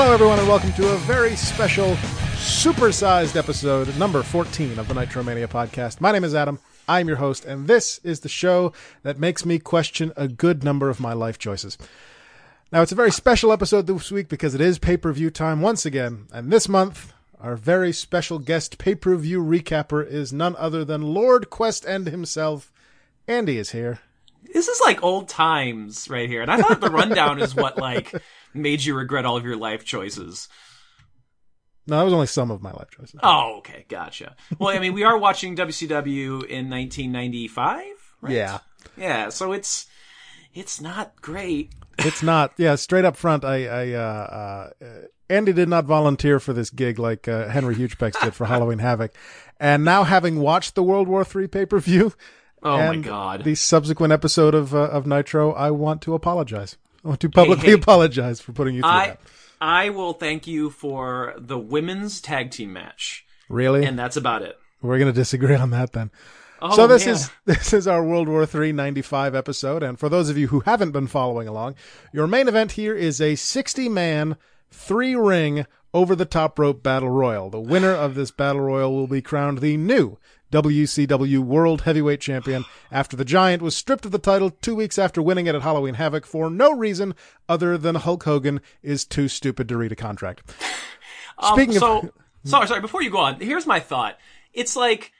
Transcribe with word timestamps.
Hello, 0.00 0.12
everyone, 0.12 0.38
and 0.38 0.46
welcome 0.46 0.72
to 0.74 0.92
a 0.92 0.96
very 0.98 1.34
special, 1.34 1.94
supersized 2.36 3.34
episode, 3.34 3.94
number 3.98 4.22
14 4.22 4.78
of 4.78 4.86
the 4.86 4.94
Nitromania 4.94 5.48
podcast. 5.48 6.00
My 6.00 6.12
name 6.12 6.22
is 6.22 6.36
Adam. 6.36 6.60
I'm 6.88 7.08
your 7.08 7.16
host, 7.16 7.44
and 7.44 7.66
this 7.66 7.98
is 8.04 8.20
the 8.20 8.28
show 8.28 8.72
that 9.02 9.18
makes 9.18 9.44
me 9.44 9.58
question 9.58 10.12
a 10.16 10.28
good 10.28 10.62
number 10.62 10.88
of 10.88 11.00
my 11.00 11.14
life 11.14 11.36
choices. 11.36 11.76
Now, 12.70 12.80
it's 12.80 12.92
a 12.92 12.94
very 12.94 13.10
special 13.10 13.50
episode 13.50 13.88
this 13.88 14.12
week 14.12 14.28
because 14.28 14.54
it 14.54 14.60
is 14.60 14.78
pay 14.78 14.96
per 14.96 15.12
view 15.12 15.30
time 15.30 15.62
once 15.62 15.84
again, 15.84 16.28
and 16.32 16.52
this 16.52 16.68
month, 16.68 17.12
our 17.40 17.56
very 17.56 17.92
special 17.92 18.38
guest 18.38 18.78
pay 18.78 18.94
per 18.94 19.16
view 19.16 19.42
recapper 19.42 20.06
is 20.06 20.32
none 20.32 20.54
other 20.60 20.84
than 20.84 21.12
Lord 21.12 21.50
Quest 21.50 21.84
End 21.88 22.06
himself. 22.06 22.70
Andy 23.26 23.58
is 23.58 23.72
here. 23.72 23.98
This 24.54 24.68
is 24.68 24.80
like 24.80 25.02
old 25.02 25.28
times 25.28 26.08
right 26.08 26.28
here. 26.28 26.42
And 26.42 26.50
I 26.52 26.58
thought 26.58 26.80
the 26.80 26.88
rundown 26.88 27.40
is 27.42 27.54
what 27.54 27.78
like 27.78 28.14
made 28.54 28.84
you 28.84 28.94
regret 28.94 29.24
all 29.24 29.36
of 29.36 29.44
your 29.44 29.56
life 29.56 29.84
choices. 29.84 30.48
No, 31.86 31.96
that 31.98 32.02
was 32.04 32.12
only 32.12 32.26
some 32.26 32.50
of 32.50 32.60
my 32.62 32.70
life 32.72 32.90
choices. 32.90 33.18
Oh, 33.22 33.56
okay, 33.58 33.86
gotcha. 33.88 34.36
Well, 34.58 34.76
I 34.76 34.78
mean, 34.78 34.92
we 34.92 35.04
are 35.04 35.16
watching 35.16 35.56
WCW 35.56 36.44
in 36.44 36.68
1995, 36.68 37.84
right? 38.20 38.32
Yeah. 38.32 38.58
Yeah, 38.96 39.28
so 39.30 39.52
it's 39.52 39.86
it's 40.54 40.80
not 40.80 41.20
great. 41.22 41.72
It's 41.98 42.22
not. 42.22 42.52
Yeah, 42.58 42.74
straight 42.76 43.04
up 43.04 43.16
front, 43.16 43.44
I, 43.44 43.66
I, 43.66 43.92
uh, 43.92 44.70
uh, 44.80 44.86
Andy 45.30 45.52
did 45.52 45.68
not 45.68 45.84
volunteer 45.84 46.38
for 46.40 46.52
this 46.52 46.70
gig 46.70 46.98
like 46.98 47.26
uh, 47.26 47.48
Henry 47.48 47.74
Hugepex 47.74 48.20
did 48.22 48.34
for 48.34 48.44
Halloween 48.46 48.78
Havoc, 48.78 49.12
and 49.58 49.84
now 49.84 50.04
having 50.04 50.40
watched 50.40 50.74
the 50.74 50.82
World 50.82 51.08
War 51.08 51.24
III 51.34 51.48
pay 51.48 51.66
per 51.66 51.78
view, 51.80 52.12
Oh 52.62 52.76
my 52.76 52.96
god. 52.96 53.44
the 53.44 53.54
subsequent 53.54 54.12
episode 54.12 54.54
of 54.54 54.74
uh, 54.74 54.78
of 54.78 55.06
Nitro, 55.06 55.52
I 55.52 55.70
want 55.70 56.02
to 56.02 56.14
apologize. 56.14 56.76
I 57.04 57.08
want 57.08 57.20
to 57.20 57.28
publicly 57.28 57.68
hey. 57.68 57.74
apologize 57.74 58.40
for 58.40 58.52
putting 58.52 58.74
you 58.74 58.82
through 58.82 58.90
I 58.90 59.06
that. 59.08 59.20
I 59.60 59.90
will 59.90 60.12
thank 60.12 60.46
you 60.46 60.70
for 60.70 61.34
the 61.36 61.58
women's 61.58 62.20
tag 62.20 62.50
team 62.50 62.72
match. 62.72 63.26
Really, 63.48 63.84
And 63.84 63.98
that's 63.98 64.16
about 64.16 64.42
it. 64.42 64.58
we're 64.82 64.98
going 64.98 65.12
to 65.12 65.18
disagree 65.18 65.54
on 65.54 65.70
that 65.70 65.92
then. 65.92 66.10
Oh, 66.60 66.74
so 66.74 66.86
this 66.86 67.06
is 67.06 67.30
this 67.44 67.72
is 67.72 67.86
our 67.86 68.04
World 68.04 68.28
War 68.28 68.46
III 68.52 68.72
95 68.72 69.34
episode, 69.34 69.82
and 69.82 69.98
for 69.98 70.08
those 70.08 70.28
of 70.28 70.36
you 70.36 70.48
who 70.48 70.60
haven't 70.60 70.90
been 70.90 71.06
following 71.06 71.48
along, 71.48 71.76
your 72.12 72.26
main 72.26 72.48
event 72.48 72.72
here 72.72 72.94
is 72.94 73.20
a 73.20 73.36
60 73.36 73.88
man, 73.88 74.36
three 74.70 75.14
ring 75.14 75.66
over 75.94 76.14
the 76.14 76.24
top 76.24 76.58
rope 76.58 76.82
battle 76.82 77.10
royal. 77.10 77.48
The 77.48 77.60
winner 77.60 77.92
of 77.92 78.14
this 78.14 78.30
battle 78.30 78.60
royal 78.60 78.94
will 78.94 79.06
be 79.06 79.22
crowned 79.22 79.58
the 79.58 79.76
new 79.76 80.18
WCW 80.52 81.38
World 81.40 81.82
Heavyweight 81.82 82.20
Champion 82.20 82.64
after 82.90 83.16
the 83.16 83.24
Giant 83.24 83.62
was 83.62 83.76
stripped 83.76 84.04
of 84.06 84.12
the 84.12 84.18
title 84.18 84.50
two 84.50 84.74
weeks 84.74 84.98
after 84.98 85.20
winning 85.20 85.46
it 85.46 85.54
at 85.54 85.62
Halloween 85.62 85.94
Havoc 85.94 86.24
for 86.26 86.48
no 86.50 86.72
reason 86.72 87.14
other 87.48 87.76
than 87.76 87.94
Hulk 87.96 88.24
Hogan 88.24 88.60
is 88.82 89.04
too 89.04 89.28
stupid 89.28 89.68
to 89.68 89.76
read 89.76 89.92
a 89.92 89.96
contract. 89.96 90.42
Um, 91.40 91.54
Speaking 91.54 91.76
of- 91.76 91.80
so, 91.80 92.12
sorry, 92.44 92.66
sorry. 92.66 92.80
Before 92.80 93.00
you 93.00 93.10
go 93.10 93.18
on, 93.18 93.38
here's 93.38 93.64
my 93.64 93.78
thought. 93.78 94.18
It's 94.52 94.74
like 94.74 95.12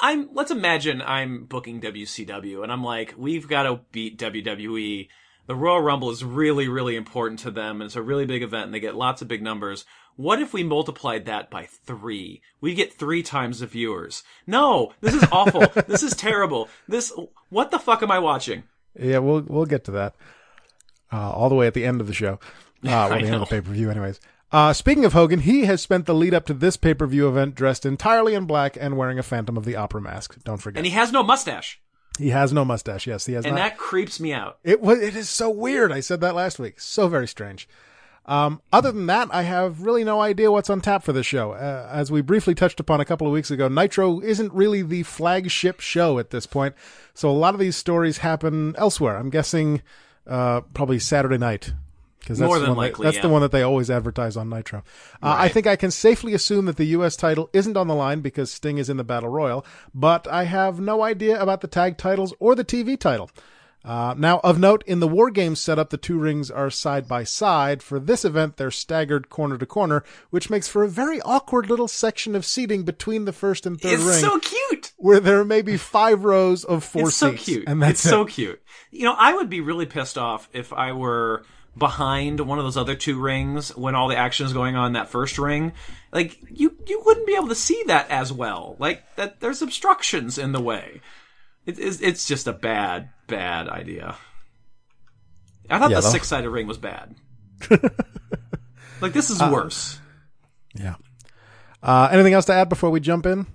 I'm. 0.00 0.30
Let's 0.32 0.50
imagine 0.50 1.02
I'm 1.02 1.44
booking 1.44 1.82
WCW, 1.82 2.62
and 2.62 2.72
I'm 2.72 2.82
like, 2.82 3.12
we've 3.18 3.46
got 3.46 3.64
to 3.64 3.80
beat 3.92 4.18
WWE. 4.18 5.08
The 5.50 5.56
Royal 5.56 5.80
Rumble 5.80 6.10
is 6.10 6.22
really, 6.22 6.68
really 6.68 6.94
important 6.94 7.40
to 7.40 7.50
them, 7.50 7.80
and 7.80 7.88
it's 7.88 7.96
a 7.96 8.02
really 8.02 8.24
big 8.24 8.44
event, 8.44 8.66
and 8.66 8.72
they 8.72 8.78
get 8.78 8.94
lots 8.94 9.20
of 9.20 9.26
big 9.26 9.42
numbers. 9.42 9.84
What 10.14 10.40
if 10.40 10.52
we 10.52 10.62
multiplied 10.62 11.24
that 11.24 11.50
by 11.50 11.66
three? 11.66 12.40
We 12.60 12.72
get 12.72 12.92
three 12.92 13.24
times 13.24 13.58
the 13.58 13.66
viewers. 13.66 14.22
No, 14.46 14.92
this 15.00 15.12
is 15.12 15.24
awful. 15.32 15.66
this 15.88 16.04
is 16.04 16.14
terrible. 16.14 16.68
This. 16.86 17.12
What 17.48 17.72
the 17.72 17.80
fuck 17.80 18.00
am 18.04 18.12
I 18.12 18.20
watching? 18.20 18.62
Yeah, 18.96 19.18
we'll 19.18 19.40
we'll 19.40 19.66
get 19.66 19.82
to 19.86 19.90
that. 19.90 20.14
Uh, 21.12 21.32
all 21.32 21.48
the 21.48 21.56
way 21.56 21.66
at 21.66 21.74
the 21.74 21.84
end 21.84 22.00
of 22.00 22.06
the 22.06 22.14
show. 22.14 22.38
Uh, 22.82 22.86
well, 22.86 23.08
the 23.10 23.26
end 23.26 23.34
of 23.34 23.40
the 23.40 23.46
pay 23.46 23.60
per 23.60 23.72
view, 23.72 23.90
anyways. 23.90 24.20
Uh, 24.52 24.72
speaking 24.72 25.04
of 25.04 25.12
Hogan, 25.12 25.40
he 25.40 25.66
has 25.66 25.82
spent 25.82 26.06
the 26.06 26.14
lead 26.14 26.32
up 26.32 26.46
to 26.46 26.54
this 26.54 26.78
pay 26.78 26.94
per 26.94 27.06
view 27.06 27.28
event 27.28 27.56
dressed 27.56 27.84
entirely 27.84 28.34
in 28.34 28.46
black 28.46 28.78
and 28.80 28.96
wearing 28.96 29.18
a 29.18 29.22
Phantom 29.22 29.56
of 29.58 29.66
the 29.66 29.76
Opera 29.76 30.00
mask. 30.00 30.42
Don't 30.44 30.56
forget, 30.58 30.78
And 30.78 30.86
he 30.86 30.92
has 30.92 31.12
no 31.12 31.22
mustache, 31.22 31.78
he 32.20 32.30
has 32.30 32.52
no 32.52 32.64
mustache. 32.64 33.06
Yes, 33.06 33.26
he 33.26 33.32
has 33.32 33.44
and 33.44 33.54
not. 33.54 33.60
that 33.62 33.78
creeps 33.78 34.20
me 34.20 34.32
out. 34.32 34.58
It 34.62 34.80
was. 34.80 35.00
It 35.00 35.16
is 35.16 35.30
so 35.30 35.48
weird. 35.50 35.90
I 35.90 36.00
said 36.00 36.20
that 36.20 36.34
last 36.34 36.58
week. 36.58 36.80
So 36.80 37.08
very 37.08 37.26
strange. 37.26 37.68
Um, 38.26 38.60
other 38.72 38.92
than 38.92 39.06
that, 39.06 39.28
I 39.32 39.42
have 39.42 39.80
really 39.80 40.04
no 40.04 40.20
idea 40.20 40.52
what's 40.52 40.70
on 40.70 40.82
tap 40.82 41.02
for 41.02 41.12
this 41.12 41.26
show. 41.26 41.52
Uh, 41.52 41.88
as 41.90 42.12
we 42.12 42.20
briefly 42.20 42.54
touched 42.54 42.78
upon 42.78 43.00
a 43.00 43.04
couple 43.04 43.26
of 43.26 43.32
weeks 43.32 43.50
ago, 43.50 43.66
Nitro 43.66 44.20
isn't 44.20 44.52
really 44.52 44.82
the 44.82 45.02
flagship 45.02 45.80
show 45.80 46.18
at 46.18 46.30
this 46.30 46.46
point, 46.46 46.74
so 47.14 47.30
a 47.30 47.32
lot 47.32 47.54
of 47.54 47.60
these 47.60 47.76
stories 47.76 48.18
happen 48.18 48.74
elsewhere. 48.76 49.16
I'm 49.16 49.30
guessing 49.30 49.82
uh, 50.26 50.60
probably 50.74 50.98
Saturday 50.98 51.38
night. 51.38 51.72
Because 52.20 52.38
that's, 52.38 52.48
More 52.48 52.58
the 52.58 52.66
than 52.66 52.76
one 52.76 52.84
that- 52.84 52.92
likely, 52.92 53.04
that's 53.04 53.22
the 53.22 53.28
one 53.28 53.42
that 53.42 53.50
they 53.50 53.62
always 53.62 53.90
advertise 53.90 54.36
on 54.36 54.48
Nitro. 54.48 54.82
Uh, 55.22 55.34
I 55.38 55.48
think 55.48 55.66
I 55.66 55.76
can 55.76 55.90
safely 55.90 56.34
assume 56.34 56.66
that 56.66 56.76
the 56.76 56.84
U.S. 56.88 57.16
title 57.16 57.50
isn't 57.52 57.76
on 57.76 57.88
the 57.88 57.94
line 57.94 58.20
because 58.20 58.50
Sting 58.50 58.78
is 58.78 58.88
in 58.88 58.96
the 58.98 59.04
Battle 59.04 59.28
Royal, 59.30 59.64
but 59.94 60.28
I 60.28 60.44
have 60.44 60.78
no 60.80 61.02
idea 61.02 61.40
about 61.40 61.60
the 61.62 61.68
tag 61.68 61.96
titles 61.98 62.32
or 62.38 62.54
the 62.54 62.64
TV 62.64 62.98
title. 62.98 63.30
Uh, 63.82 64.14
now, 64.18 64.40
of 64.44 64.58
note, 64.58 64.84
in 64.86 65.00
the 65.00 65.08
War 65.08 65.30
Games 65.30 65.58
setup, 65.58 65.88
the 65.88 65.96
two 65.96 66.18
rings 66.18 66.50
are 66.50 66.68
side 66.68 67.08
by 67.08 67.24
side. 67.24 67.82
For 67.82 67.98
this 67.98 68.26
event, 68.26 68.58
they're 68.58 68.70
staggered 68.70 69.30
corner 69.30 69.56
to 69.56 69.64
corner, 69.64 70.04
which 70.28 70.50
makes 70.50 70.68
for 70.68 70.82
a 70.82 70.88
very 70.88 71.18
awkward 71.22 71.70
little 71.70 71.88
section 71.88 72.36
of 72.36 72.44
seating 72.44 72.82
between 72.82 73.24
the 73.24 73.32
first 73.32 73.64
and 73.64 73.80
third 73.80 73.94
It's 73.94 74.02
ring, 74.02 74.20
so 74.20 74.38
cute. 74.38 74.92
where 74.98 75.18
there 75.18 75.44
may 75.46 75.62
be 75.62 75.78
five 75.78 76.24
rows 76.24 76.62
of 76.62 76.84
four 76.84 77.08
it's 77.08 77.16
so 77.16 77.32
cute. 77.32 77.64
And 77.66 77.80
that's 77.80 78.04
it's 78.04 78.10
so 78.10 78.26
cute. 78.26 78.60
You 78.90 79.04
know, 79.04 79.14
I 79.16 79.32
would 79.32 79.48
be 79.48 79.62
really 79.62 79.86
pissed 79.86 80.18
off 80.18 80.50
if 80.52 80.74
I 80.74 80.92
were 80.92 81.46
behind 81.80 82.38
one 82.38 82.58
of 82.60 82.64
those 82.64 82.76
other 82.76 82.94
two 82.94 83.18
rings 83.18 83.76
when 83.76 83.96
all 83.96 84.06
the 84.06 84.16
action 84.16 84.46
is 84.46 84.52
going 84.52 84.76
on 84.76 84.86
in 84.86 84.92
that 84.92 85.08
first 85.08 85.36
ring. 85.38 85.72
Like 86.12 86.38
you, 86.48 86.76
you 86.86 87.02
wouldn't 87.04 87.26
be 87.26 87.34
able 87.34 87.48
to 87.48 87.54
see 87.56 87.82
that 87.88 88.08
as 88.08 88.32
well. 88.32 88.76
Like 88.78 89.02
that, 89.16 89.40
there's 89.40 89.62
obstructions 89.62 90.38
in 90.38 90.52
the 90.52 90.60
way. 90.60 91.00
It, 91.66 91.80
it's, 91.80 92.00
it's 92.00 92.28
just 92.28 92.46
a 92.46 92.52
bad, 92.52 93.10
bad 93.26 93.68
idea. 93.68 94.14
I 95.68 95.78
thought 95.80 95.90
Yeah, 95.90 95.96
the 95.96 96.02
six 96.10 96.28
sided 96.28 96.50
ring 96.50 96.68
was 96.68 96.78
bad. 96.78 97.16
like 99.00 99.12
this 99.12 99.30
Uh, 99.30 99.34
is 99.34 99.52
worse. 99.52 99.98
Yeah. 100.74 100.94
Uh, 101.82 102.08
anything 102.12 102.34
else 102.34 102.44
to 102.46 102.52
add 102.52 102.68
before 102.68 102.90
we 102.90 103.00
jump 103.00 103.26
in? 103.26 103.46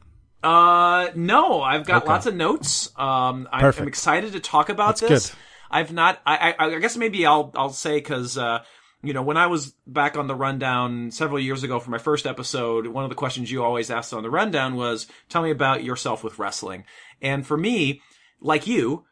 Uh, 0.43 1.09
no, 1.15 1.61
I've 1.61 1.85
got 1.85 2.03
Okay. 2.03 2.11
lots 2.11 2.25
of 2.25 2.35
notes. 2.35 2.89
Um, 2.97 3.47
I'm. 3.51 3.73
I'm 3.77 3.87
excited 3.87 4.33
to 4.33 4.39
talk 4.39 4.69
about 4.69 4.97
That's 4.99 5.01
this. 5.01 5.29
good. 5.29 5.37
I've 5.69 5.93
not. 5.93 6.21
I, 6.25 6.55
I, 6.57 6.65
I 6.65 6.79
guess 6.79 6.97
maybe 6.97 7.25
I'll 7.25 7.51
I'll 7.55 7.69
say 7.69 7.95
because 7.97 8.37
uh, 8.37 8.63
you 9.03 9.13
know 9.13 9.21
when 9.21 9.37
I 9.37 9.47
was 9.47 9.73
back 9.87 10.17
on 10.17 10.27
the 10.27 10.35
rundown 10.35 11.11
several 11.11 11.39
years 11.39 11.63
ago 11.63 11.79
for 11.79 11.91
my 11.91 11.97
first 11.97 12.25
episode, 12.25 12.87
one 12.87 13.03
of 13.03 13.09
the 13.09 13.15
questions 13.15 13.51
you 13.51 13.63
always 13.63 13.89
asked 13.91 14.13
on 14.13 14.23
the 14.23 14.29
rundown 14.29 14.75
was, 14.75 15.07
"Tell 15.29 15.41
me 15.41 15.51
about 15.51 15.83
yourself 15.83 16.23
with 16.23 16.39
wrestling." 16.39 16.85
And 17.21 17.45
for 17.45 17.57
me, 17.57 18.01
like 18.39 18.67
you, 18.67 19.05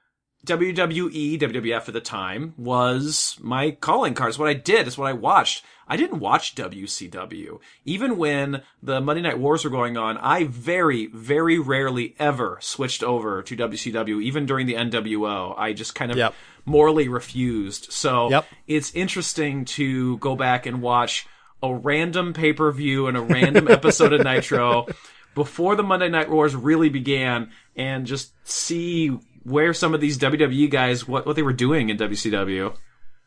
WWE, 0.45 1.39
WWF 1.39 1.87
at 1.87 1.93
the 1.93 2.01
time 2.01 2.53
was 2.57 3.37
my 3.41 3.71
calling 3.71 4.13
card. 4.13 4.29
It's 4.29 4.39
what 4.39 4.49
I 4.49 4.53
did. 4.53 4.87
It's 4.87 4.97
what 4.97 5.07
I 5.09 5.13
watched. 5.13 5.63
I 5.87 5.95
didn't 5.95 6.19
watch 6.19 6.55
WCW. 6.55 7.59
Even 7.85 8.17
when 8.17 8.61
the 8.81 8.99
Monday 8.99 9.21
Night 9.21 9.39
Wars 9.39 9.63
were 9.63 9.69
going 9.69 9.95
on, 9.97 10.17
I 10.17 10.43
very, 10.45 11.07
very 11.07 11.59
rarely 11.59 12.15
ever 12.19 12.57
switched 12.61 13.03
over 13.03 13.41
to 13.41 13.55
WCW. 13.55 14.21
Even 14.21 14.45
during 14.45 14.67
the 14.67 14.75
NWO, 14.75 15.55
I 15.57 15.71
just 15.73 15.95
kind 15.95 16.11
of 16.11 16.17
Yep. 16.17 16.33
morally 16.65 17.07
refused. 17.07 17.91
So 17.91 18.29
Yep. 18.29 18.45
it's 18.67 18.93
interesting 18.93 19.63
to 19.65 20.17
go 20.17 20.35
back 20.35 20.65
and 20.65 20.81
watch 20.81 21.25
a 21.61 21.73
random 21.73 22.33
pay-per-view 22.33 23.07
and 23.07 23.15
a 23.15 23.21
random 23.21 23.69
episode 23.69 24.11
of 24.11 24.23
Nitro 24.23 24.87
before 25.35 25.75
the 25.77 25.83
Monday 25.83 26.09
Night 26.09 26.29
Wars 26.29 26.53
really 26.55 26.89
began 26.89 27.49
and 27.75 28.05
just 28.05 28.33
see 28.47 29.17
where 29.43 29.73
some 29.73 29.93
of 29.93 30.01
these 30.01 30.17
WWE 30.17 30.69
guys 30.69 31.07
what 31.07 31.25
what 31.25 31.35
they 31.35 31.41
were 31.43 31.53
doing 31.53 31.89
in 31.89 31.97
WCW. 31.97 32.75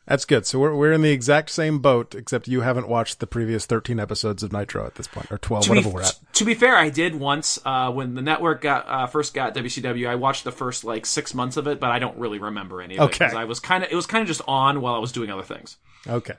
That's 0.05 0.23
good. 0.23 0.45
So 0.45 0.57
we're 0.59 0.73
we're 0.73 0.93
in 0.93 1.01
the 1.01 1.11
exact 1.11 1.49
same 1.49 1.79
boat, 1.79 2.15
except 2.15 2.47
you 2.47 2.61
haven't 2.61 2.87
watched 2.87 3.19
the 3.19 3.27
previous 3.27 3.65
thirteen 3.65 3.99
episodes 3.99 4.41
of 4.41 4.53
Nitro 4.53 4.85
at 4.85 4.95
this 4.95 5.07
point, 5.07 5.29
or 5.31 5.37
twelve, 5.37 5.65
To 5.65 5.71
whatever 5.71 5.89
be, 5.89 5.95
we're 5.95 6.03
at. 6.03 6.17
to 6.33 6.45
be 6.45 6.53
fair, 6.53 6.77
I 6.77 6.89
did 6.89 7.13
once 7.15 7.59
uh, 7.65 7.91
when 7.91 8.15
the 8.15 8.21
network 8.21 8.61
got 8.61 8.87
uh, 8.87 9.07
first 9.07 9.33
got 9.33 9.53
WCW. 9.53 10.07
I 10.07 10.15
watched 10.15 10.45
the 10.45 10.51
first 10.53 10.85
like 10.85 11.05
six 11.05 11.33
months 11.33 11.57
of 11.57 11.67
it, 11.67 11.81
but 11.81 11.91
I 11.91 11.99
don't 11.99 12.17
really 12.17 12.39
remember 12.39 12.81
any 12.81 12.95
of 12.97 13.01
it 13.01 13.05
Okay. 13.15 13.25
because 13.25 13.33
I 13.33 13.43
was 13.43 13.59
kind 13.59 13.83
of 13.83 13.91
it 13.91 13.95
was 13.95 14.05
kind 14.05 14.21
of 14.21 14.29
just 14.29 14.41
on 14.47 14.79
while 14.79 14.95
I 14.95 14.99
was 14.99 15.11
doing 15.11 15.29
other 15.29 15.43
things. 15.43 15.75
Okay. 16.07 16.35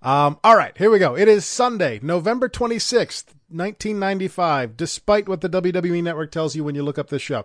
Um, 0.00 0.38
all 0.44 0.56
right, 0.56 0.78
here 0.78 0.90
we 0.90 0.98
go. 1.00 1.14
It 1.16 1.26
is 1.28 1.44
Sunday, 1.44 1.98
November 2.02 2.48
26th, 2.48 3.34
1995, 3.50 4.76
despite 4.76 5.28
what 5.28 5.40
the 5.40 5.48
WWE 5.50 6.02
network 6.02 6.30
tells 6.30 6.54
you 6.54 6.62
when 6.64 6.74
you 6.74 6.82
look 6.82 6.98
up 6.98 7.10
this 7.10 7.20
show. 7.20 7.44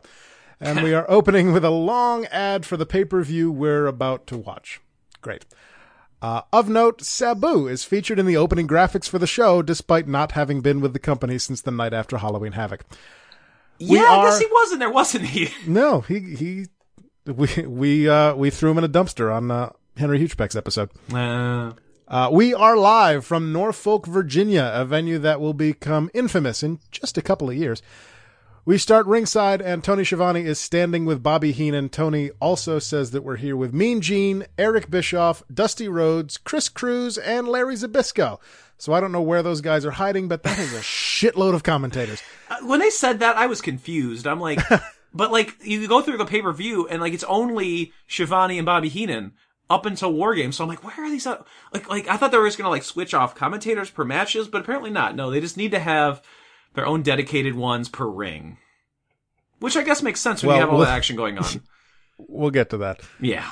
And 0.60 0.84
we 0.84 0.94
are 0.96 1.06
opening 1.10 1.54
with 1.54 1.64
a 1.66 1.70
long 1.70 2.26
ad 2.28 2.66
for 2.66 2.78
the 2.78 2.86
pay 2.86 3.06
per 3.06 3.22
view 3.24 3.52
we're 3.52 3.88
about 3.88 4.28
to 4.28 4.38
watch. 4.38 4.82
Great. 5.22 5.46
Uh, 6.22 6.42
of 6.54 6.70
note, 6.70 7.02
Sabu 7.02 7.68
is 7.68 7.84
featured 7.84 8.18
in 8.18 8.26
the 8.26 8.38
opening 8.38 8.66
graphics 8.68 9.10
for 9.10 9.20
the 9.20 9.28
show, 9.28 9.62
despite 9.62 10.08
not 10.08 10.32
having 10.32 10.62
been 10.62 10.80
with 10.80 10.94
the 10.94 11.00
company 11.00 11.38
since 11.38 11.60
the 11.62 11.72
night 11.72 11.94
after 11.94 12.18
Halloween 12.18 12.54
Havoc. 12.54 12.86
Yeah, 13.78 14.04
I 14.04 14.24
guess 14.24 14.40
he 14.40 14.48
wasn't 14.50 14.80
there, 14.80 14.90
wasn't 14.92 15.26
he? 15.26 15.50
No, 15.68 16.00
he 16.02 16.20
he 16.36 16.66
we 17.26 17.48
we 17.68 18.08
uh 18.10 18.36
we 18.36 18.50
threw 18.50 18.72
him 18.72 18.78
in 18.78 18.84
a 18.86 18.90
dumpster 18.90 19.36
on 19.36 19.52
uh, 19.52 19.72
Henry 19.98 20.20
Hugepeck's 20.20 20.56
episode. 20.56 20.90
Uh, 21.14 21.74
Uh, 22.08 22.30
we 22.32 22.54
are 22.54 22.78
live 22.78 23.26
from 23.26 23.52
Norfolk, 23.52 24.06
Virginia, 24.06 24.72
a 24.74 24.86
venue 24.86 25.18
that 25.20 25.42
will 25.42 25.54
become 25.54 26.12
infamous 26.14 26.62
in 26.62 26.80
just 26.92 27.18
a 27.18 27.22
couple 27.22 27.50
of 27.50 27.56
years. 27.56 27.82
We 28.66 28.78
start 28.78 29.08
ringside, 29.08 29.62
and 29.62 29.84
Tony 29.84 30.06
Schiavone 30.06 30.46
is 30.46 30.58
standing 30.58 31.04
with 31.04 31.22
Bobby 31.22 31.52
Heenan. 31.52 31.90
Tony 31.90 32.32
also 32.40 32.80
says 32.80 33.12
that 33.12 33.22
we're 33.22 33.36
here 33.36 33.58
with 33.58 33.74
Mean 33.74 34.00
Gene, 34.00 34.46
Eric 34.58 34.90
Bischoff, 34.90 35.44
Dusty 35.54 35.90
Rhodes, 35.90 36.38
Chris 36.38 36.70
Cruise, 36.70 37.18
and 37.18 37.46
Larry 37.46 37.76
Zbyszko. 37.76 38.40
So 38.78 38.94
I 38.94 39.02
don't 39.02 39.12
know 39.12 39.22
where 39.22 39.44
those 39.44 39.60
guys 39.60 39.86
are 39.86 39.92
hiding, 39.92 40.30
but 40.30 40.44
that 40.44 40.58
is 40.60 40.74
a 40.74 40.80
shitload 40.80 41.56
of 41.56 41.64
commentators. 41.64 42.22
Uh, 42.50 42.58
when 42.68 42.80
they 42.80 42.90
said 42.90 43.20
that, 43.20 43.36
I 43.36 43.48
was 43.48 43.62
confused. 43.62 44.28
I'm 44.28 44.40
like, 44.40 44.60
but 45.14 45.32
like 45.32 45.56
you 45.64 45.88
go 45.88 46.02
through 46.02 46.18
the 46.18 46.26
pay 46.26 46.42
per 46.42 46.54
view, 46.54 46.88
and 46.88 47.02
like 47.02 47.14
it's 47.14 47.24
only 47.24 47.92
Schiavone 48.08 48.60
and 48.60 48.66
Bobby 48.66 48.90
Heenan 48.90 49.32
up 49.70 49.86
until 49.86 50.14
War 50.14 50.36
Games. 50.36 50.56
So 50.58 50.64
I'm 50.64 50.70
like, 50.70 50.84
where 50.84 51.06
are 51.06 51.10
these? 51.10 51.26
Like, 51.26 51.90
like 51.90 52.08
I 52.08 52.16
thought 52.16 52.32
they 52.32 52.38
were 52.38 52.46
just 52.46 52.58
gonna 52.58 52.70
like 52.70 52.84
switch 52.84 53.14
off 53.14 53.34
commentators 53.34 53.90
per 53.90 54.06
matches, 54.06 54.48
but 54.48 54.62
apparently 54.62 54.92
not. 54.92 55.16
No, 55.16 55.32
they 55.32 55.42
just 55.42 55.58
need 55.58 55.72
to 55.72 55.80
have 55.80 56.22
their 56.74 56.86
own 56.86 57.02
dedicated 57.02 57.56
ones 57.56 57.90
per 57.90 58.06
ring. 58.08 58.58
Which 59.60 59.78
I 59.78 59.84
guess 59.84 60.02
makes 60.02 60.20
sense 60.20 60.42
when 60.44 60.50
Well, 60.50 60.58
you 60.58 60.62
have 60.62 60.70
all 60.70 60.78
we'll- 60.80 60.86
that 60.88 60.96
action 60.98 61.16
going 61.16 61.38
on. 61.38 61.46
We'll 62.28 62.52
get 62.52 62.70
to 62.70 62.78
that. 62.78 63.02
yeah. 63.20 63.52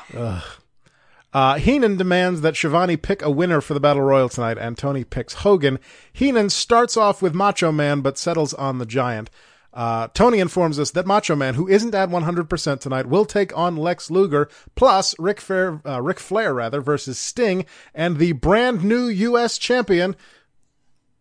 Uh, 1.33 1.55
Heenan 1.55 1.97
demands 1.97 2.41
that 2.41 2.55
Schiavone 2.55 2.95
pick 2.97 3.21
a 3.21 3.31
winner 3.31 3.59
for 3.59 3.73
the 3.73 3.79
Battle 3.79 4.03
Royal 4.03 4.29
tonight, 4.29 4.57
and 4.57 4.77
Tony 4.77 5.03
picks 5.03 5.33
Hogan. 5.35 5.79
Heenan 6.13 6.49
starts 6.49 6.95
off 6.95 7.21
with 7.21 7.33
Macho 7.33 7.71
Man, 7.71 8.01
but 8.01 8.17
settles 8.17 8.53
on 8.53 8.77
the 8.77 8.85
Giant. 8.85 9.29
Uh, 9.73 10.09
Tony 10.13 10.39
informs 10.39 10.77
us 10.77 10.91
that 10.91 11.07
Macho 11.07 11.35
Man, 11.35 11.55
who 11.55 11.67
isn't 11.67 11.95
at 11.95 12.09
100% 12.09 12.79
tonight, 12.81 13.07
will 13.07 13.25
take 13.25 13.57
on 13.57 13.77
Lex 13.77 14.11
Luger, 14.11 14.49
plus 14.75 15.15
Rick 15.17 15.39
Flair, 15.41 15.81
uh, 15.85 16.01
Ric 16.01 16.19
Flair 16.19 16.53
rather, 16.53 16.81
versus 16.81 17.17
Sting, 17.17 17.65
and 17.95 18.17
the 18.17 18.33
brand 18.33 18.83
new 18.83 19.05
U.S. 19.05 19.57
champion, 19.57 20.15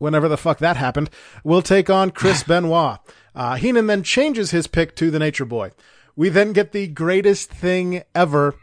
whenever 0.00 0.26
the 0.28 0.36
fuck 0.36 0.58
that 0.58 0.76
happened, 0.76 1.08
will 1.44 1.62
take 1.62 1.88
on 1.88 2.10
Chris 2.10 2.42
Benoit. 2.48 2.98
Uh, 3.32 3.54
Heenan 3.54 3.86
then 3.86 4.02
changes 4.02 4.50
his 4.50 4.66
pick 4.66 4.96
to 4.96 5.12
the 5.12 5.20
Nature 5.20 5.44
Boy. 5.44 5.70
We 6.16 6.28
then 6.28 6.52
get 6.52 6.72
the 6.72 6.88
greatest 6.88 7.50
thing 7.50 8.02
ever 8.12 8.56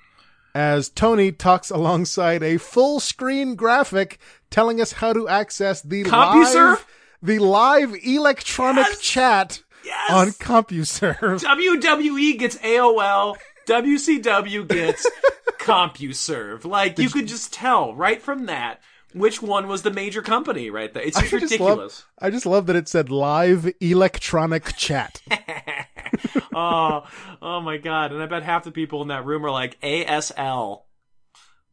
as 0.54 0.90
Tony 0.90 1.32
talks 1.32 1.70
alongside 1.70 2.44
a 2.44 2.58
full 2.58 3.00
screen 3.00 3.56
graphic 3.56 4.20
telling 4.50 4.82
us 4.82 4.92
how 4.94 5.14
to 5.14 5.28
access 5.30 5.82
the 5.82 6.04
CompuServe? 6.04 6.72
live, 6.72 6.86
the 7.22 7.40
live 7.40 7.96
electronic 8.04 8.86
Yes! 8.88 9.00
chat 9.02 9.64
Yes! 9.86 10.12
on 10.12 10.28
CompuServe. 10.32 11.42
WWE 11.44 12.38
gets 12.38 12.58
AOL. 12.58 13.38
WCW 13.68 14.68
gets 14.68 15.08
CompuServe. 15.60 16.66
Like 16.66 16.98
you 17.00 17.10
could 17.10 17.28
just 17.28 17.54
tell 17.54 17.94
right 17.96 18.22
from 18.22 18.46
that 18.48 18.82
which 19.14 19.42
one 19.42 19.68
was 19.68 19.82
the 19.82 19.92
major 19.92 20.22
company 20.22 20.70
right 20.70 20.94
there. 20.94 21.04
It's 21.04 21.20
just 21.20 21.34
I 21.34 21.40
just 21.40 21.52
ridiculous. 21.52 21.78
love, 21.78 22.06
I 22.20 22.30
just 22.30 22.46
love 22.46 22.66
that 22.68 22.76
it 22.76 22.88
said 22.88 23.10
live 23.10 23.72
electronic 23.80 24.76
chat. 24.76 25.22
oh, 26.54 27.04
oh 27.42 27.62
my 27.62 27.78
god! 27.78 28.12
And 28.12 28.22
I 28.22 28.26
bet 28.26 28.44
half 28.44 28.64
the 28.64 28.72
people 28.72 29.02
in 29.02 29.08
that 29.10 29.26
room 29.26 29.46
are 29.46 29.52
like 29.52 29.80
ASL. 29.82 30.84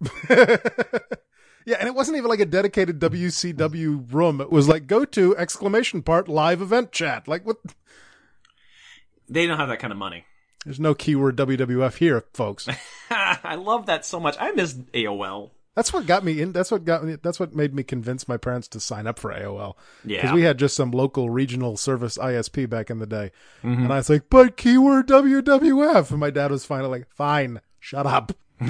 Yeah, 1.67 1.77
and 1.81 1.89
it 1.89 1.95
wasn't 1.95 2.19
even 2.19 2.29
like 2.29 2.41
a 2.41 2.47
dedicated 2.47 3.01
WCW 3.01 4.13
room. 4.13 4.41
It 4.41 4.53
was 4.53 4.69
like 4.69 4.87
go 4.87 5.05
to 5.07 5.37
exclamation 5.37 6.03
part 6.03 6.29
live 6.29 6.61
event 6.61 6.93
chat. 6.93 7.27
Like 7.27 7.47
what? 7.47 7.57
They 9.29 9.47
don't 9.47 9.59
have 9.59 9.69
that 9.69 9.79
kind 9.79 9.93
of 9.93 9.99
money. 9.99 10.25
There's 10.65 10.81
no 10.81 10.95
keyword 10.95 11.37
WWF 11.37 11.97
here, 11.97 12.25
folks. 12.35 12.69
I 13.11 13.55
love 13.55 13.87
that 13.87 14.05
so 14.05 14.21
much. 14.21 14.37
I 14.39 14.53
miss 14.53 14.75
AOL. 14.75 15.51
That's 15.75 15.93
what 15.93 16.07
got 16.07 16.25
me 16.25 16.41
in. 16.41 16.53
That's 16.53 16.71
what 16.71 16.85
got 16.85 17.03
me. 17.05 17.17
That's 17.21 17.41
what 17.41 17.55
made 17.55 17.75
me 17.75 17.83
convince 17.83 18.29
my 18.29 18.37
parents 18.37 18.69
to 18.69 18.81
sign 18.81 19.07
up 19.09 19.19
for 19.19 19.33
AOL. 19.33 19.75
Yeah. 20.05 20.21
because 20.23 20.33
we 20.35 20.43
had 20.43 20.59
just 20.59 20.77
some 20.77 20.91
local 20.93 21.31
regional 21.31 21.77
service 21.77 22.17
ISP 22.17 22.69
back 22.71 22.91
in 22.91 22.99
the 23.01 23.07
day, 23.07 23.33
Mm-hmm. 23.65 23.83
and 23.85 23.93
I 23.93 23.97
was 23.97 24.09
like, 24.09 24.31
"But 24.31 24.57
keyword 24.57 25.09
WWF," 25.09 26.11
and 26.11 26.21
my 26.21 26.31
dad 26.31 26.51
was 26.53 26.65
finally 26.65 26.91
like, 26.91 27.09
"Fine, 27.11 27.61
shut 27.81 28.07
up." 28.07 28.33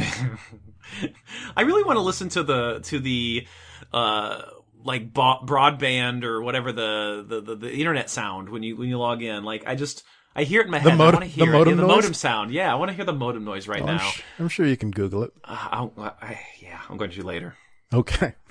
I 1.56 1.62
really 1.62 1.84
want 1.84 1.96
to 1.96 2.00
listen 2.02 2.28
to 2.30 2.42
the 2.42 2.80
to 2.84 2.98
the 2.98 3.46
uh 3.92 4.42
like 4.84 5.12
bo- 5.12 5.40
broadband 5.44 6.24
or 6.24 6.42
whatever 6.42 6.72
the, 6.72 7.24
the 7.26 7.40
the 7.40 7.56
the 7.56 7.74
internet 7.74 8.10
sound 8.10 8.48
when 8.48 8.62
you 8.62 8.76
when 8.76 8.88
you 8.88 8.98
log 8.98 9.22
in. 9.22 9.44
Like 9.44 9.64
I 9.66 9.74
just 9.74 10.04
I 10.36 10.42
hear 10.44 10.60
it 10.60 10.64
in 10.66 10.70
my 10.70 10.78
head. 10.78 10.96
mod- 10.98 11.14
I 11.14 11.18
want 11.18 11.24
to 11.24 11.30
hear 11.30 11.46
the 11.46 11.50
it. 11.52 11.54
modem 11.58 11.74
yeah, 11.74 11.80
the 11.82 11.86
modem 11.86 12.14
sound. 12.14 12.52
Yeah, 12.52 12.72
I 12.72 12.74
want 12.76 12.90
to 12.90 12.94
hear 12.94 13.04
the 13.04 13.12
modem 13.12 13.44
noise 13.44 13.68
right 13.68 13.80
I'm, 13.80 13.86
now. 13.86 13.98
sh- 13.98 14.22
I'm 14.38 14.48
sure 14.48 14.66
you 14.66 14.76
can 14.76 14.90
Google 14.90 15.22
it. 15.22 15.32
Uh, 15.44 15.68
I'll, 15.70 15.92
I, 16.20 16.40
yeah, 16.60 16.80
I'm 16.88 16.96
going 16.96 17.10
to 17.10 17.16
do 17.16 17.22
later. 17.22 17.56
Okay. 17.92 18.34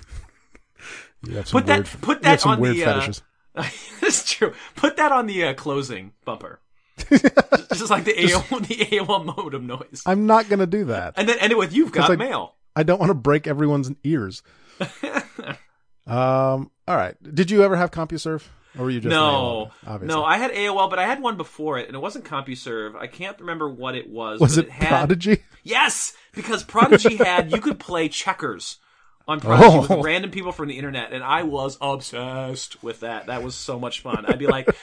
You 1.26 1.36
have 1.36 1.48
some 1.48 1.60
Put 1.62 1.66
that- 1.68 1.76
weird, 1.78 1.86
put 2.02 2.08
you 2.08 2.14
have 2.14 2.22
that 2.22 2.40
some 2.42 2.50
on 2.52 2.60
weird 2.60 2.76
the, 2.76 2.84
uh. 2.84 3.12
That's 4.02 4.30
true. 4.30 4.52
Put 4.76 4.98
that 4.98 5.10
on 5.10 5.26
the 5.26 5.44
uh, 5.44 5.54
closing 5.54 6.12
bumper. 6.26 6.60
just, 7.08 7.22
just 7.72 7.88
like 7.90 8.04
the 8.04 8.12
AOL, 8.12 8.66
the 8.66 8.74
AOL 8.76 9.24
modem 9.24 9.66
noise. 9.66 10.02
I'm 10.04 10.26
not 10.26 10.50
gonna 10.50 10.66
do 10.66 10.84
that. 10.86 11.14
And 11.16 11.26
then 11.26 11.38
end 11.38 11.50
it 11.50 11.56
with 11.56 11.72
"You've 11.72 11.92
got 11.92 12.10
like- 12.10 12.18
mail." 12.18 12.56
I 12.76 12.82
don't 12.82 12.98
want 12.98 13.08
to 13.08 13.14
break 13.14 13.46
everyone's 13.46 13.90
ears. 14.04 14.42
um. 16.06 16.70
All 16.86 16.96
right. 16.96 17.16
Did 17.34 17.50
you 17.50 17.62
ever 17.62 17.76
have 17.76 17.90
CompuServe, 17.90 18.42
or 18.78 18.84
were 18.84 18.90
you 18.90 19.00
just 19.00 19.10
no, 19.10 19.70
AOL? 19.86 20.02
No, 20.02 20.24
I 20.24 20.36
had 20.38 20.52
AOL, 20.52 20.90
but 20.90 20.98
I 20.98 21.06
had 21.06 21.20
one 21.20 21.36
before 21.36 21.78
it, 21.78 21.86
and 21.86 21.94
it 21.96 22.00
wasn't 22.00 22.24
CompuServe. 22.24 22.96
I 22.96 23.06
can't 23.06 23.38
remember 23.40 23.68
what 23.68 23.94
it 23.94 24.08
was. 24.08 24.40
Was 24.40 24.56
but 24.56 24.66
it 24.66 24.70
had, 24.70 24.88
Prodigy? 24.88 25.42
Yes, 25.62 26.12
because 26.34 26.62
Prodigy 26.62 27.16
had 27.24 27.52
you 27.52 27.60
could 27.60 27.78
play 27.78 28.08
checkers 28.08 28.78
on 29.26 29.40
Prodigy 29.40 29.68
Oh. 29.72 29.80
with 29.96 30.04
random 30.04 30.30
people 30.30 30.52
from 30.52 30.68
the 30.68 30.76
internet, 30.78 31.12
and 31.12 31.22
I 31.24 31.42
was 31.44 31.78
obsessed 31.80 32.82
with 32.82 33.00
that. 33.00 33.26
That 33.26 33.42
was 33.42 33.54
so 33.54 33.78
much 33.78 34.00
fun. 34.00 34.24
I'd 34.26 34.38
be 34.38 34.46
like. 34.46 34.68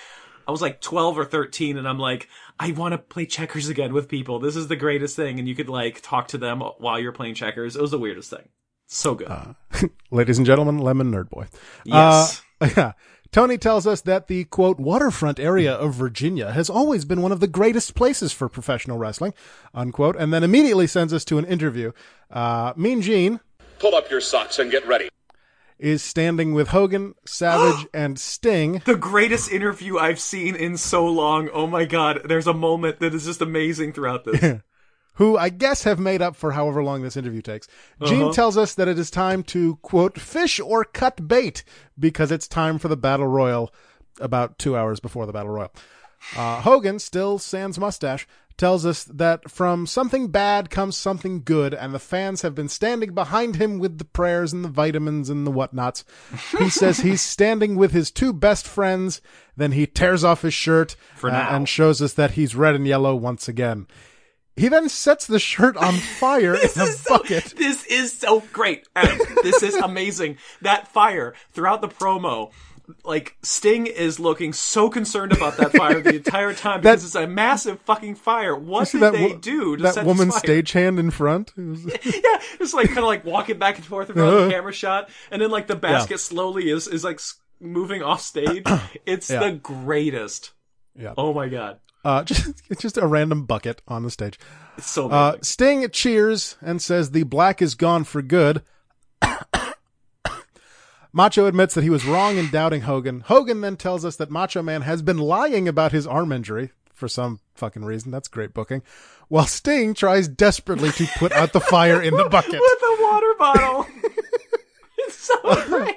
I 0.47 0.51
was 0.51 0.61
like 0.61 0.81
12 0.81 1.19
or 1.19 1.23
13 1.23 1.77
and 1.77 1.87
I'm 1.87 1.99
like, 1.99 2.27
I 2.59 2.71
want 2.71 2.93
to 2.93 2.97
play 2.97 3.27
checkers 3.27 3.69
again 3.69 3.93
with 3.93 4.09
people. 4.09 4.39
This 4.39 4.55
is 4.55 4.67
the 4.67 4.75
greatest 4.75 5.15
thing. 5.15 5.37
And 5.37 5.47
you 5.47 5.53
could 5.53 5.69
like 5.69 6.01
talk 6.01 6.29
to 6.29 6.39
them 6.39 6.61
while 6.79 6.99
you're 6.99 7.11
playing 7.11 7.35
checkers. 7.35 7.75
It 7.75 7.81
was 7.81 7.91
the 7.91 7.99
weirdest 7.99 8.31
thing. 8.31 8.49
So 8.87 9.13
good. 9.13 9.31
Ladies 10.11 10.39
and 10.39 10.47
gentlemen, 10.47 10.79
Lemon 10.79 11.11
Nerd 11.11 11.29
Boy. 11.29 11.47
yes. 11.85 12.41
Uh, 12.59 12.69
yeah. 12.75 12.91
Tony 13.31 13.57
tells 13.57 13.87
us 13.87 14.01
that 14.01 14.27
the 14.27 14.43
quote 14.45 14.77
waterfront 14.77 15.39
area 15.39 15.73
of 15.73 15.93
Virginia 15.93 16.51
has 16.51 16.69
always 16.69 17.05
been 17.05 17.21
one 17.21 17.31
of 17.31 17.39
the 17.39 17.47
greatest 17.47 17.95
places 17.95 18.33
for 18.33 18.49
professional 18.49 18.97
wrestling, 18.97 19.33
unquote, 19.73 20.17
and 20.17 20.33
then 20.33 20.43
immediately 20.43 20.85
sends 20.85 21.13
us 21.13 21.23
to 21.23 21.37
an 21.37 21.45
interview. 21.45 21.93
Uh, 22.29 22.73
mean 22.75 23.01
Gene 23.01 23.39
Pull 23.79 23.95
up 23.95 24.11
your 24.11 24.19
socks 24.19 24.59
and 24.59 24.69
get 24.69 24.85
ready. 24.85 25.07
is 25.79 26.03
standing 26.03 26.53
with 26.53 26.67
Hogan, 26.67 27.15
Savage, 27.25 27.87
and 27.93 28.19
Sting. 28.19 28.81
the 28.85 28.97
greatest 28.97 29.49
interview 29.49 29.97
I've 29.97 30.19
seen 30.19 30.55
in 30.55 30.75
so 30.75 31.07
long. 31.07 31.49
Oh 31.53 31.67
my 31.67 31.85
god, 31.85 32.23
there's 32.25 32.47
a 32.47 32.53
moment 32.53 32.99
that 32.99 33.13
is 33.15 33.25
just 33.25 33.41
amazing 33.41 33.93
throughout 33.93 34.25
this. 34.25 34.61
who 35.15 35.37
I 35.37 35.49
guess 35.49 35.83
have 35.83 35.99
made 35.99 36.21
up 36.21 36.35
for 36.35 36.51
however 36.51 36.83
long 36.83 37.01
this 37.01 37.17
interview 37.17 37.41
takes. 37.41 37.67
Gene 38.03 38.31
tells 38.33 38.57
us 38.57 38.73
that 38.75 38.87
it 38.87 38.97
is 38.97 39.11
time 39.11 39.43
to, 39.43 39.75
quote, 39.77 40.19
fish 40.19 40.59
or 40.59 40.83
cut 40.83 41.27
bait 41.27 41.63
because 41.99 42.31
it's 42.31 42.47
time 42.47 42.79
for 42.79 42.87
the 42.87 42.97
Battle 42.97 43.27
Royal 43.27 43.73
about 44.19 44.57
two 44.57 44.75
hours 44.75 44.99
before 44.99 45.25
the 45.25 45.33
Battle 45.33 45.51
Royal. 45.51 45.71
Uh, 46.35 46.61
Hogan, 46.61 46.99
still 46.99 47.39
sans 47.39 47.79
mustache, 47.79 48.27
tells 48.57 48.85
us 48.85 49.03
that 49.05 49.49
from 49.49 49.87
something 49.87 50.27
bad 50.27 50.69
comes 50.69 50.95
something 50.95 51.41
good, 51.43 51.73
and 51.73 51.93
the 51.93 51.99
fans 51.99 52.43
have 52.43 52.53
been 52.53 52.69
standing 52.69 53.13
behind 53.13 53.55
him 53.55 53.79
with 53.79 53.97
the 53.97 54.05
prayers 54.05 54.53
and 54.53 54.63
the 54.63 54.69
vitamins 54.69 55.29
and 55.29 55.47
the 55.47 55.51
whatnots. 55.51 56.03
He 56.59 56.69
says 56.69 56.99
he's 56.99 57.21
standing 57.21 57.75
with 57.75 57.91
his 57.91 58.11
two 58.11 58.33
best 58.33 58.67
friends, 58.67 59.19
then 59.57 59.71
he 59.71 59.87
tears 59.87 60.23
off 60.23 60.43
his 60.43 60.53
shirt 60.53 60.95
uh, 61.23 61.55
and 61.55 61.67
shows 61.67 62.01
us 62.01 62.13
that 62.13 62.31
he's 62.31 62.55
red 62.55 62.75
and 62.75 62.85
yellow 62.87 63.15
once 63.15 63.47
again. 63.47 63.87
He 64.61 64.67
then 64.69 64.87
sets 64.89 65.25
the 65.25 65.39
shirt 65.39 65.75
on 65.75 65.93
fire 66.19 66.53
in 66.55 66.69
a 66.79 66.87
bucket. 67.09 67.53
This 67.57 67.83
is 67.87 68.13
so 68.13 68.41
great. 68.53 68.87
Adam, 68.95 69.17
this 69.43 69.63
is 69.63 69.75
amazing. 69.89 70.37
That 70.61 70.87
fire 70.87 71.33
throughout 71.51 71.81
the 71.81 71.87
promo. 71.89 72.51
Like 73.05 73.37
Sting 73.41 73.87
is 73.87 74.19
looking 74.19 74.51
so 74.53 74.89
concerned 74.89 75.31
about 75.31 75.55
that 75.57 75.71
fire 75.71 76.01
the 76.01 76.15
entire 76.15 76.53
time 76.53 76.81
because 76.81 77.05
it's 77.05 77.15
a 77.15 77.25
massive 77.25 77.79
fucking 77.81 78.15
fire. 78.15 78.53
What 78.55 78.91
did 78.91 79.01
that 79.01 79.13
they 79.13 79.33
do 79.33 79.77
to 79.77 79.83
that 79.83 79.93
set 79.93 80.05
woman's 80.05 80.33
this 80.33 80.43
fire? 80.43 80.61
stagehand 80.61 80.99
in 80.99 81.09
front? 81.09 81.53
Yeah, 81.57 82.41
it's 82.59 82.73
like 82.73 82.87
kind 82.87 82.99
of 82.99 83.05
like 83.05 83.23
walking 83.25 83.57
back 83.57 83.77
and 83.77 83.85
forth 83.85 84.09
around 84.09 84.27
Uh-huh. 84.27 84.45
the 84.45 84.51
camera 84.51 84.73
shot, 84.73 85.09
and 85.31 85.41
then 85.41 85.49
like 85.51 85.67
the 85.67 85.75
basket 85.75 86.19
slowly 86.19 86.69
is 86.69 86.87
is 86.87 87.03
like 87.03 87.19
moving 87.61 88.03
off 88.03 88.21
stage. 88.21 88.65
It's 89.05 89.29
Yeah. 89.29 89.39
the 89.39 89.51
greatest. 89.53 90.51
Yeah. 90.99 91.13
Oh 91.17 91.33
my 91.33 91.47
god, 91.47 91.79
uh, 92.03 92.23
just, 92.25 92.61
it's 92.69 92.81
just 92.81 92.97
a 92.97 93.07
random 93.07 93.45
bucket 93.45 93.81
on 93.87 94.03
the 94.03 94.11
stage. 94.11 94.39
it's 94.77 94.89
so 94.89 95.09
Uh. 95.09 95.37
Sting 95.41 95.89
cheers 95.91 96.57
and 96.61 96.81
says 96.81 97.11
the 97.11 97.23
black 97.23 97.61
is 97.61 97.75
gone 97.75 98.03
for 98.03 98.21
good. 98.21 98.63
Macho 101.13 101.45
admits 101.45 101.73
that 101.73 101.83
he 101.83 101.89
was 101.89 102.05
wrong 102.05 102.37
in 102.37 102.49
doubting 102.49 102.81
Hogan. 102.81 103.19
Hogan 103.21 103.59
then 103.61 103.75
tells 103.75 104.05
us 104.05 104.15
that 104.15 104.31
Macho 104.31 104.61
Man 104.61 104.83
has 104.83 105.01
been 105.01 105.17
lying 105.17 105.67
about 105.67 105.91
his 105.91 106.07
arm 106.07 106.31
injury 106.31 106.71
for 106.93 107.09
some 107.09 107.39
fucking 107.53 107.83
reason. 107.83 108.11
That's 108.11 108.29
great 108.29 108.53
booking. 108.53 108.81
While 109.27 109.45
Sting 109.47 109.93
tries 109.93 110.27
desperately 110.29 110.91
to 110.91 111.07
put 111.17 111.33
out 111.33 111.51
the 111.51 111.59
fire 111.59 112.01
in 112.01 112.15
the 112.15 112.29
bucket. 112.29 112.51
with 112.59 112.61
a 112.61 112.97
water 113.01 113.33
bottle. 113.37 113.87
It's 115.03 115.17
so 115.17 115.65
great. 115.65 115.95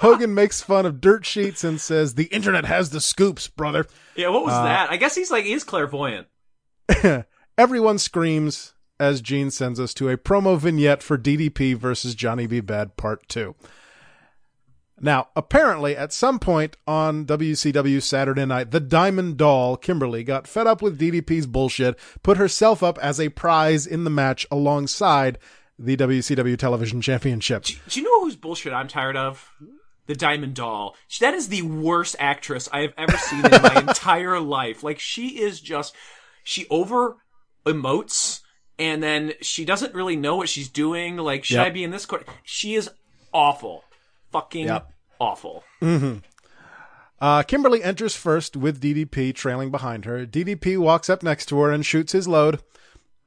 Hogan 0.00 0.34
makes 0.34 0.60
fun 0.62 0.86
of 0.86 1.00
dirt 1.00 1.24
sheets 1.26 1.62
and 1.64 1.80
says, 1.80 2.14
The 2.14 2.24
internet 2.24 2.64
has 2.64 2.90
the 2.90 3.00
scoops, 3.00 3.48
brother. 3.48 3.86
Yeah, 4.16 4.28
what 4.28 4.40
Uh, 4.40 4.46
was 4.46 4.52
that? 4.64 4.90
I 4.90 4.96
guess 4.96 5.14
he's 5.14 5.30
like 5.30 5.44
he's 5.44 5.64
clairvoyant. 5.64 6.26
Everyone 7.58 7.98
screams 7.98 8.74
as 8.98 9.20
Gene 9.20 9.50
sends 9.50 9.78
us 9.80 9.94
to 9.94 10.08
a 10.08 10.16
promo 10.16 10.58
vignette 10.58 11.02
for 11.02 11.16
DDP 11.18 11.74
versus 11.76 12.14
Johnny 12.14 12.46
B. 12.46 12.60
Bad 12.60 12.96
Part 12.96 13.28
2. 13.28 13.54
Now, 15.02 15.28
apparently, 15.34 15.96
at 15.96 16.12
some 16.12 16.38
point 16.38 16.76
on 16.86 17.24
WCW 17.24 18.02
Saturday 18.02 18.44
night, 18.44 18.70
the 18.70 18.80
Diamond 18.80 19.38
Doll, 19.38 19.78
Kimberly, 19.78 20.22
got 20.24 20.46
fed 20.46 20.66
up 20.66 20.82
with 20.82 21.00
DDP's 21.00 21.46
bullshit, 21.46 21.98
put 22.22 22.36
herself 22.36 22.82
up 22.82 22.98
as 22.98 23.18
a 23.18 23.30
prize 23.30 23.86
in 23.86 24.04
the 24.04 24.10
match 24.10 24.46
alongside 24.50 25.38
the 25.78 25.96
WCW 25.96 26.58
Television 26.58 27.00
Championship. 27.00 27.64
Do 27.64 27.98
you 27.98 28.02
know 28.04 28.20
whose 28.24 28.36
bullshit 28.36 28.74
I'm 28.74 28.88
tired 28.88 29.16
of? 29.16 29.50
The 30.10 30.16
Diamond 30.16 30.54
Doll. 30.54 30.96
That 31.20 31.34
is 31.34 31.46
the 31.50 31.62
worst 31.62 32.16
actress 32.18 32.68
I 32.72 32.80
have 32.80 32.92
ever 32.98 33.16
seen 33.16 33.46
in 33.46 33.62
my 33.62 33.74
entire 33.88 34.40
life. 34.40 34.82
Like 34.82 34.98
she 34.98 35.40
is 35.40 35.60
just 35.60 35.94
she 36.42 36.66
over 36.68 37.14
emotes 37.64 38.40
and 38.76 39.00
then 39.00 39.34
she 39.40 39.64
doesn't 39.64 39.94
really 39.94 40.16
know 40.16 40.34
what 40.34 40.48
she's 40.48 40.68
doing. 40.68 41.16
Like 41.16 41.44
should 41.44 41.58
Yep. 41.58 41.66
I 41.66 41.70
be 41.70 41.84
in 41.84 41.92
this 41.92 42.06
court? 42.06 42.26
She 42.42 42.74
is 42.74 42.90
awful. 43.32 43.84
Fucking 44.32 44.66
Yep. 44.66 44.90
awful. 45.20 45.62
Uh, 47.20 47.42
Kimberly 47.44 47.84
enters 47.84 48.16
first 48.16 48.56
with 48.56 48.80
DDP 48.80 49.32
trailing 49.32 49.70
behind 49.70 50.06
her. 50.06 50.26
DDP 50.26 50.76
walks 50.76 51.08
up 51.08 51.22
next 51.22 51.46
to 51.50 51.60
her 51.60 51.70
and 51.70 51.86
shoots 51.86 52.10
his 52.10 52.26
load 52.26 52.58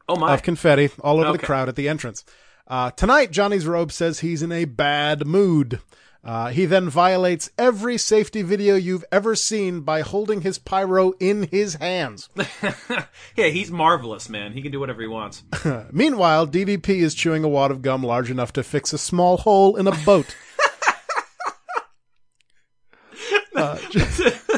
Oh 0.09 0.17
my. 0.17 0.33
of 0.33 0.43
confetti 0.43 0.89
all 0.99 1.21
over 1.21 1.31
the 1.31 1.45
crowd 1.45 1.69
at 1.69 1.77
the 1.77 1.87
entrance. 1.87 2.25
Uh, 2.67 2.91
tonight, 2.91 3.31
Johnny's 3.31 3.65
robe 3.65 3.93
says 3.93 4.19
he's 4.19 4.43
in 4.43 4.51
a 4.51 4.65
bad 4.65 5.25
mood. 5.25 5.79
Uh, 6.23 6.47
he 6.49 6.65
then 6.65 6.89
violates 6.89 7.51
every 7.57 7.97
safety 7.97 8.41
video 8.41 8.75
you've 8.75 9.03
ever 9.11 9.35
seen 9.35 9.81
by 9.81 9.99
holding 9.99 10.41
his 10.41 10.57
pyro 10.57 11.11
in 11.19 11.49
his 11.51 11.75
hands. 11.75 12.29
yeah, 13.35 13.47
he's 13.47 13.69
marvelous, 13.69 14.29
man. 14.29 14.53
He 14.53 14.61
can 14.61 14.71
do 14.71 14.79
whatever 14.79 15.01
he 15.01 15.07
wants. 15.07 15.43
Meanwhile, 15.91 16.47
DDP 16.47 17.01
is 17.01 17.13
chewing 17.13 17.43
a 17.43 17.49
wad 17.49 17.71
of 17.71 17.81
gum 17.81 18.03
large 18.03 18.31
enough 18.31 18.53
to 18.53 18.63
fix 18.63 18.93
a 18.93 18.97
small 18.97 19.37
hole 19.37 19.75
in 19.75 19.87
a 19.87 19.91
boat. 20.05 20.35
Uh, 23.55 23.77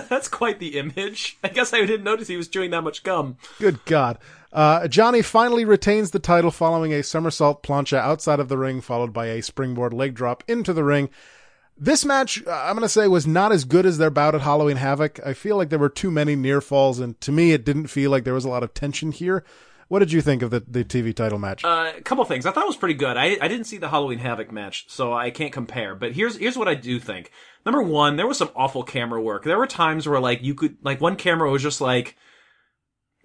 That's 0.10 0.30
quite 0.30 0.60
the 0.60 0.78
image. 0.80 1.38
I 1.44 1.50
guess 1.50 1.74
I 1.74 1.82
didn't 1.82 2.06
notice 2.06 2.30
he 2.30 2.38
was 2.38 2.48
chewing 2.48 2.72
that 2.72 2.82
much 2.82 3.04
gum. 3.04 3.38
Good 3.60 3.84
God. 3.84 4.18
Uh, 4.54 4.88
Johnny 4.88 5.22
finally 5.22 5.66
retains 5.66 6.12
the 6.12 6.20
title 6.20 6.50
following 6.50 6.94
a 6.94 7.04
somersault 7.04 7.62
plancha 7.62 7.98
outside 7.98 8.40
of 8.40 8.48
the 8.48 8.58
ring, 8.58 8.80
followed 8.80 9.12
by 9.12 9.28
a 9.28 9.44
springboard 9.44 9.94
leg 9.94 10.14
drop 10.14 10.46
into 10.48 10.72
the 10.72 10.86
ring. 10.86 11.10
This 11.78 12.06
match, 12.06 12.42
I'm 12.48 12.76
going 12.76 12.82
to 12.84 12.90
say, 12.90 13.08
was 13.08 13.28
not 13.28 13.52
as 13.52 13.66
good 13.66 13.86
as 13.86 13.98
their 13.98 14.10
bout 14.10 14.34
at 14.34 14.42
Halloween 14.42 14.78
Havoc. 14.78 15.20
I 15.26 15.34
feel 15.34 15.58
like 15.58 15.70
there 15.70 15.80
were 15.80 15.90
too 15.90 16.10
many 16.10 16.36
near 16.36 16.62
falls, 16.62 17.00
and 17.00 17.20
to 17.22 17.34
me, 17.34 17.52
it 17.52 17.66
didn't 17.66 17.88
feel 17.88 18.12
like 18.12 18.24
there 18.24 18.34
was 18.34 18.46
a 18.46 18.50
lot 18.50 18.64
of 18.64 18.74
tension 18.74 19.12
here. 19.12 19.44
What 19.88 20.00
did 20.00 20.12
you 20.12 20.22
think 20.22 20.42
of 20.42 20.50
the, 20.52 20.64
the 20.68 20.84
TV 20.84 21.14
title 21.14 21.38
match? 21.38 21.64
Uh, 21.64 21.92
a 21.96 22.02
couple 22.02 22.26
things. 22.26 22.46
I 22.46 22.52
thought 22.52 22.64
it 22.64 22.68
was 22.68 22.78
pretty 22.78 22.96
good. 22.96 23.18
I 23.18 23.38
I 23.40 23.48
didn't 23.48 23.66
see 23.66 23.78
the 23.78 23.90
Halloween 23.90 24.18
Havoc 24.18 24.52
match, 24.52 24.86
so 24.88 25.14
I 25.14 25.30
can't 25.30 25.54
compare. 25.54 25.94
But 25.94 26.14
here's 26.14 26.38
here's 26.38 26.58
what 26.58 26.68
I 26.68 26.74
do 26.74 27.00
think. 27.00 27.30
Number 27.66 27.84
one, 27.84 28.16
there 28.16 28.26
was 28.26 28.40
some 28.40 28.50
awful 28.56 28.82
camera 28.82 29.22
work. 29.22 29.44
There 29.44 29.60
were 29.60 29.68
times 29.68 30.08
where 30.08 30.20
like 30.20 30.42
you 30.42 30.56
could 30.56 30.78
like 30.82 31.02
one 31.02 31.18
camera 31.18 31.52
was 31.52 31.62
just 31.62 31.82
like 31.82 32.18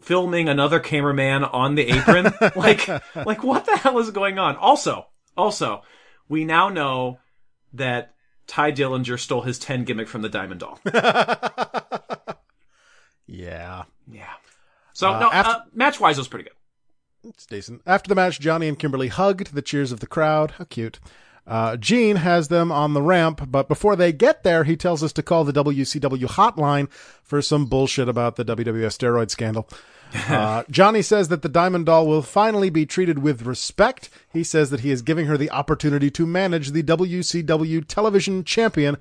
filming 0.03 0.51
another 0.51 0.81
cameraman 0.81 1.45
on 1.45 1.77
the 1.77 1.89
apron. 1.89 2.33
like 2.57 2.87
like 3.15 3.43
what 3.43 3.65
the 3.65 3.77
hell 3.79 3.99
is 3.99 4.11
going 4.11 4.39
on? 4.39 4.57
Also, 4.57 5.07
also, 5.39 5.83
we 6.29 6.45
now 6.45 6.69
know 6.69 7.21
that 7.73 8.15
Tye 8.51 8.73
Dillinger 8.73 9.17
stole 9.17 9.43
his 9.43 9.61
ten 9.61 9.85
gimmick 9.85 10.09
from 10.09 10.23
the 10.23 10.29
Diamond 10.29 10.59
Doll. 10.59 10.81
yeah, 13.27 13.85
yeah. 14.11 14.33
So 14.93 15.19
no, 15.19 15.31
after- 15.31 15.53
uh, 15.53 15.61
match 15.73 16.01
wise, 16.01 16.19
it 16.19 16.21
was 16.23 16.29
pretty 16.29 16.45
good. 16.51 17.29
it's 17.31 17.47
decent. 17.47 17.81
After 17.87 18.09
the 18.09 18.17
match, 18.17 18.41
Johnny 18.41 18.67
and 18.67 18.77
Kimberly 18.79 19.07
hug 19.09 19.45
to 19.45 19.55
the 19.55 19.63
cheers 19.63 19.93
of 19.93 20.01
the 20.01 20.09
crowd. 20.09 20.53
How 20.59 20.65
cute. 20.65 20.99
Uh, 21.47 21.77
Gene 21.77 22.17
has 22.17 22.49
them 22.49 22.71
on 22.73 22.93
the 22.93 23.03
ramp, 23.03 23.41
but 23.51 23.69
before 23.69 23.95
they 23.97 24.13
get 24.13 24.43
there, 24.43 24.65
he 24.65 24.77
tells 24.77 25.03
us 25.03 25.13
to 25.15 25.23
call 25.23 25.45
the 25.45 25.53
WCW 25.53 26.25
hotline 26.27 26.91
for 27.23 27.41
some 27.41 27.67
bullshit 27.67 28.09
about 28.09 28.35
the 28.37 28.45
WWF 28.45 28.97
steroid 28.99 29.31
scandal. 29.31 29.69
Uh, 30.15 30.65
Johnny 30.71 31.03
says 31.03 31.29
that 31.29 31.43
the 31.43 31.49
Diamond 31.49 31.87
Doll 31.87 32.07
will 32.07 32.23
finally 32.23 32.71
be 32.71 32.85
treated 32.87 33.21
with 33.21 33.43
respect. 33.43 34.09
He 34.33 34.43
says 34.45 34.71
that 34.71 34.81
he 34.81 34.91
is 34.91 35.03
giving 35.03 35.27
her 35.27 35.37
the 35.37 35.51
opportunity 35.51 36.11
to 36.13 36.27
manage 36.27 36.71
the 36.71 36.83
WCW 36.83 37.85
television 37.87 38.45
champion, 38.45 38.97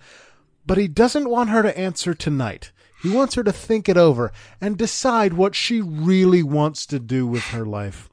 but 0.66 0.78
he 0.78 0.88
doesn't 0.88 1.30
want 1.30 1.50
her 1.50 1.62
to 1.63 1.78
answer 1.78 2.13
tonight. 2.13 2.72
He 3.01 3.10
wants 3.10 3.36
her 3.36 3.44
to 3.44 3.51
think 3.51 3.88
it 3.88 3.98
over 3.98 4.32
and 4.60 4.78
decide 4.78 5.34
what 5.34 5.56
she 5.56 5.82
really 5.82 6.44
wants 6.44 6.86
to 6.88 7.00
do 7.00 7.25
with 7.25 7.44
her 7.46 7.66
life. 7.66 8.10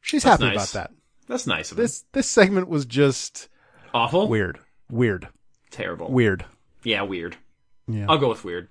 She's 0.00 0.22
happy 0.24 0.44
nice. 0.44 0.54
about 0.54 0.68
that. 0.68 0.90
That's 1.26 1.46
nice 1.46 1.72
of 1.72 1.78
him. 1.78 1.82
This 1.84 2.04
this 2.12 2.28
segment 2.28 2.68
was 2.68 2.86
just 2.86 3.48
Awful. 3.92 4.28
weird, 4.28 4.58
weird, 4.90 5.28
Terrible. 5.70 6.10
weird. 6.10 6.44
Yeah, 6.84 7.02
weird. 7.02 7.36
Yeah. 7.86 8.06
I'll 8.08 8.18
go 8.18 8.28
with 8.28 8.44
weird. 8.44 8.68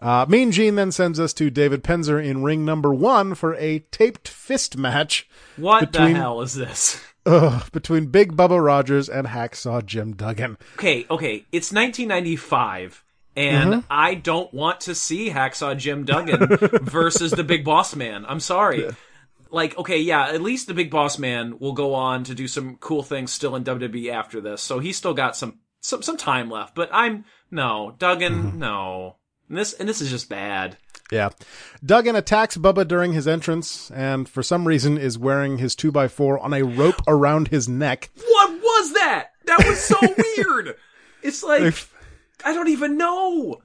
Uh, 0.00 0.24
mean 0.28 0.50
Gene 0.50 0.76
then 0.76 0.90
sends 0.90 1.20
us 1.20 1.32
to 1.34 1.50
David 1.50 1.84
Penzer 1.84 2.24
in 2.24 2.42
ring 2.42 2.64
number 2.64 2.92
one 2.94 3.34
for 3.34 3.54
a 3.56 3.80
taped 3.90 4.26
fist 4.28 4.76
match 4.76 5.28
What 5.56 5.92
Between- 5.92 6.14
the 6.14 6.18
hell 6.18 6.40
is 6.40 6.54
this? 6.54 7.04
ugh, 7.26 7.70
between 7.70 8.06
Big 8.06 8.34
Bubba 8.34 8.64
Rogers 8.64 9.10
and 9.10 9.26
Hacksaw 9.26 9.84
Jim 9.84 10.14
Duggan. 10.16 10.56
Okay, 10.78 11.04
okay, 11.10 11.44
it's 11.52 11.70
1995, 11.70 13.04
and 13.36 13.70
Mm-hmm. 13.74 13.80
I 13.90 14.14
don't 14.14 14.52
want 14.54 14.80
to 14.82 14.94
see 14.94 15.30
Hacksaw 15.30 15.76
Jim 15.76 16.04
Duggan 16.04 16.46
versus 16.82 17.30
the 17.32 17.44
Big 17.44 17.64
Boss 17.64 17.94
Man. 17.94 18.24
I'm 18.26 18.40
sorry. 18.40 18.88
Like, 19.50 19.76
okay, 19.78 19.98
yeah, 19.98 20.28
at 20.28 20.40
least 20.42 20.66
the 20.68 20.74
Big 20.74 20.90
Boss 20.90 21.18
Man 21.18 21.58
will 21.58 21.72
go 21.72 21.94
on 21.94 22.24
to 22.24 22.34
do 22.34 22.48
some 22.48 22.76
cool 22.76 23.02
things 23.02 23.32
still 23.32 23.54
in 23.56 23.64
WWE 23.64 24.10
after 24.12 24.40
this, 24.40 24.62
so 24.62 24.78
he's 24.78 24.96
still 24.96 25.14
got 25.14 25.36
some 25.36 25.58
some 25.82 26.02
some 26.02 26.16
time 26.16 26.50
left. 26.50 26.74
But 26.74 26.88
I'm 26.92 27.24
no 27.50 27.94
Duggan, 27.98 28.34
Mm-hmm. 28.34 28.58
no. 28.58 29.16
And 29.50 29.58
this 29.58 29.74
and 29.74 29.88
this 29.88 30.00
is 30.00 30.08
just 30.08 30.28
bad. 30.28 30.78
Yeah. 31.10 31.30
Duggan 31.84 32.14
attacks 32.14 32.56
Bubba 32.56 32.86
during 32.86 33.12
his 33.12 33.26
entrance 33.26 33.90
and 33.90 34.28
for 34.28 34.44
some 34.44 34.66
reason 34.66 34.96
is 34.96 35.18
wearing 35.18 35.58
his 35.58 35.74
2x4 35.74 36.40
on 36.40 36.54
a 36.54 36.62
rope 36.62 37.02
around 37.08 37.48
his 37.48 37.68
neck. 37.68 38.10
What 38.14 38.52
was 38.52 38.92
that? 38.94 39.32
That 39.46 39.66
was 39.66 39.80
so 39.80 39.96
weird. 40.36 40.76
It's 41.22 41.42
like 41.42 41.74
I 42.44 42.54
don't 42.54 42.68
even 42.68 42.96
know. 42.96 43.60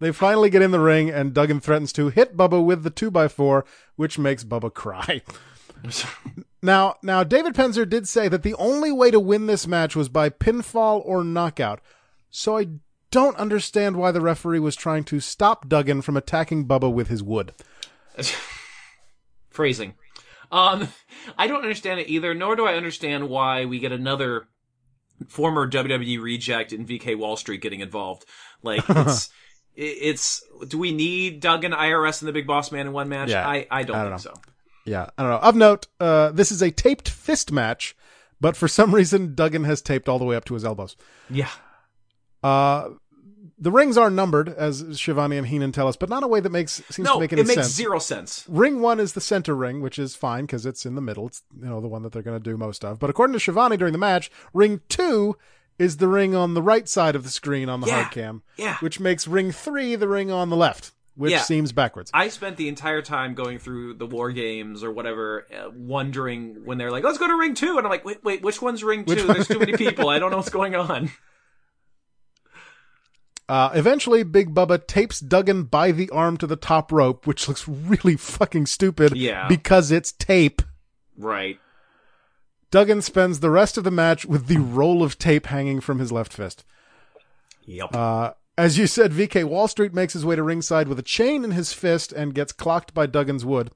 They 0.00 0.10
finally 0.10 0.50
get 0.50 0.60
in 0.60 0.72
the 0.72 0.80
ring 0.80 1.08
and 1.08 1.32
Duggan 1.32 1.60
threatens 1.60 1.92
to 1.94 2.08
hit 2.08 2.36
Bubba 2.36 2.62
with 2.62 2.82
the 2.82 2.90
2x4, 2.90 3.62
which 3.94 4.18
makes 4.18 4.44
Bubba 4.44 4.74
cry. 4.74 5.22
Now, 6.64 6.96
now 7.02 7.24
David 7.24 7.52
Penzer 7.52 7.86
did 7.86 8.08
say 8.08 8.26
that 8.26 8.42
the 8.42 8.54
only 8.54 8.90
way 8.90 9.10
to 9.10 9.20
win 9.20 9.44
this 9.44 9.66
match 9.66 9.94
was 9.94 10.08
by 10.08 10.30
pinfall 10.30 11.02
or 11.04 11.22
knockout. 11.22 11.82
So 12.30 12.56
I 12.56 12.68
don't 13.14 13.36
understand 13.36 13.94
why 13.94 14.10
the 14.10 14.20
referee 14.20 14.58
was 14.58 14.74
trying 14.74 15.04
to 15.04 15.20
stop 15.20 15.68
Duggan 15.68 16.02
from 16.02 16.16
attacking 16.16 16.66
Bubba 16.66 16.92
with 16.92 17.06
his 17.06 17.22
wood. 17.22 17.52
phrasing. 19.50 19.94
Um, 20.50 20.88
I 21.38 21.46
don't 21.46 21.62
understand 21.62 22.00
it 22.00 22.08
either, 22.08 22.34
nor 22.34 22.56
do 22.56 22.66
I 22.66 22.74
understand 22.74 23.28
why 23.28 23.66
we 23.66 23.78
get 23.78 23.92
another 23.92 24.48
former 25.28 25.70
WWE 25.70 26.20
reject 26.20 26.72
in 26.72 26.84
VK 26.84 27.16
Wall 27.16 27.36
Street 27.36 27.60
getting 27.60 27.78
involved. 27.78 28.24
Like, 28.64 28.82
it's, 28.88 29.30
it's, 29.76 30.42
do 30.66 30.76
we 30.76 30.92
need 30.92 31.38
Duggan, 31.38 31.70
IRS, 31.70 32.20
and 32.20 32.28
the 32.28 32.32
Big 32.32 32.48
Boss 32.48 32.72
Man 32.72 32.88
in 32.88 32.92
one 32.92 33.08
match? 33.08 33.30
Yeah, 33.30 33.46
I, 33.46 33.68
I 33.70 33.84
don't 33.84 33.94
I 33.94 34.00
think 34.00 34.10
don't 34.10 34.18
so. 34.18 34.34
Yeah, 34.86 35.08
I 35.16 35.22
don't 35.22 35.30
know. 35.30 35.38
Of 35.38 35.54
note, 35.54 35.86
uh, 36.00 36.32
this 36.32 36.50
is 36.50 36.62
a 36.62 36.72
taped 36.72 37.08
fist 37.08 37.52
match, 37.52 37.94
but 38.40 38.56
for 38.56 38.66
some 38.66 38.92
reason 38.92 39.36
Duggan 39.36 39.62
has 39.62 39.80
taped 39.80 40.08
all 40.08 40.18
the 40.18 40.24
way 40.24 40.34
up 40.34 40.46
to 40.46 40.54
his 40.54 40.64
elbows. 40.64 40.96
Yeah. 41.30 41.48
Uh, 42.42 42.90
the 43.64 43.72
rings 43.72 43.96
are 43.98 44.10
numbered, 44.10 44.48
as 44.48 44.84
Schiavone 44.92 45.36
and 45.36 45.46
Heenan 45.48 45.72
tell 45.72 45.88
us, 45.88 45.96
but 45.96 46.08
not 46.08 46.18
in 46.18 46.24
a 46.24 46.28
way 46.28 46.38
that 46.40 46.50
makes 46.52 46.82
seems 46.90 47.06
No, 47.06 47.14
to 47.14 47.20
make 47.20 47.32
any 47.32 47.40
sense. 47.42 47.50
it 47.52 47.56
makes 47.56 47.66
sense. 47.68 47.74
zero 47.76 47.98
sense. 47.98 48.44
Ring 48.48 48.80
one 48.80 49.00
is 49.00 49.14
the 49.14 49.20
center 49.20 49.54
ring, 49.56 49.80
which 49.80 49.98
is 49.98 50.14
fine 50.14 50.44
because 50.44 50.64
it's 50.66 50.86
in 50.86 50.94
the 50.94 51.00
middle. 51.00 51.26
It's 51.26 51.42
you 51.60 51.66
know 51.66 51.80
the 51.80 51.88
one 51.88 52.02
that 52.02 52.12
they're 52.12 52.22
going 52.22 52.40
to 52.40 52.50
do 52.50 52.56
most 52.56 52.84
of. 52.84 52.98
But 53.00 53.10
according 53.10 53.32
to 53.34 53.40
Schiavone 53.40 53.76
during 53.76 53.92
the 53.92 53.98
match, 53.98 54.30
ring 54.52 54.80
two 54.88 55.36
is 55.78 55.96
the 55.96 56.06
ring 56.08 56.36
on 56.36 56.54
the 56.54 56.62
right 56.62 56.88
side 56.88 57.16
of 57.16 57.24
the 57.24 57.30
screen 57.30 57.68
on 57.68 57.80
the 57.80 57.88
Yeah. 57.88 58.02
hard 58.02 58.12
cam, 58.12 58.42
Yeah. 58.56 58.76
which 58.78 59.00
makes 59.00 59.26
ring 59.26 59.50
three 59.50 59.96
the 59.96 60.06
ring 60.06 60.30
on 60.30 60.48
the 60.48 60.56
left, 60.56 60.92
which 61.16 61.32
Yeah. 61.32 61.40
seems 61.40 61.72
backwards. 61.72 62.12
I 62.14 62.28
spent 62.28 62.56
the 62.58 62.68
entire 62.68 63.02
time 63.02 63.34
going 63.34 63.58
through 63.58 63.94
the 63.94 64.06
war 64.06 64.30
games 64.30 64.84
or 64.84 64.92
whatever, 64.92 65.46
uh, 65.52 65.70
wondering 65.74 66.64
when 66.64 66.78
they're 66.78 66.92
like, 66.92 67.02
"Let's 67.02 67.18
go 67.18 67.26
to 67.26 67.34
ring 67.36 67.54
two. 67.54 67.76
and 67.78 67.86
I'm 67.86 67.90
like, 67.90 68.04
"Wait, 68.04 68.22
wait, 68.22 68.42
which 68.42 68.62
one's 68.62 68.84
ring 68.84 69.04
two? 69.04 69.26
There's 69.26 69.48
too 69.48 69.58
many 69.58 69.72
people. 69.76 70.08
I 70.10 70.18
don't 70.20 70.30
know 70.30 70.36
what's 70.36 70.50
going 70.50 70.74
on." 70.76 71.10
Uh, 73.48 73.70
eventually, 73.74 74.22
Big 74.22 74.54
Bubba 74.54 74.86
tapes 74.86 75.20
Duggan 75.20 75.64
by 75.64 75.92
the 75.92 76.08
arm 76.10 76.36
to 76.38 76.46
the 76.46 76.56
top 76.56 76.90
rope, 76.90 77.26
which 77.26 77.46
looks 77.46 77.68
really 77.68 78.16
fucking 78.18 78.66
stupid. 78.66 79.16
Yeah. 79.16 79.48
because 79.48 79.90
it's 79.90 80.12
tape. 80.12 80.62
Right. 81.16 81.58
Duggan 82.70 83.02
spends 83.02 83.40
the 83.40 83.50
rest 83.50 83.78
of 83.78 83.84
the 83.84 83.90
match 83.90 84.24
with 84.26 84.46
the 84.46 84.56
roll 84.56 85.02
of 85.02 85.18
tape 85.18 85.46
hanging 85.46 85.80
from 85.80 85.98
his 86.00 86.10
left 86.10 86.32
fist. 86.32 86.64
Yep. 87.66 87.94
Uh, 87.94 88.32
as 88.58 88.78
you 88.78 88.86
said, 88.86 89.12
VK 89.12 89.44
Wall 89.44 89.68
Street 89.68 89.94
makes 89.94 90.12
his 90.12 90.24
way 90.24 90.36
to 90.36 90.42
ringside 90.42 90.88
with 90.88 90.98
a 90.98 91.02
chain 91.02 91.44
in 91.44 91.52
his 91.52 91.72
fist 91.72 92.12
and 92.12 92.34
gets 92.34 92.52
clocked 92.52 92.92
by 92.94 93.06
Duggan's 93.06 93.44
wood. 93.44 93.70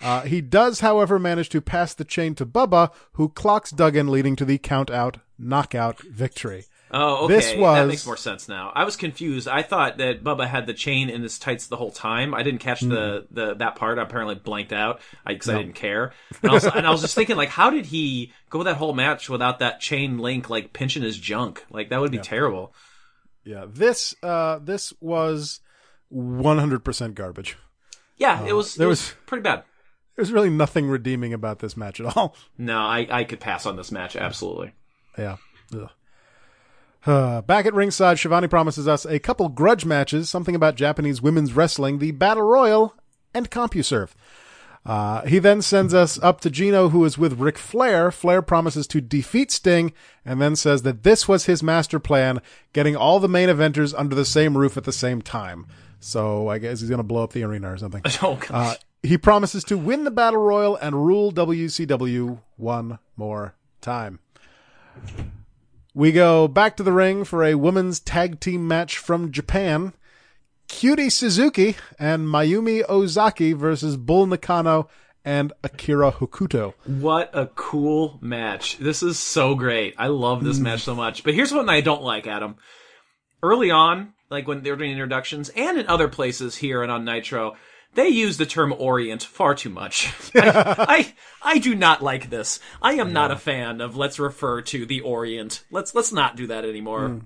Uh, 0.00 0.22
he 0.22 0.40
does, 0.40 0.80
however, 0.80 1.18
manage 1.18 1.48
to 1.50 1.60
pass 1.60 1.94
the 1.94 2.04
chain 2.04 2.34
to 2.34 2.46
Bubba, 2.46 2.90
who 3.12 3.28
clocks 3.28 3.70
Duggan, 3.70 4.08
leading 4.08 4.34
to 4.36 4.44
the 4.44 4.58
count 4.58 4.90
out 4.90 5.18
knockout 5.38 6.00
victory. 6.00 6.64
Oh, 6.92 7.24
okay. 7.26 7.34
This 7.34 7.54
was- 7.56 7.76
That 7.76 7.86
makes 7.86 8.04
more 8.06 8.16
sense 8.16 8.48
now. 8.48 8.72
I 8.74 8.84
was 8.84 8.96
confused. 8.96 9.46
I 9.46 9.62
thought 9.62 9.98
that 9.98 10.24
Bubba 10.24 10.46
had 10.48 10.66
the 10.66 10.74
chain 10.74 11.08
in 11.08 11.22
his 11.22 11.38
tights 11.38 11.68
the 11.68 11.76
whole 11.76 11.90
time. 11.92 12.34
I 12.34 12.42
didn't 12.42 12.60
catch 12.60 12.80
the, 12.80 13.26
the 13.30 13.54
that 13.54 13.76
part. 13.76 13.98
I 13.98 14.02
apparently 14.02 14.34
blanked 14.34 14.72
out 14.72 15.00
because 15.26 15.48
I 15.48 15.58
didn't 15.58 15.74
care. 15.74 16.12
And, 16.42 16.50
also, 16.52 16.70
and 16.70 16.86
I 16.86 16.90
was 16.90 17.00
just 17.02 17.14
thinking, 17.14 17.36
like, 17.36 17.48
how 17.50 17.70
did 17.70 17.86
he 17.86 18.32
go 18.48 18.62
that 18.64 18.76
whole 18.76 18.92
match 18.94 19.28
without 19.30 19.58
that 19.60 19.78
chain 19.80 20.18
link, 20.18 20.50
like 20.50 20.72
pinching 20.72 21.02
his 21.02 21.16
junk? 21.18 21.64
Like 21.70 21.90
that 21.90 22.00
would 22.00 22.10
be 22.12 22.18
terrible. 22.18 22.74
Yeah, 23.44 23.64
this 23.68 24.14
uh, 24.22 24.58
this 24.58 24.92
was 25.00 25.60
100% 26.12 27.14
garbage. 27.14 27.56
Yeah, 28.16 28.44
it 28.46 28.52
was. 28.52 28.74
there 28.74 28.86
it 28.86 28.90
was, 28.90 29.00
was- 29.00 29.14
pretty 29.26 29.42
bad. 29.42 29.64
There's 30.16 30.32
really 30.32 30.50
nothing 30.50 30.88
redeeming 30.88 31.32
about 31.32 31.60
this 31.60 31.76
match 31.76 32.00
at 32.00 32.14
all. 32.16 32.34
No, 32.58 32.76
I 32.78 33.06
I 33.10 33.24
could 33.24 33.40
pass 33.40 33.64
on 33.64 33.76
this 33.76 33.90
match 33.90 34.16
absolutely. 34.16 34.72
Yeah. 35.16 35.36
Ugh. 35.74 35.88
Uh, 37.06 37.40
back 37.42 37.66
at 37.66 37.74
ringside, 37.74 38.18
Schiavone 38.18 38.48
promises 38.48 38.86
us 38.86 39.04
a 39.04 39.18
couple 39.18 39.48
grudge 39.48 39.84
matches, 39.84 40.28
something 40.28 40.54
about 40.54 40.74
Japanese 40.74 41.22
women's 41.22 41.54
wrestling, 41.54 41.98
the 41.98 42.10
Battle 42.10 42.42
Royal, 42.42 42.94
and 43.32 43.50
CompuServe. 43.50 44.10
Uh, 44.84 45.22
he 45.26 45.38
then 45.38 45.60
sends 45.60 45.92
us 45.92 46.18
up 46.22 46.40
to 46.40 46.50
Gino, 46.50 46.88
who 46.88 47.04
is 47.04 47.18
with 47.18 47.38
Ric 47.38 47.58
Flair. 47.58 48.10
Flair 48.10 48.40
promises 48.40 48.86
to 48.88 49.00
defeat 49.00 49.50
Sting, 49.50 49.92
and 50.24 50.40
then 50.40 50.56
says 50.56 50.82
that 50.82 51.02
this 51.02 51.28
was 51.28 51.44
his 51.44 51.62
master 51.62 51.98
plan, 51.98 52.40
getting 52.72 52.96
all 52.96 53.20
the 53.20 53.28
main 53.28 53.48
eventers 53.48 53.94
under 53.96 54.14
the 54.14 54.24
same 54.24 54.56
roof 54.56 54.76
at 54.76 54.84
the 54.84 54.92
same 54.92 55.20
time. 55.20 55.66
So 56.00 56.48
I 56.48 56.58
guess 56.58 56.80
he's 56.80 56.88
going 56.88 56.98
to 56.98 57.04
blow 57.04 57.22
up 57.22 57.32
the 57.32 57.42
arena 57.42 57.72
or 57.72 57.76
something. 57.76 58.02
Oh 58.22 58.36
god. 58.36 58.50
Uh, 58.50 58.74
he 59.02 59.16
promises 59.16 59.64
to 59.64 59.78
win 59.78 60.04
the 60.04 60.10
Battle 60.10 60.40
Royal 60.40 60.76
and 60.76 61.06
rule 61.06 61.32
WCW 61.32 62.40
one 62.56 62.98
more 63.16 63.54
time. 63.80 64.18
We 65.94 66.12
go 66.12 66.46
back 66.46 66.76
to 66.76 66.82
the 66.82 66.92
ring 66.92 67.24
for 67.24 67.44
a 67.44 67.56
women's 67.56 67.98
tag 67.98 68.38
team 68.38 68.68
match 68.68 68.96
from 68.96 69.32
Japan. 69.32 69.92
Cutie 70.68 71.10
Suzuki 71.10 71.76
and 71.98 72.28
Mayumi 72.28 72.88
Ozaki 72.88 73.52
versus 73.54 73.96
Bull 73.96 74.26
Nakano 74.26 74.88
and 75.24 75.52
Akira 75.64 76.12
Hokuto. 76.12 76.74
What 76.84 77.30
a 77.34 77.46
cool 77.46 78.18
match. 78.20 78.78
This 78.78 79.02
is 79.02 79.18
so 79.18 79.56
great. 79.56 79.94
I 79.98 80.06
love 80.06 80.44
this 80.44 80.60
mm. 80.60 80.62
match 80.62 80.82
so 80.82 80.94
much. 80.94 81.24
But 81.24 81.34
here's 81.34 81.52
what 81.52 81.68
I 81.68 81.80
don't 81.80 82.02
like, 82.02 82.28
Adam. 82.28 82.56
Early 83.42 83.72
on, 83.72 84.14
like 84.30 84.46
when 84.46 84.62
they 84.62 84.70
were 84.70 84.76
doing 84.76 84.92
introductions 84.92 85.48
and 85.50 85.76
in 85.76 85.88
other 85.88 86.08
places 86.08 86.54
here 86.56 86.82
and 86.84 86.92
on 86.92 87.04
Nitro, 87.04 87.56
they 87.94 88.08
use 88.08 88.36
the 88.38 88.46
term 88.46 88.74
Orient 88.76 89.22
far 89.22 89.54
too 89.54 89.70
much. 89.70 90.12
I, 90.34 90.74
I 91.42 91.54
I 91.54 91.58
do 91.58 91.74
not 91.74 92.02
like 92.02 92.30
this. 92.30 92.60
I 92.80 92.94
am 92.94 93.12
not 93.12 93.30
a 93.30 93.36
fan 93.36 93.80
of 93.80 93.96
let's 93.96 94.18
refer 94.18 94.62
to 94.62 94.86
the 94.86 95.00
Orient. 95.00 95.64
Let's 95.70 95.94
let's 95.94 96.12
not 96.12 96.36
do 96.36 96.46
that 96.48 96.64
anymore. 96.64 97.22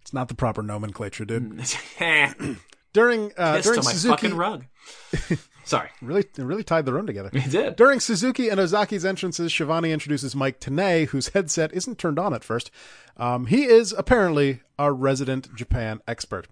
It's 0.00 0.12
not 0.12 0.28
the 0.28 0.34
proper 0.34 0.62
nomenclature, 0.62 1.24
dude. 1.24 1.62
During 2.92 3.32
uh, 3.38 3.62
during 3.62 3.80
Suzuki, 3.80 4.12
fucking 4.12 4.36
rug. 4.36 4.66
Sorry. 5.64 5.88
really 6.02 6.20
it 6.20 6.38
really 6.38 6.62
tied 6.62 6.84
the 6.84 6.92
room 6.92 7.06
together. 7.06 7.30
It 7.32 7.50
did. 7.50 7.76
During 7.76 8.00
Suzuki 8.00 8.50
and 8.50 8.60
Ozaki's 8.60 9.06
entrances, 9.06 9.50
Schiavone 9.50 9.92
introduces 9.92 10.36
Mike 10.36 10.60
Tenay, 10.60 11.06
whose 11.06 11.28
headset 11.28 11.72
isn't 11.72 11.96
turned 11.96 12.18
on 12.18 12.34
at 12.34 12.44
first. 12.44 12.70
Um, 13.16 13.46
he 13.46 13.64
is 13.64 13.94
apparently 13.96 14.60
our 14.78 14.92
resident 14.92 15.54
Japan 15.54 16.02
expert. 16.06 16.48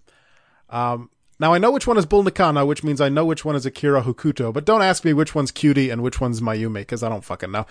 Um, 0.71 1.11
now 1.41 1.55
I 1.55 1.59
know 1.59 1.71
which 1.71 1.87
one 1.87 1.97
is 1.97 2.05
Bull 2.05 2.23
Nakano, 2.23 2.67
which 2.67 2.85
means 2.85 3.01
I 3.01 3.09
know 3.09 3.25
which 3.25 3.47
one 3.47 3.57
is 3.57 3.65
Akira 3.65 4.03
Hokuto, 4.03 4.53
but 4.53 4.67
don't 4.67 4.83
ask 4.83 5.05
me 5.07 5.15
which 5.15 5.35
one's 5.35 5.51
Cutie 5.51 5.89
and 5.89 6.03
which 6.03 6.21
one's 6.21 6.43
Mayumi, 6.43 6.75
because 6.75 7.03
I 7.03 7.09
don't 7.09 7.25
fucking 7.25 7.51
know. 7.51 7.67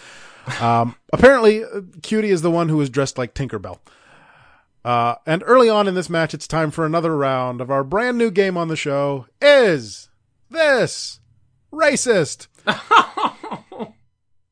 Um, 0.59 0.95
apparently, 1.13 1.63
uh, 1.63 1.81
Cutie 2.01 2.31
is 2.31 2.41
the 2.41 2.49
one 2.49 2.67
who 2.67 2.77
was 2.77 2.89
dressed 2.89 3.19
like 3.19 3.35
Tinkerbell. 3.35 3.77
Uh, 4.83 5.15
and 5.27 5.43
early 5.45 5.69
on 5.69 5.87
in 5.87 5.93
this 5.93 6.09
match, 6.09 6.33
it's 6.33 6.47
time 6.47 6.71
for 6.71 6.83
another 6.83 7.15
round 7.15 7.61
of 7.61 7.69
our 7.69 7.83
brand 7.83 8.17
new 8.17 8.31
game 8.31 8.57
on 8.57 8.69
the 8.69 8.75
show. 8.75 9.27
Is 9.39 10.09
this 10.49 11.19
racist? 11.71 12.47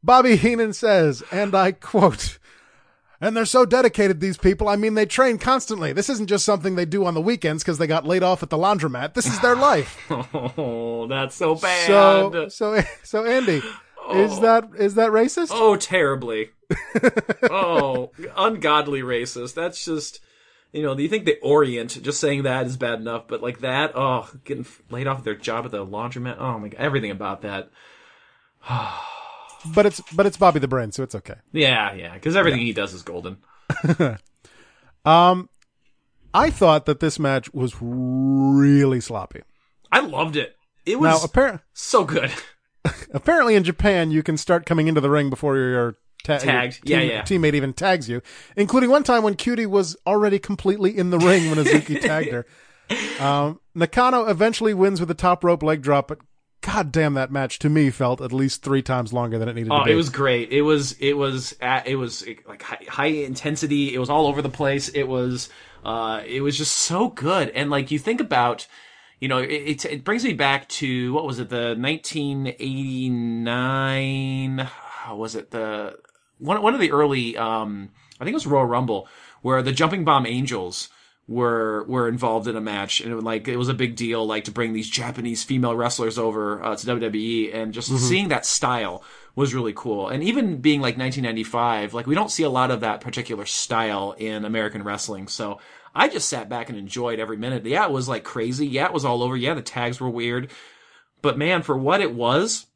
Bobby 0.03 0.35
Heenan 0.35 0.73
says, 0.73 1.23
and 1.31 1.55
I 1.55 1.71
quote, 1.71 2.37
and 3.19 3.35
they're 3.35 3.45
so 3.45 3.65
dedicated, 3.65 4.19
these 4.19 4.37
people. 4.37 4.69
I 4.69 4.75
mean, 4.75 4.93
they 4.93 5.05
train 5.05 5.37
constantly. 5.37 5.93
This 5.93 6.09
isn't 6.09 6.27
just 6.27 6.45
something 6.45 6.75
they 6.75 6.85
do 6.85 7.05
on 7.05 7.13
the 7.13 7.21
weekends 7.21 7.63
because 7.63 7.77
they 7.77 7.87
got 7.87 8.05
laid 8.05 8.23
off 8.23 8.43
at 8.43 8.49
the 8.49 8.57
laundromat. 8.57 9.13
This 9.13 9.25
is 9.25 9.39
their 9.39 9.55
life. 9.69 9.97
Oh, 10.09 11.07
that's 11.07 11.35
so 11.35 11.55
bad. 11.55 11.87
so, 11.87 12.47
so, 12.49 12.81
so, 13.03 13.25
Andy, 13.25 13.57
is 14.13 14.33
oh. 14.33 14.41
that 14.41 14.69
is 14.77 14.95
that 14.95 15.11
racist? 15.11 15.49
Oh, 15.51 15.75
terribly. 15.75 16.51
oh, 17.49 18.11
ungodly 18.35 19.01
racist. 19.01 19.55
That's 19.55 19.83
just, 19.83 20.19
you 20.71 20.83
know, 20.83 20.93
do 20.93 21.01
you 21.01 21.09
think 21.09 21.25
the 21.25 21.39
Orient, 21.41 22.01
just 22.03 22.19
saying 22.19 22.43
that 22.43 22.67
is 22.67 22.77
bad 22.77 22.99
enough, 22.99 23.27
but 23.27 23.41
like 23.41 23.59
that, 23.59 23.93
oh, 23.95 24.29
getting 24.43 24.65
laid 24.91 25.07
off 25.07 25.23
their 25.23 25.35
job 25.35 25.65
at 25.65 25.71
the 25.71 25.85
laundromat, 25.85 26.37
oh 26.39 26.59
my 26.59 26.67
god, 26.67 26.79
everything 26.79 27.11
about 27.11 27.41
that. 27.41 27.71
But 29.73 29.85
it's 29.85 30.01
but 30.13 30.25
it's 30.25 30.37
Bobby 30.37 30.59
the 30.59 30.67
Brain, 30.67 30.91
so 30.91 31.03
it's 31.03 31.15
okay. 31.15 31.35
Yeah, 31.51 31.93
yeah, 31.93 32.13
because 32.13 32.35
everything 32.35 32.61
he 32.61 32.73
does 32.73 32.93
is 32.93 33.01
golden. 33.03 33.37
um, 35.05 35.49
I 36.33 36.49
thought 36.49 36.85
that 36.85 36.99
this 36.99 37.19
match 37.19 37.53
was 37.53 37.75
really 37.81 38.99
sloppy. 39.01 39.41
I 39.91 39.99
loved 40.01 40.35
it. 40.35 40.55
It 40.85 40.99
Now, 40.99 41.19
was 41.19 41.59
so 41.73 42.03
good. 42.03 42.31
apparently 43.13 43.55
in 43.55 43.63
Japan 43.63 44.11
you 44.11 44.23
can 44.23 44.37
start 44.37 44.65
coming 44.65 44.87
into 44.87 45.01
the 45.01 45.09
ring 45.09 45.29
before 45.29 45.57
your, 45.57 45.97
ta- 46.23 46.37
Tagged. 46.37 46.87
your 46.87 47.01
Yeah, 47.01 47.05
yeah. 47.05 47.21
teammate 47.23 47.53
even 47.53 47.73
tags 47.73 48.07
you, 48.07 48.21
including 48.55 48.89
one 48.89 49.03
time 49.03 49.23
when 49.23 49.35
Cutie 49.35 49.65
was 49.65 49.97
already 50.05 50.39
completely 50.39 50.97
in 50.97 51.09
the 51.09 51.17
ring 51.19 51.49
when 51.49 51.59
Ozaki 51.59 51.95
tagged 51.99 52.31
her. 52.31 52.45
Um, 53.19 53.59
Nakano 53.75 54.25
eventually 54.27 54.73
wins 54.73 54.99
with 55.01 55.11
a 55.11 55.15
top 55.15 55.43
rope 55.43 55.63
leg 55.63 55.81
drop, 55.81 56.07
but 56.07 56.19
god 56.61 56.91
damn 56.91 57.13
that 57.13 57.31
match 57.31 57.59
to 57.59 57.69
me 57.69 57.89
felt 57.89 58.19
at 58.21 58.33
least 58.33 58.61
three 58.63 58.81
times 58.81 59.13
longer 59.13 59.37
than 59.39 59.47
it 59.49 59.53
needed 59.55 59.71
Oh, 59.71 59.79
to 59.79 59.85
be. 59.85 59.91
it 59.91 59.95
was 59.95 60.09
great. 60.09 60.51
It 60.51 60.61
was 60.63 60.93
it 60.99 61.13
was 61.13 61.55
at, 61.61 61.87
it 61.87 61.95
was 61.95 62.25
like 62.47 62.61
high, 62.61 62.83
high 62.89 63.05
intensity. 63.05 63.93
It 63.93 63.99
was 63.99 64.09
all 64.09 64.27
over 64.27 64.41
the 64.41 64.49
place. 64.49 64.89
It 64.89 65.03
was 65.07 65.49
uh 65.85 66.21
it 66.25 66.41
was 66.41 66.57
just 66.57 66.75
so 66.75 67.09
good. 67.09 67.49
And 67.51 67.69
like 67.69 67.91
you 67.91 67.99
think 67.99 68.19
about, 68.19 68.67
you 69.19 69.27
know, 69.27 69.37
it 69.37 69.51
it, 69.51 69.85
it 69.85 70.03
brings 70.03 70.23
me 70.23 70.33
back 70.33 70.67
to 70.69 71.13
what 71.13 71.25
was 71.25 71.39
it 71.39 71.49
the 71.49 71.75
1989 71.79 74.57
how 74.59 75.15
was 75.15 75.35
it 75.35 75.51
the 75.51 75.97
one 76.39 76.61
one 76.61 76.73
of 76.73 76.79
the 76.81 76.91
early 76.91 77.37
um 77.37 77.89
I 78.19 78.23
think 78.23 78.33
it 78.33 78.35
was 78.35 78.47
Royal 78.47 78.65
Rumble 78.65 79.07
where 79.41 79.61
the 79.61 79.71
Jumping 79.71 80.03
Bomb 80.03 80.25
Angels 80.25 80.89
were 81.27 81.83
were 81.83 82.07
involved 82.07 82.47
in 82.47 82.55
a 82.55 82.61
match 82.61 83.01
and 83.01 83.11
it 83.11 83.21
like 83.21 83.49
it 83.49 83.57
was 83.57 83.67
a 83.67 83.73
big 83.73 83.97
deal 83.97 84.25
like 84.25 84.45
to 84.45 84.51
bring 84.51 84.71
these 84.71 84.89
Japanese 84.89 85.43
female 85.43 85.75
wrestlers 85.75 86.17
over 86.17 86.63
uh, 86.63 86.75
to 86.75 86.87
WWE 86.87 87.53
and 87.53 87.73
just 87.73 87.89
seeing 87.99 88.29
that 88.29 88.45
style 88.45 89.03
was 89.35 89.53
really 89.53 89.73
cool. 89.75 90.07
And 90.07 90.23
even 90.23 90.61
being 90.61 90.79
like 90.79 90.97
1995 90.97 91.93
like 91.93 92.07
we 92.07 92.15
don't 92.15 92.31
see 92.31 92.43
a 92.43 92.49
lot 92.49 92.71
of 92.71 92.79
that 92.79 93.01
particular 93.01 93.45
style 93.45 94.15
in 94.17 94.45
American 94.45 94.83
wrestling. 94.83 95.27
So 95.27 95.59
I 95.93 96.07
just 96.07 96.29
sat 96.29 96.47
back 96.47 96.69
and 96.69 96.77
enjoyed 96.77 97.19
every 97.19 97.37
minute. 97.37 97.65
Yeah 97.65 97.85
it 97.85 97.91
was 97.91 98.07
like 98.07 98.23
crazy. 98.23 98.65
Yeah 98.65 98.85
it 98.85 98.93
was 98.93 99.03
all 99.03 99.21
over. 99.21 99.35
Yeah 99.35 99.53
the 99.53 99.61
tags 99.61 99.99
were 99.99 100.09
weird. 100.09 100.49
But 101.21 101.37
man 101.37 101.61
for 101.61 101.77
what 101.77 101.99
it 101.99 102.13
was 102.13 102.67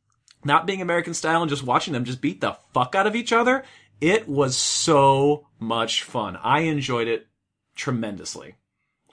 not 0.43 0.67
being 0.67 0.81
American 0.81 1.13
style 1.13 1.41
and 1.41 1.49
just 1.49 1.63
watching 1.63 1.93
them 1.93 2.03
just 2.03 2.19
beat 2.19 2.41
the 2.41 2.57
fuck 2.73 2.95
out 2.95 3.07
of 3.07 3.15
each 3.15 3.31
other, 3.31 3.63
it 4.01 4.27
was 4.27 4.57
so 4.57 5.47
much 5.57 6.03
fun. 6.03 6.35
I 6.35 6.61
enjoyed 6.61 7.07
it 7.07 7.27
tremendously. 7.75 8.55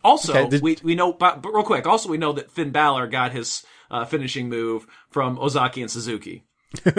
Also, 0.04 0.32
Okay, 0.32 0.48
did- 0.48 0.62
we 0.62 0.76
we 0.82 0.94
know, 0.94 1.12
but, 1.12 1.42
but 1.42 1.52
real 1.52 1.64
quick, 1.64 1.86
also 1.86 2.08
we 2.08 2.18
know 2.18 2.32
that 2.32 2.50
Finn 2.50 2.70
Balor 2.70 3.08
got 3.08 3.32
his 3.32 3.64
uh, 3.90 4.04
finishing 4.04 4.48
move 4.48 4.86
from 5.10 5.38
Ozaki 5.38 5.82
and 5.82 5.90
Suzuki. 5.90 6.44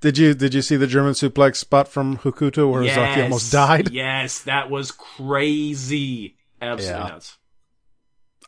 Did 0.00 0.16
you 0.16 0.32
did 0.32 0.54
you 0.54 0.62
see 0.62 0.76
the 0.76 0.86
German 0.86 1.12
suplex 1.12 1.56
spot 1.56 1.86
from 1.86 2.16
Hokuto 2.18 2.70
where 2.72 2.82
Ozaki 2.82 3.20
almost 3.20 3.52
died? 3.52 3.90
Yes, 3.92 4.38
that 4.44 4.70
was 4.70 4.90
crazy. 4.92 6.36
Absolutely 6.62 7.02
Yeah. 7.02 7.08
nuts. 7.08 7.36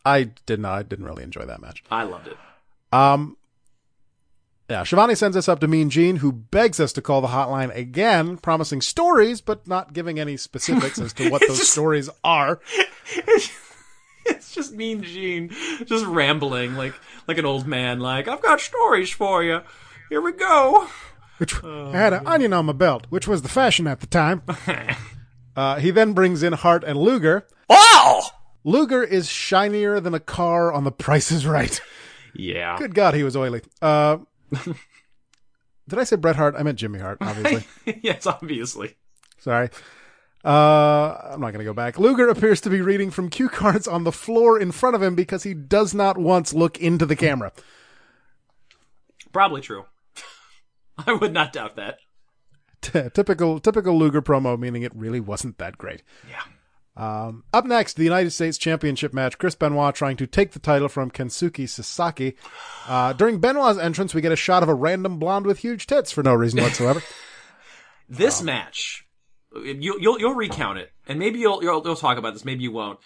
I 0.03 0.31
did 0.47 0.59
not. 0.59 0.73
I 0.79 0.83
didn't 0.83 1.05
really 1.05 1.23
enjoy 1.23 1.45
that 1.45 1.61
match. 1.61 1.83
I 1.91 2.03
loved 2.03 2.27
it. 2.27 2.37
Um, 2.91 3.37
yeah, 4.73 4.81
Schiavone 4.81 5.13
sends 5.13 5.37
us 5.37 5.47
up 5.47 5.59
to 5.59 5.67
Mean 5.67 5.91
Gene, 5.91 6.15
who 6.15 6.31
begs 6.31 6.79
us 6.79 6.91
to 6.93 7.01
call 7.01 7.21
the 7.21 7.27
hotline 7.27 7.73
again, 7.75 8.37
promising 8.37 8.81
stories, 8.81 9.39
but 9.39 9.67
not 9.67 9.93
giving 9.93 10.19
any 10.19 10.35
specifics 10.35 10.99
as 10.99 11.13
to 11.13 11.29
what 11.31 11.43
those 11.47 11.69
stories 11.69 12.09
are. 12.23 12.59
It's 14.25 14.55
just 14.55 14.71
Mean 14.73 15.03
Gene, 15.03 15.49
just 15.83 16.05
rambling 16.05 16.75
like 16.75 16.93
like 17.27 17.37
an 17.37 17.45
old 17.45 17.67
man. 17.67 17.99
Like 17.99 18.29
I've 18.29 18.41
got 18.41 18.61
stories 18.61 19.11
for 19.11 19.43
you. 19.43 19.59
Here 20.07 20.21
we 20.21 20.31
go. 20.31 20.87
which 21.39 21.61
I 21.61 21.91
had 21.91 22.13
an 22.13 22.25
onion 22.25 22.53
on 22.53 22.67
my 22.67 22.71
belt, 22.71 23.05
which 23.09 23.27
was 23.27 23.41
the 23.41 23.49
fashion 23.49 23.85
at 23.85 23.99
the 23.99 24.07
time. 24.07 24.41
uh, 25.57 25.75
he 25.79 25.91
then 25.91 26.13
brings 26.13 26.41
in 26.41 26.53
Hart 26.53 26.85
and 26.85 26.97
Luger. 26.97 27.45
Oh! 27.69 28.29
Luger 28.63 29.03
is 29.03 29.27
shinier 29.27 29.99
than 29.99 30.13
a 30.13 30.21
car 30.21 30.71
on 30.71 30.85
The 30.85 30.91
Price 30.93 31.29
is 31.29 31.45
Right. 31.45 31.81
Yeah. 32.33 32.77
Good 32.77 32.95
God, 32.95 33.15
he 33.15 33.23
was 33.23 33.35
oily. 33.35 33.61
Uh, 33.81 34.19
did 35.87 35.99
I 35.99 36.03
say 36.03 36.15
Bret 36.15 36.35
Hart? 36.35 36.55
I 36.57 36.63
meant 36.63 36.79
Jimmy 36.79 36.99
Hart, 36.99 37.17
obviously. 37.21 37.65
yes, 38.03 38.25
obviously. 38.25 38.95
Sorry. 39.39 39.69
Uh, 40.45 41.17
I'm 41.31 41.39
not 41.39 41.51
going 41.51 41.59
to 41.59 41.63
go 41.63 41.73
back. 41.73 41.97
Luger 41.97 42.27
appears 42.27 42.59
to 42.61 42.69
be 42.69 42.81
reading 42.81 43.11
from 43.11 43.29
cue 43.29 43.47
cards 43.47 43.87
on 43.87 44.03
the 44.03 44.11
floor 44.11 44.59
in 44.59 44.71
front 44.71 44.95
of 44.95 45.01
him 45.01 45.15
because 45.15 45.43
he 45.43 45.53
does 45.53 45.93
not 45.93 46.17
once 46.17 46.53
look 46.53 46.77
into 46.79 47.05
the 47.05 47.15
camera. 47.15 47.53
Probably 49.31 49.61
true. 49.61 49.85
I 51.07 51.13
would 51.13 51.33
not 51.33 51.53
doubt 51.53 51.77
that. 51.77 51.99
Typical, 52.81 53.59
typical 53.59 53.97
Luger 53.97 54.21
promo, 54.21 54.59
meaning 54.59 54.83
it 54.83 54.93
really 54.93 55.21
wasn't 55.21 55.57
that 55.57 55.77
great. 55.77 56.03
Yeah. 56.29 56.43
Um, 56.95 57.43
up 57.51 57.65
next, 57.65 57.95
the 57.95 58.03
United 58.03 58.31
States 58.31 58.57
Championship 58.57 59.13
match. 59.13 59.37
Chris 59.37 59.55
Benoit 59.55 59.95
trying 59.95 60.17
to 60.17 60.27
take 60.27 60.51
the 60.51 60.59
title 60.59 60.89
from 60.89 61.09
Kensuke 61.09 61.67
Sasaki. 61.67 62.35
Uh, 62.87 63.13
during 63.13 63.39
Benoit's 63.39 63.79
entrance, 63.79 64.13
we 64.13 64.21
get 64.21 64.31
a 64.31 64.35
shot 64.35 64.61
of 64.61 64.69
a 64.69 64.73
random 64.73 65.17
blonde 65.17 65.45
with 65.45 65.59
huge 65.59 65.87
tits 65.87 66.11
for 66.11 66.21
no 66.21 66.33
reason 66.33 66.61
whatsoever. 66.61 67.01
This 68.09 68.43
match, 68.43 69.07
you, 69.55 69.97
you'll 69.99 70.19
you'll 70.19 70.35
recount 70.35 70.77
it, 70.77 70.91
and 71.07 71.17
maybe 71.17 71.39
you'll, 71.39 71.63
you'll 71.63 71.81
you'll 71.83 71.95
talk 71.95 72.17
about 72.17 72.33
this. 72.33 72.45
Maybe 72.45 72.63
you 72.63 72.71
won't. 72.71 72.99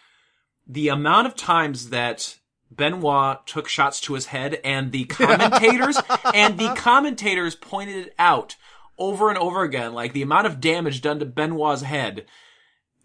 The 0.65 0.89
amount 0.89 1.28
of 1.28 1.36
times 1.36 1.91
that 1.91 2.38
Benoit 2.71 3.45
took 3.45 3.67
shots 3.67 4.02
to 4.02 4.15
his 4.15 4.26
head, 4.26 4.60
and 4.63 4.91
the 4.91 5.06
commentators 5.06 5.97
and 6.34 6.58
the 6.58 6.73
commentators 6.76 7.56
pointed 7.56 8.08
it 8.08 8.15
out 8.17 8.56
over 8.97 9.30
and 9.30 9.38
over 9.38 9.63
again, 9.63 9.93
like 9.93 10.13
the 10.13 10.23
amount 10.23 10.47
of 10.47 10.60
damage 10.60 11.02
done 11.02 11.19
to 11.19 11.26
Benoit's 11.26 11.84
head. 11.84 12.26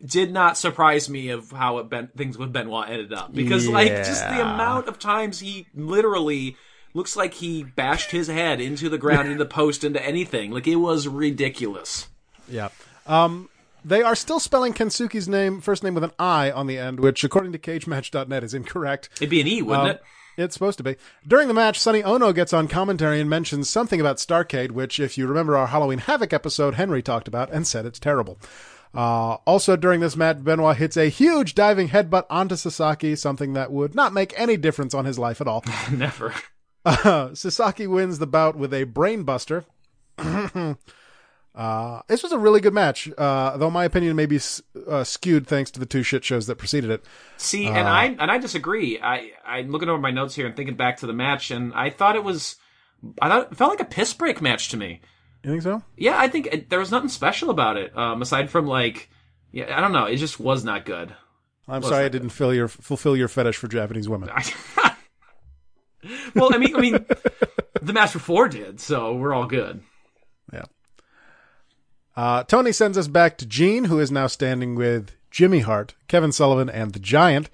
Did 0.05 0.33
not 0.33 0.59
surprise 0.59 1.09
me 1.09 1.29
of 1.29 1.51
how 1.53 1.79
it 1.79 1.89
ben, 1.89 2.09
things 2.17 2.37
with 2.37 2.53
Benoit 2.53 2.89
ended 2.89 3.13
up 3.13 3.33
because, 3.33 3.69
like, 3.69 3.89
just 3.89 4.29
the 4.29 4.41
amount 4.41 4.89
of 4.89 4.99
times 4.99 5.39
he 5.39 5.67
literally 5.75 6.57
looks 6.93 7.15
like 7.17 7.35
he 7.35 7.63
bashed 7.63 8.11
his 8.11 8.27
head 8.27 8.61
into 8.61 8.89
the 8.89 8.99
ground, 8.99 9.29
into 9.29 9.39
the 9.39 9.49
post, 9.49 9.85
into 9.85 10.05
anything. 10.05 10.51
Like 10.51 10.67
it 10.67 10.77
was 10.77 11.07
ridiculous. 11.07 12.09
Yeah. 12.49 12.71
Um, 13.07 13.49
they 13.85 14.03
are 14.03 14.15
still 14.17 14.41
spelling 14.41 14.73
Kensuke's 14.73 15.29
name, 15.29 15.61
first 15.61 15.83
name 15.85 15.95
with 15.95 16.05
an 16.05 16.13
I 16.19 16.51
on 16.51 16.67
the 16.67 16.79
end, 16.79 16.99
which, 17.01 17.23
according 17.25 17.53
to 17.53 17.59
CageMatch.net, 17.59 18.45
is 18.45 18.55
incorrect. 18.55 19.09
It'd 19.17 19.31
be 19.31 19.41
an 19.41 19.47
E, 19.47 19.63
wouldn't 19.63 19.85
Um, 19.85 19.91
it? 19.91 20.03
It's 20.39 20.55
supposed 20.55 20.79
to 20.79 20.85
be. 20.85 20.97
During 21.29 21.47
the 21.49 21.55
match, 21.55 21.79
Sonny 21.79 22.03
Onoo 22.03 22.33
gets 22.33 22.53
on 22.53 22.67
commentary 22.67 23.21
and 23.21 23.29
mentions 23.29 23.69
something 23.69 24.01
about 24.01 24.17
Starcade, 24.17 24.71
which, 24.71 24.99
if 24.99 25.19
you 25.19 25.27
remember 25.27 25.57
our 25.57 25.67
Halloween 25.67 25.99
Havoc 25.99 26.33
episode, 26.33 26.75
Henry 26.75 27.03
talked 27.03 27.29
about 27.29 27.51
and 27.53 27.67
said 27.67 27.85
it's 27.85 27.99
terrible. 27.99 28.39
Uh, 28.95 29.35
also, 29.47 29.75
during 29.77 30.01
this 30.01 30.17
match, 30.17 30.45
Benoit 30.45 30.77
hits 30.77 30.97
a 30.99 31.09
huge 31.09 31.55
diving 31.55 31.89
headbutt 31.89 32.25
onto 32.29 32.57
Sasaki, 32.57 33.17
something 33.17 33.55
that 33.55 33.73
would 33.73 33.95
not 33.95 34.13
make 34.13 34.39
any 34.39 34.57
difference 34.59 34.93
on 34.93 35.07
his 35.07 35.19
life 35.19 35.41
at 35.41 35.49
all. 35.49 35.65
Never. 35.93 36.35
Uh, 36.85 37.33
Sasaki 37.33 37.87
wins 37.87 38.19
the 38.19 38.27
bout 38.27 38.57
with 38.57 38.75
a 38.75 38.85
brainbuster. 38.85 39.65
uh, 41.55 42.03
this 42.09 42.23
was 42.25 42.33
a 42.33 42.39
really 42.39 42.61
good 42.61 42.75
match, 42.75 43.09
uh, 43.19 43.57
though 43.57 43.71
my 43.71 43.85
opinion 43.85 44.17
may 44.17 44.27
be 44.27 44.35
s- 44.37 44.63
uh, 44.89 45.05
skewed 45.05 45.47
thanks 45.47 45.71
to 45.71 45.79
the 45.81 45.87
two 45.87 46.03
shit 46.03 46.25
shows 46.25 46.47
that 46.47 46.57
preceded 46.57 46.91
it. 46.91 47.05
See, 47.37 47.69
Uh, 47.69 47.73
and 47.75 47.89
I 47.89 48.05
and 48.19 48.31
I 48.31 48.39
disagree. 48.39 48.99
I 49.01 49.31
I'm 49.47 49.71
looking 49.71 49.89
over 49.89 50.01
my 50.01 50.11
notes 50.11 50.35
here 50.35 50.47
and 50.47 50.57
thinking 50.57 50.75
back 50.77 50.97
to 50.99 51.07
the 51.07 51.13
match, 51.13 51.51
and 51.53 51.73
I 51.75 51.91
thought 51.91 52.17
it 52.17 52.25
was, 52.25 52.57
I 53.21 53.29
thought 53.29 53.53
it 53.53 53.57
felt 53.57 53.71
like 53.71 53.81
a 53.81 53.85
piss 53.85 54.13
break 54.15 54.41
match 54.43 54.69
to 54.71 54.77
me. 54.77 55.03
You 55.43 55.51
think 55.51 55.63
so? 55.63 55.83
Yeah, 55.97 56.19
I 56.19 56.29
think 56.29 56.47
it, 56.47 56.71
there 56.71 56.79
was 56.79 56.91
nothing 56.91 57.09
special 57.09 57.51
about 57.51 57.77
it, 57.77 57.97
um, 57.97 58.23
aside 58.23 58.51
from 58.51 58.67
like, 58.67 59.11
yeah, 59.51 59.77
I 59.77 59.81
don't 59.81 59.93
know, 59.93 60.05
it 60.05 60.17
just 60.17 60.39
was 60.39 60.65
not 60.65 60.85
good. 60.85 61.15
I'm 61.69 61.83
sorry 61.83 62.05
I 62.05 62.09
didn't 62.09 62.31
fill 62.31 62.55
your, 62.55 62.69
fulfill 62.69 63.17
your 63.17 63.29
fetish 63.29 63.57
for 63.57 63.69
Japanese 63.69 64.09
women. 64.09 64.31
well, 66.35 66.55
I 66.55 66.59
mean, 66.59 66.77
I 66.77 66.81
mean, 66.81 67.07
the 67.81 67.93
Master 67.93 68.19
Four 68.19 68.49
did, 68.49 68.81
so 68.81 69.15
we're 69.15 69.33
all 69.33 69.47
good. 69.47 69.83
Yeah. 70.53 70.65
Uh, 72.17 72.45
Tony 72.45 72.73
sends 72.73 72.99
us 72.99 73.09
back 73.09 73.39
to 73.39 73.47
Gene, 73.47 73.85
who 73.85 73.99
is 73.99 74.11
now 74.11 74.27
standing 74.27 74.75
with 74.75 75.13
Jimmy 75.31 75.61
Hart, 75.61 75.95
Kevin 76.09 76.33
Sullivan, 76.33 76.69
and 76.69 76.93
the 76.93 76.99
Giant. 76.99 77.49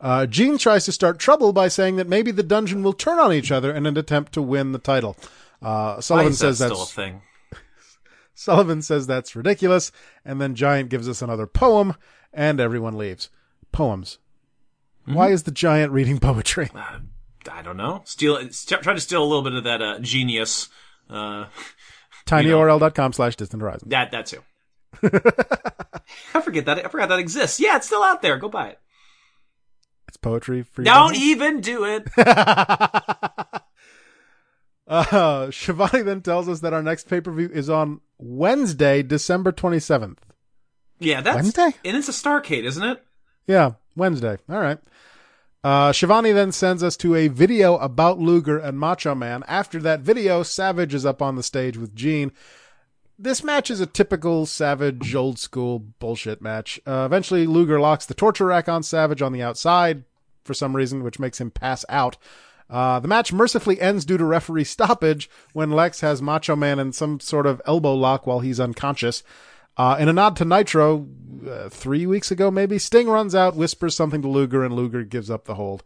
Uh, 0.00 0.26
Gene 0.26 0.58
tries 0.58 0.84
to 0.84 0.92
start 0.92 1.18
trouble 1.18 1.52
by 1.52 1.68
saying 1.68 1.96
that 1.96 2.08
maybe 2.08 2.30
the 2.30 2.42
dungeon 2.42 2.82
will 2.82 2.92
turn 2.92 3.18
on 3.18 3.32
each 3.32 3.50
other 3.50 3.74
in 3.74 3.86
an 3.86 3.96
attempt 3.96 4.32
to 4.34 4.42
win 4.42 4.72
the 4.72 4.78
title. 4.78 5.16
Uh, 5.62 6.00
Sullivan 6.00 6.32
that 6.32 6.36
says 6.36 6.58
that's 6.58 6.92
thing? 6.92 7.22
Sullivan 8.34 8.82
says 8.82 9.06
that's 9.06 9.34
ridiculous, 9.34 9.92
and 10.24 10.40
then 10.40 10.54
Giant 10.54 10.90
gives 10.90 11.08
us 11.08 11.22
another 11.22 11.46
poem, 11.46 11.94
and 12.32 12.60
everyone 12.60 12.96
leaves. 12.96 13.30
Poems. 13.72 14.18
Why 15.06 15.30
is 15.30 15.44
the 15.44 15.52
Giant 15.52 15.92
reading 15.92 16.18
poetry? 16.18 16.70
I 17.50 17.62
don't 17.62 17.76
know. 17.76 18.02
Steal, 18.04 18.38
try 18.48 18.94
to 18.94 19.00
steal 19.00 19.22
a 19.22 19.24
little 19.24 19.42
bit 19.42 19.52
of 19.52 19.64
that 19.64 19.80
uh, 19.80 19.98
genius. 20.00 20.68
Uh, 21.08 21.46
tinyurl.com 22.26 23.12
slash 23.12 23.36
distant 23.36 23.62
horizon. 23.62 23.88
that 23.90 24.10
that 24.10 24.26
too. 24.26 24.42
I 26.34 26.40
forget 26.40 26.64
that. 26.66 26.84
I 26.84 26.88
forgot 26.88 27.08
that 27.10 27.18
exists. 27.18 27.60
Yeah, 27.60 27.76
it's 27.76 27.86
still 27.86 28.02
out 28.02 28.22
there. 28.22 28.36
Go 28.38 28.48
buy 28.48 28.70
it. 28.70 28.80
It's 30.08 30.16
poetry 30.16 30.62
for 30.62 30.82
you. 30.82 30.86
Don't 30.86 31.16
even 31.16 31.60
do 31.60 31.84
it. 31.84 32.08
Uh, 34.86 35.50
Schiavone 35.50 36.02
then 36.02 36.22
tells 36.22 36.48
us 36.48 36.60
that 36.60 36.72
our 36.72 36.82
next 36.82 37.08
pay 37.08 37.20
per 37.20 37.32
view 37.32 37.50
is 37.52 37.68
on 37.68 38.00
Wednesday, 38.18 39.02
December 39.02 39.52
27th. 39.52 40.18
Yeah, 40.98 41.20
that's 41.20 41.36
Wednesday? 41.36 41.74
and 41.84 41.96
it's 41.96 42.08
a 42.08 42.12
Starcade, 42.12 42.64
isn't 42.64 42.82
it? 42.82 43.02
Yeah, 43.46 43.72
Wednesday. 43.94 44.38
All 44.48 44.60
right. 44.60 44.78
Uh, 45.62 45.92
Schiavone 45.92 46.32
then 46.32 46.52
sends 46.52 46.82
us 46.82 46.96
to 46.98 47.14
a 47.16 47.28
video 47.28 47.76
about 47.78 48.18
Luger 48.18 48.56
and 48.58 48.78
Macho 48.78 49.14
Man. 49.14 49.42
After 49.48 49.80
that 49.80 50.00
video, 50.00 50.42
Savage 50.42 50.94
is 50.94 51.04
up 51.04 51.20
on 51.20 51.34
the 51.34 51.42
stage 51.42 51.76
with 51.76 51.94
Gene. 51.94 52.32
This 53.18 53.42
match 53.42 53.70
is 53.70 53.80
a 53.80 53.86
typical 53.86 54.46
Savage 54.46 55.14
old 55.14 55.38
school 55.38 55.80
bullshit 55.80 56.40
match. 56.40 56.78
Uh, 56.86 57.02
eventually, 57.04 57.46
Luger 57.46 57.80
locks 57.80 58.06
the 58.06 58.14
torture 58.14 58.46
rack 58.46 58.68
on 58.68 58.82
Savage 58.82 59.22
on 59.22 59.32
the 59.32 59.42
outside 59.42 60.04
for 60.44 60.54
some 60.54 60.76
reason, 60.76 61.02
which 61.02 61.18
makes 61.18 61.40
him 61.40 61.50
pass 61.50 61.84
out. 61.88 62.16
Uh, 62.68 62.98
the 62.98 63.08
match 63.08 63.32
mercifully 63.32 63.80
ends 63.80 64.04
due 64.04 64.16
to 64.16 64.24
referee 64.24 64.64
stoppage 64.76 65.30
when 65.52 65.70
Lex 65.70 66.00
has 66.00 66.20
Macho 66.20 66.56
Man 66.56 66.78
in 66.78 66.92
some 66.92 67.20
sort 67.20 67.46
of 67.46 67.62
elbow 67.66 67.94
lock 67.94 68.26
while 68.26 68.40
he's 68.40 68.60
unconscious. 68.60 69.22
Uh, 69.76 69.96
in 69.98 70.08
a 70.08 70.12
nod 70.12 70.36
to 70.36 70.44
Nitro, 70.44 71.06
uh, 71.48 71.68
three 71.68 72.06
weeks 72.06 72.30
ago 72.30 72.50
maybe, 72.50 72.78
Sting 72.78 73.08
runs 73.08 73.34
out, 73.34 73.56
whispers 73.56 73.94
something 73.94 74.22
to 74.22 74.28
Luger, 74.28 74.64
and 74.64 74.74
Luger 74.74 75.04
gives 75.04 75.30
up 75.30 75.44
the 75.44 75.54
hold. 75.54 75.84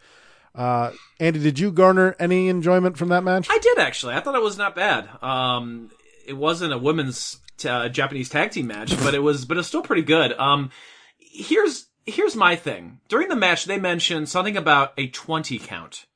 Uh, 0.55 0.93
Andy, 1.19 1.39
did 1.41 1.59
you 1.59 1.71
garner 1.71 2.17
any 2.19 2.49
enjoyment 2.49 2.97
from 2.97 3.09
that 3.09 3.25
match? 3.25 3.49
I 3.51 3.59
did 3.59 3.79
actually. 3.79 4.15
I 4.15 4.21
thought 4.21 4.35
it 4.35 4.43
was 4.43 4.59
not 4.59 4.75
bad. 4.75 5.09
Um, 5.23 5.91
it 6.27 6.37
wasn't 6.37 6.73
a 6.73 6.79
women's 6.79 7.39
uh, 7.65 7.89
Japanese 7.89 8.29
tag 8.29 8.53
team 8.53 8.67
match, 8.67 8.97
but 8.99 9.15
it 9.15 9.23
was, 9.23 9.45
but 9.45 9.59
it's 9.59 9.69
still 9.69 9.83
pretty 9.83 10.03
good. 10.03 10.33
Um, 10.39 10.71
here's 11.19 11.87
here's 12.07 12.35
my 12.35 12.57
thing. 12.57 13.01
During 13.09 13.29
the 13.29 13.37
match, 13.37 13.65
they 13.65 13.79
mentioned 13.79 14.29
something 14.29 14.57
about 14.57 14.93
a 14.97 15.09
twenty 15.09 15.59
count. 15.59 16.07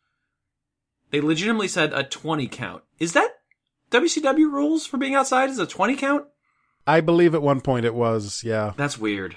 They 1.14 1.20
legitimately 1.20 1.68
said 1.68 1.92
a 1.92 2.02
twenty 2.02 2.48
count. 2.48 2.82
Is 2.98 3.12
that 3.12 3.30
WCW 3.92 4.50
rules 4.50 4.84
for 4.84 4.96
being 4.96 5.14
outside? 5.14 5.48
Is 5.48 5.60
a 5.60 5.66
twenty 5.66 5.94
count? 5.94 6.24
I 6.88 7.00
believe 7.00 7.36
at 7.36 7.40
one 7.42 7.60
point 7.60 7.86
it 7.86 7.94
was, 7.94 8.42
yeah. 8.42 8.72
That's 8.76 8.98
weird. 8.98 9.36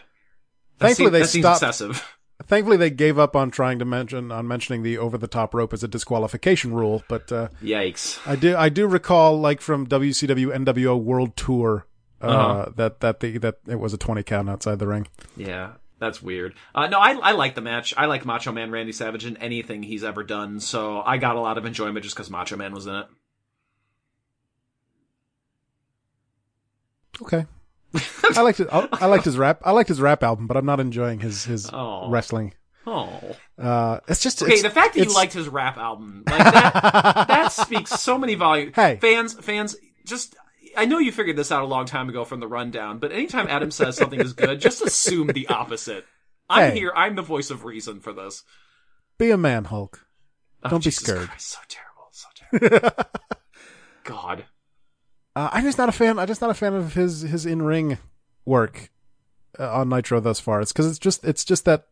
That 0.79 0.87
Thankfully, 0.87 1.11
they 1.11 1.19
that 1.19 1.27
stopped. 1.27 1.57
excessive. 1.61 2.17
Thankfully, 2.47 2.77
they 2.77 2.89
gave 2.89 3.19
up 3.19 3.35
on 3.35 3.51
trying 3.51 3.77
to 3.77 3.85
mention 3.85 4.31
on 4.31 4.47
mentioning 4.47 4.81
the 4.81 4.97
over 4.97 5.19
the 5.19 5.27
top 5.27 5.53
rope 5.53 5.71
as 5.71 5.83
a 5.83 5.87
disqualification 5.87 6.73
rule. 6.73 7.03
But 7.07 7.31
uh, 7.31 7.49
Yikes. 7.63 8.19
I 8.27 8.35
do 8.35 8.57
I 8.57 8.69
do 8.69 8.87
recall, 8.87 9.39
like 9.39 9.61
from 9.61 9.85
WCW 9.85 10.47
NWO 10.65 10.99
World 10.99 11.37
Tour, 11.37 11.85
uh, 12.23 12.25
Uh-huh. 12.25 12.71
that 12.75 13.01
that 13.01 13.19
the 13.19 13.37
that 13.37 13.57
it 13.67 13.79
was 13.79 13.93
a 13.93 13.97
twenty 13.99 14.23
count 14.23 14.49
outside 14.49 14.79
the 14.79 14.87
ring. 14.87 15.05
Yeah, 15.35 15.73
that's 15.99 16.21
weird. 16.21 16.53
Uh, 16.75 16.88
no, 16.88 16.99
I 16.99 17.12
I 17.13 17.31
like 17.33 17.55
the 17.55 17.62
match. 17.62 17.93
I 17.97 18.05
like 18.05 18.25
Macho 18.25 18.51
Man 18.51 18.71
Randy 18.71 18.91
Savage 18.91 19.25
in 19.25 19.38
anything 19.38 19.83
he's 19.83 20.03
ever 20.03 20.23
done. 20.23 20.60
So 20.60 21.01
I 21.01 21.17
got 21.17 21.36
a 21.36 21.39
lot 21.41 21.57
of 21.57 21.65
enjoyment 21.65 22.03
just 22.03 22.15
because 22.15 22.29
Macho 22.29 22.55
Man 22.57 22.73
was 22.73 22.86
in 22.88 22.95
it. 22.95 23.05
Okay. 27.21 27.45
I 28.36 28.41
liked 28.41 28.60
it. 28.60 28.67
I 28.71 29.05
liked 29.07 29.25
his 29.25 29.38
rap. 29.38 29.62
I 29.63 29.71
liked 29.71 29.89
his 29.89 29.99
rap 30.01 30.21
album, 30.21 30.45
but 30.47 30.55
I'm 30.57 30.65
not 30.65 30.79
enjoying 30.79 31.19
his 31.19 31.45
his 31.45 31.69
Oh. 31.71 32.10
wrestling. 32.10 32.53
Oh, 32.86 33.36
Uh, 33.57 33.99
it's 34.07 34.21
just 34.21 34.41
okay. 34.41 34.53
it's- 34.53 34.63
the 34.63 34.69
fact 34.69 34.93
that 34.95 35.03
you 35.05 35.13
liked 35.13 35.33
his 35.33 35.49
rap 35.49 35.77
album, 35.77 36.23
like 36.29 36.38
that, 36.53 37.25
that 37.27 37.51
speaks 37.51 37.89
so 37.91 38.17
many 38.17 38.36
volumes. 38.36 38.73
Hey. 38.75 38.97
fans, 39.01 39.33
fans, 39.33 39.75
just. 40.05 40.36
I 40.77 40.85
know 40.85 40.99
you 40.99 41.11
figured 41.11 41.35
this 41.35 41.51
out 41.51 41.63
a 41.63 41.67
long 41.67 41.85
time 41.85 42.07
ago 42.07 42.23
from 42.23 42.39
the 42.39 42.47
rundown, 42.47 42.99
but 42.99 43.11
anytime 43.11 43.47
Adam 43.47 43.71
says 43.71 43.97
something 43.97 44.19
is 44.19 44.33
good, 44.33 44.61
just 44.61 44.81
assume 44.81 45.27
the 45.27 45.47
opposite. 45.47 46.05
I'm 46.49 46.71
Hey. 46.71 46.79
here. 46.79 46.93
I'm 46.95 47.15
the 47.15 47.21
voice 47.23 47.49
of 47.49 47.65
reason 47.65 47.99
for 47.99 48.13
this. 48.13 48.43
be 49.17 49.31
a 49.31 49.37
man, 49.37 49.65
Hulk. 49.65 50.05
Oh, 50.63 50.69
Don't 50.69 50.79
be 50.79 50.83
Jesus 50.85 51.03
scared. 51.03 51.27
Christ, 51.27 51.49
so 51.49 51.57
terrible. 51.67 52.07
So 52.11 52.27
terrible. 52.35 53.03
God. 54.03 54.45
Uh, 55.35 55.49
I'm 55.51 55.63
just 55.63 55.77
not 55.77 55.89
a 55.89 55.91
fan. 55.91 56.17
I'm 56.19 56.27
just 56.27 56.41
not 56.41 56.49
a 56.49 56.53
fan 56.55 56.73
of 56.73 56.93
his 56.93 57.21
his 57.21 57.45
in 57.45 57.61
ring 57.63 57.97
work 58.45 58.89
uh, 59.59 59.71
on 59.79 59.89
Nitro 59.89 60.19
thus 60.19 60.39
far. 60.39 60.61
It's 60.61 60.71
because 60.71 60.87
it's 60.87 60.99
just 60.99 61.23
it's 61.25 61.43
just 61.45 61.65
that 61.65 61.87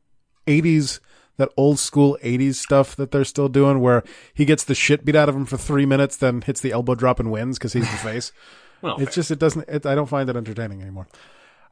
'80s 0.48 1.00
that 1.38 1.50
old 1.58 1.78
school 1.80 2.18
'80s 2.24 2.56
stuff 2.56 2.96
that 2.96 3.12
they're 3.12 3.26
still 3.26 3.50
doing, 3.50 3.82
where 3.82 4.04
he 4.34 4.46
gets 4.46 4.64
the 4.64 4.74
shit 4.76 5.04
beat 5.06 5.16
out 5.16 5.30
of 5.30 5.36
him 5.36 5.46
for 5.46 5.58
three 5.58 5.86
minutes, 5.86 6.16
then 6.18 6.42
hits 6.42 6.62
the 6.62 6.72
elbow 6.72 6.96
drop 6.96 7.20
and 7.20 7.32
wins 7.32 7.58
because 7.60 7.74
he's 7.74 7.90
the 7.90 7.98
face. 7.98 8.32
Well, 8.82 8.98
It's 9.00 9.16
just 9.16 9.32
it 9.32 9.40
doesn't. 9.40 9.68
It, 9.68 9.86
I 9.86 9.96
don't 9.96 10.08
find 10.10 10.30
it 10.30 10.36
entertaining 10.36 10.82
anymore. 10.82 11.08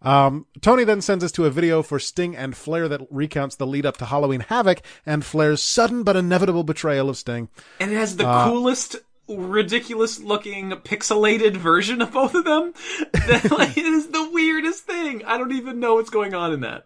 Um, 0.01 0.47
Tony 0.59 0.83
then 0.83 0.99
sends 1.01 1.23
us 1.23 1.31
to 1.33 1.45
a 1.45 1.49
video 1.49 1.81
for 1.81 1.97
Sting 1.97 2.35
and 2.35 2.57
Flair 2.57 2.89
that 2.89 3.01
recounts 3.09 3.55
the 3.55 3.65
lead 3.65 3.85
up 3.85 3.95
to 3.97 4.05
Halloween 4.05 4.41
Havoc 4.41 4.81
and 5.05 5.23
Flair's 5.23 5.61
sudden 5.63 6.03
but 6.03 6.17
inevitable 6.17 6.63
betrayal 6.65 7.09
of 7.09 7.15
Sting. 7.17 7.47
and 7.79 7.91
it 7.91 7.95
has 7.95 8.17
the 8.17 8.27
Uh, 8.27 8.49
coolest 8.49 8.97
ridiculous 9.29 10.19
looking 10.19 10.71
pixelated 10.71 11.55
version 11.55 12.01
of 12.01 12.11
both 12.11 12.35
of 12.35 12.43
them 12.43 12.73
that 13.13 13.49
like 13.57 13.77
it 13.77 13.85
is 13.85 14.07
the 14.09 14.29
weirdest 14.33 14.83
thing 14.83 15.23
i 15.25 15.37
don't 15.37 15.53
even 15.53 15.79
know 15.79 15.95
what's 15.95 16.09
going 16.09 16.33
on 16.33 16.51
in 16.51 16.59
that 16.59 16.83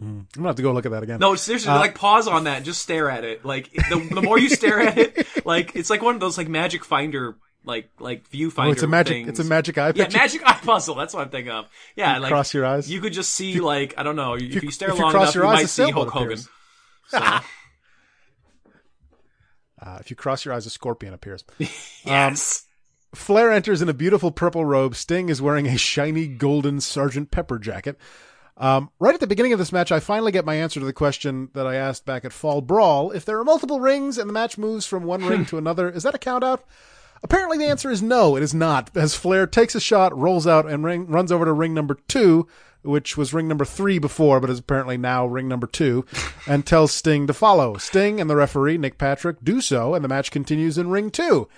I'm 0.00 0.26
gonna 0.34 0.48
have 0.48 0.56
to 0.56 0.62
go 0.62 0.72
look 0.72 0.84
at 0.84 0.90
that 0.92 1.04
again. 1.04 1.20
no 1.20 1.36
seriously 1.36 1.70
Uh, 1.70 1.78
like 1.78 1.94
pause 1.94 2.26
on 2.26 2.44
that 2.44 2.56
and 2.56 2.64
just 2.66 2.82
stare 2.82 3.08
at 3.08 3.22
it 3.22 3.44
like 3.44 3.70
the, 3.72 4.08
the 4.12 4.22
more 4.22 4.38
you 4.40 4.48
stare 4.48 4.80
at 4.80 4.98
it 4.98 5.24
like 5.46 5.76
it's 5.76 5.88
like 5.88 6.02
one 6.02 6.14
of 6.16 6.20
those 6.20 6.36
like 6.36 6.48
magic 6.48 6.84
finder 6.84 7.36
like 7.66 7.90
like 8.00 8.30
viewfinder 8.30 8.68
Oh, 8.68 8.72
it's 8.72 8.82
a 8.82 8.86
magic. 8.86 9.12
things. 9.14 9.28
It's 9.28 9.40
a 9.40 9.44
magic 9.44 9.76
eye 9.76 9.88
yeah 9.88 10.04
picture. 10.04 10.16
magic 10.18 10.42
eye 10.46 10.58
puzzle 10.64 10.94
that's 10.94 11.12
what 11.12 11.22
i'm 11.24 11.28
thinking 11.30 11.52
of 11.52 11.68
yeah 11.96 12.16
like 12.18 12.30
cross 12.30 12.54
your 12.54 12.64
eyes. 12.64 12.90
you 12.90 13.00
could 13.00 13.12
just 13.12 13.34
see 13.34 13.60
like 13.60 13.92
i 13.98 14.02
don't 14.02 14.16
know 14.16 14.34
if 14.34 14.42
you, 14.62 14.70
stare 14.70 14.90
if 14.90 14.96
you 14.96 15.02
long 15.02 15.10
cross 15.10 15.22
enough 15.24 15.34
your 15.34 15.44
you 15.44 15.50
eyes, 15.50 15.56
might 15.56 15.64
a 15.64 15.68
see 15.68 15.90
hulk 15.90 16.10
hogan 16.10 16.38
so, 17.08 17.18
Uh, 19.80 19.98
if 20.00 20.08
you 20.10 20.16
cross 20.16 20.44
your 20.44 20.54
eyes, 20.54 20.64
a 20.66 20.70
scorpion 20.70 21.12
appears. 21.12 21.44
yes 22.04 22.64
Flair 23.14 23.52
enters 23.52 23.80
in 23.82 23.88
a 23.88 23.94
beautiful 23.94 24.30
purple 24.30 24.64
robe. 24.64 24.94
Sting 24.96 25.28
is 25.28 25.40
wearing 25.40 25.66
a 25.66 25.78
shiny 25.78 26.26
golden 26.26 26.80
Sergeant 26.80 27.30
Pepper 27.30 27.58
jacket. 27.58 27.96
Um, 28.58 28.90
right 28.98 29.14
at 29.14 29.20
the 29.20 29.26
beginning 29.26 29.52
of 29.52 29.58
this 29.58 29.72
match, 29.72 29.92
I 29.92 30.00
finally 30.00 30.32
get 30.32 30.44
my 30.44 30.54
answer 30.54 30.80
to 30.80 30.86
the 30.86 30.92
question 30.92 31.50
that 31.54 31.66
I 31.66 31.76
asked 31.76 32.04
back 32.06 32.24
at 32.24 32.32
Fall 32.32 32.62
Brawl. 32.62 33.10
If 33.12 33.24
there 33.24 33.38
are 33.38 33.44
multiple 33.44 33.80
rings 33.80 34.18
and 34.18 34.28
the 34.28 34.32
match 34.34 34.56
moves 34.58 34.86
from 34.86 35.04
one 35.04 35.24
ring 35.24 35.44
to 35.46 35.58
another, 35.58 35.88
is 35.90 36.02
that 36.02 36.14
a 36.14 36.18
count 36.18 36.42
out? 36.44 36.64
Apparently, 37.22 37.58
the 37.58 37.66
answer 37.66 37.90
is 37.90 38.02
no, 38.02 38.36
it 38.36 38.42
is 38.42 38.54
not, 38.54 38.90
as 38.96 39.14
Flair 39.14 39.46
takes 39.46 39.74
a 39.74 39.80
shot, 39.80 40.16
rolls 40.16 40.46
out, 40.46 40.66
and 40.66 40.84
ring, 40.84 41.06
runs 41.06 41.32
over 41.32 41.44
to 41.44 41.52
ring 41.52 41.74
number 41.74 41.98
two, 42.08 42.46
which 42.82 43.16
was 43.16 43.34
ring 43.34 43.48
number 43.48 43.64
three 43.64 43.98
before, 43.98 44.40
but 44.40 44.50
is 44.50 44.58
apparently 44.58 44.96
now 44.96 45.26
ring 45.26 45.48
number 45.48 45.66
two, 45.66 46.04
and 46.46 46.64
tells 46.64 46.92
Sting 46.92 47.26
to 47.26 47.32
follow. 47.32 47.76
Sting 47.76 48.20
and 48.20 48.30
the 48.30 48.36
referee, 48.36 48.78
Nick 48.78 48.98
Patrick, 48.98 49.42
do 49.42 49.60
so, 49.60 49.94
and 49.94 50.04
the 50.04 50.08
match 50.08 50.30
continues 50.30 50.78
in 50.78 50.90
ring 50.90 51.10
two. 51.10 51.48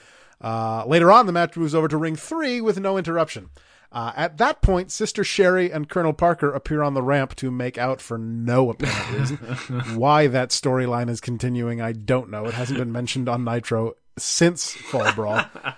Uh, 0.40 0.84
later 0.86 1.10
on, 1.10 1.26
the 1.26 1.32
match 1.32 1.56
moves 1.56 1.74
over 1.74 1.88
to 1.88 1.96
ring 1.96 2.16
three 2.16 2.60
with 2.60 2.78
no 2.78 2.96
interruption. 2.96 3.50
Uh, 3.90 4.12
at 4.16 4.36
that 4.36 4.60
point, 4.60 4.90
Sister 4.90 5.24
Sherri 5.24 5.72
and 5.72 5.88
Colonel 5.88 6.12
Parker 6.12 6.52
appear 6.52 6.82
on 6.82 6.92
the 6.92 7.02
ramp 7.02 7.34
to 7.36 7.50
make 7.50 7.78
out 7.78 8.02
for 8.02 8.18
no 8.18 8.70
apparent 8.70 9.18
reason. 9.18 9.36
Why 9.96 10.26
that 10.26 10.50
storyline 10.50 11.08
is 11.08 11.20
continuing, 11.20 11.80
I 11.80 11.92
don't 11.92 12.30
know. 12.30 12.44
It 12.44 12.54
hasn't 12.54 12.78
been 12.78 12.92
mentioned 12.92 13.28
on 13.30 13.44
Nitro 13.44 13.94
since 14.18 14.72
Fall 14.72 15.12
Brawl. 15.12 15.42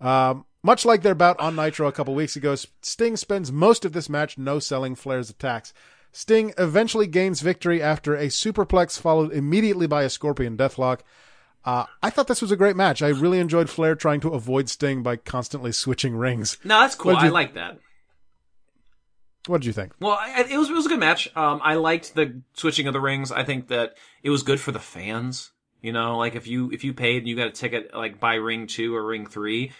Um, 0.00 0.44
much 0.62 0.84
like 0.84 1.02
their 1.02 1.16
bout 1.16 1.40
on 1.40 1.56
Nitro 1.56 1.88
a 1.88 1.92
couple 1.92 2.14
weeks 2.14 2.36
ago, 2.36 2.54
Sting 2.82 3.16
spends 3.16 3.50
most 3.50 3.84
of 3.84 3.92
this 3.92 4.08
match 4.08 4.38
no 4.38 4.60
selling 4.60 4.94
Flair's 4.94 5.28
attacks. 5.28 5.72
Sting 6.12 6.54
eventually 6.56 7.08
gains 7.08 7.40
victory 7.40 7.82
after 7.82 8.14
a 8.14 8.26
superplex 8.28 8.96
followed 8.96 9.32
immediately 9.32 9.88
by 9.88 10.04
a 10.04 10.08
Scorpion 10.08 10.56
Deathlock. 10.56 11.00
Uh, 11.64 11.86
I 12.00 12.10
thought 12.10 12.28
this 12.28 12.40
was 12.40 12.52
a 12.52 12.56
great 12.56 12.76
match. 12.76 13.02
I 13.02 13.08
really 13.08 13.40
enjoyed 13.40 13.68
Flair 13.68 13.96
trying 13.96 14.20
to 14.20 14.28
avoid 14.28 14.68
Sting 14.68 15.02
by 15.02 15.16
constantly 15.16 15.72
switching 15.72 16.14
rings. 16.16 16.56
no 16.62 16.80
that's 16.80 16.94
cool 16.94 17.14
What'd 17.14 17.28
i 17.28 17.32
like 17.32 17.54
that 17.54 17.78
What 19.48 19.60
did 19.62 19.66
you 19.66 19.72
think? 19.72 19.94
Well, 20.00 20.16
I, 20.20 20.46
it 20.48 20.56
was 20.56 20.70
it 20.70 20.74
was 20.74 20.86
a 20.86 20.90
good 20.90 21.00
match. 21.00 21.28
Um, 21.36 21.60
I 21.64 21.74
liked 21.74 22.14
the 22.14 22.42
switching 22.54 22.86
of 22.86 22.92
the 22.92 23.00
rings. 23.00 23.32
I 23.32 23.42
think 23.44 23.68
that 23.68 23.96
it 24.22 24.30
was 24.30 24.42
good 24.42 24.60
for 24.60 24.70
the 24.72 24.78
fans. 24.78 25.50
You 25.80 25.92
know, 25.92 26.18
like 26.18 26.34
if 26.34 26.46
you 26.46 26.70
if 26.72 26.84
you 26.84 26.92
paid 26.92 27.18
and 27.18 27.28
you 27.28 27.36
got 27.36 27.48
a 27.48 27.52
ticket 27.52 27.94
like 27.94 28.18
by 28.18 28.34
ring 28.34 28.66
two 28.66 28.94
or 28.94 29.06
ring 29.06 29.26
three, 29.26 29.72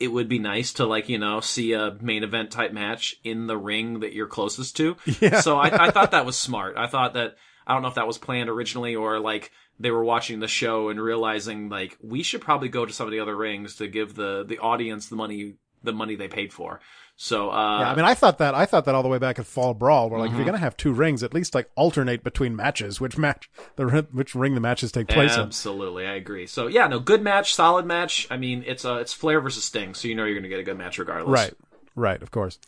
it 0.00 0.08
would 0.08 0.28
be 0.28 0.38
nice 0.38 0.74
to 0.74 0.86
like 0.86 1.08
you 1.08 1.18
know 1.18 1.40
see 1.40 1.72
a 1.72 1.96
main 2.00 2.24
event 2.24 2.50
type 2.50 2.72
match 2.72 3.16
in 3.24 3.46
the 3.46 3.56
ring 3.56 4.00
that 4.00 4.12
you're 4.12 4.26
closest 4.26 4.76
to. 4.76 4.96
Yeah. 5.20 5.40
So 5.40 5.58
I, 5.58 5.86
I 5.86 5.90
thought 5.90 6.12
that 6.12 6.26
was 6.26 6.36
smart. 6.36 6.76
I 6.76 6.86
thought 6.86 7.14
that 7.14 7.36
I 7.66 7.74
don't 7.74 7.82
know 7.82 7.88
if 7.88 7.94
that 7.94 8.06
was 8.06 8.18
planned 8.18 8.48
originally 8.48 8.96
or 8.96 9.20
like 9.20 9.52
they 9.78 9.90
were 9.90 10.04
watching 10.04 10.40
the 10.40 10.48
show 10.48 10.88
and 10.88 11.00
realizing 11.00 11.68
like 11.68 11.96
we 12.02 12.22
should 12.22 12.40
probably 12.40 12.68
go 12.68 12.86
to 12.86 12.92
some 12.92 13.06
of 13.06 13.12
the 13.12 13.20
other 13.20 13.36
rings 13.36 13.76
to 13.76 13.88
give 13.88 14.14
the 14.14 14.44
the 14.44 14.58
audience 14.58 15.08
the 15.08 15.16
money 15.16 15.54
the 15.82 15.92
money 15.92 16.16
they 16.16 16.28
paid 16.28 16.52
for. 16.52 16.80
So 17.16 17.50
uh, 17.50 17.80
Yeah, 17.80 17.90
I 17.92 17.94
mean, 17.94 18.04
I 18.04 18.14
thought 18.14 18.38
that 18.38 18.54
I 18.54 18.66
thought 18.66 18.84
that 18.86 18.94
all 18.94 19.02
the 19.04 19.08
way 19.08 19.18
back 19.18 19.38
at 19.38 19.46
Fall 19.46 19.72
Brawl, 19.72 20.10
where 20.10 20.18
like 20.18 20.30
Mm-hmm. 20.30 20.34
if 20.34 20.38
you're 20.38 20.46
gonna 20.46 20.58
have 20.58 20.76
two 20.76 20.92
rings, 20.92 21.22
at 21.22 21.32
least 21.32 21.54
like 21.54 21.70
alternate 21.76 22.24
between 22.24 22.56
matches, 22.56 23.00
which 23.00 23.16
match 23.16 23.48
the 23.76 24.06
which 24.12 24.34
ring 24.34 24.54
the 24.54 24.60
matches 24.60 24.90
take 24.90 25.08
place 25.08 25.34
in. 25.36 25.42
Absolutely, 25.42 26.06
I 26.06 26.14
agree. 26.14 26.46
So 26.46 26.66
yeah, 26.66 26.86
no, 26.88 26.98
good 26.98 27.22
match, 27.22 27.54
solid 27.54 27.86
match. 27.86 28.26
I 28.30 28.36
mean, 28.36 28.64
it's 28.66 28.84
uh, 28.84 28.96
it's 28.96 29.12
Flair 29.12 29.40
versus 29.40 29.64
Sting, 29.64 29.94
so 29.94 30.08
you 30.08 30.14
know 30.14 30.24
you're 30.24 30.40
to 30.40 30.48
get 30.48 30.58
a 30.58 30.64
good 30.64 30.76
match 30.78 30.98
regardless. 30.98 31.30
Right, 31.32 31.54
right, 31.94 32.20
of 32.20 32.30
course. 32.30 32.58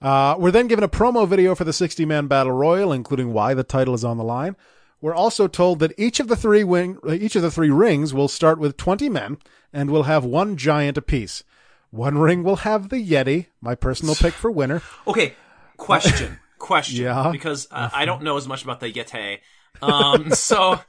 Uh, 0.00 0.34
we're 0.36 0.50
then 0.50 0.66
given 0.66 0.82
a 0.82 0.88
promo 0.88 1.28
video 1.28 1.54
for 1.54 1.62
the 1.62 1.72
60 1.72 2.04
man 2.04 2.26
battle 2.26 2.52
royal, 2.52 2.92
including 2.92 3.32
why 3.32 3.54
the 3.54 3.62
title 3.62 3.94
is 3.94 4.04
on 4.04 4.18
the 4.18 4.24
line. 4.24 4.56
We're 5.00 5.14
also 5.14 5.46
told 5.46 5.78
that 5.78 5.92
each 5.96 6.18
of 6.18 6.26
the 6.28 6.34
three 6.36 6.64
wing, 6.64 6.98
each 7.08 7.36
of 7.36 7.42
the 7.42 7.50
three 7.52 7.70
rings 7.70 8.12
will 8.12 8.28
start 8.28 8.58
with 8.58 8.76
20 8.76 9.08
men 9.08 9.38
and 9.72 9.90
will 9.90 10.04
have 10.04 10.24
one 10.24 10.56
giant 10.56 10.96
apiece. 10.98 11.44
One 11.92 12.16
ring 12.16 12.42
will 12.42 12.56
have 12.56 12.88
the 12.88 12.96
Yeti, 12.96 13.46
my 13.60 13.74
personal 13.74 14.14
pick 14.14 14.32
for 14.32 14.50
winner. 14.50 14.80
Okay. 15.06 15.34
Question. 15.76 16.38
Question. 16.58 17.04
Yeah? 17.04 17.28
Because 17.30 17.68
uh, 17.70 17.90
I 17.92 18.06
don't 18.06 18.22
know 18.22 18.38
as 18.38 18.48
much 18.48 18.64
about 18.64 18.80
the 18.80 18.90
Yeti. 18.90 19.38
Um. 19.80 20.30
so. 20.34 20.80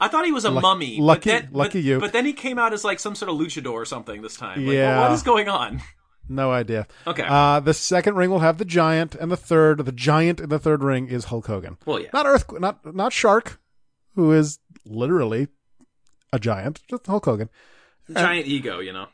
I 0.00 0.06
thought 0.06 0.24
he 0.24 0.30
was 0.30 0.44
a 0.44 0.52
mummy. 0.52 1.00
lucky- 1.00 1.30
but 1.30 1.42
then, 1.42 1.48
lucky 1.52 1.78
but, 1.80 1.84
you. 1.84 1.98
But 1.98 2.12
then 2.12 2.24
he 2.24 2.32
came 2.32 2.56
out 2.56 2.72
as 2.72 2.84
like 2.84 3.00
some 3.00 3.16
sort 3.16 3.32
of 3.32 3.36
luchador 3.36 3.72
or 3.72 3.84
something 3.84 4.22
this 4.22 4.36
time. 4.36 4.64
Like, 4.64 4.76
Yeah. 4.76 4.98
well, 5.00 5.08
what 5.08 5.14
is 5.14 5.24
going 5.24 5.48
on? 5.48 5.82
No 6.28 6.52
idea. 6.52 6.86
Okay. 7.04 7.24
Uh, 7.26 7.58
the 7.58 7.74
second 7.74 8.14
ring 8.14 8.30
will 8.30 8.38
have 8.38 8.58
the 8.58 8.64
giant, 8.64 9.16
and 9.16 9.32
the 9.32 9.36
third, 9.36 9.84
the 9.84 9.92
giant 9.92 10.38
in 10.40 10.50
the 10.50 10.58
third 10.60 10.84
ring 10.84 11.08
is 11.08 11.24
Hulk 11.24 11.46
Hogan. 11.48 11.78
Well, 11.84 11.98
yeah. 11.98 12.10
Not 12.12 12.26
Earth, 12.26 12.44
not 12.60 12.94
not 12.94 13.12
Shark, 13.12 13.58
who 14.14 14.32
is 14.32 14.60
literally 14.84 15.48
a 16.32 16.38
giant. 16.38 16.82
Just 16.88 17.06
Hulk 17.06 17.24
Hogan. 17.24 17.48
Giant 18.12 18.46
ego, 18.46 18.78
you 18.78 18.92
know. 18.92 19.08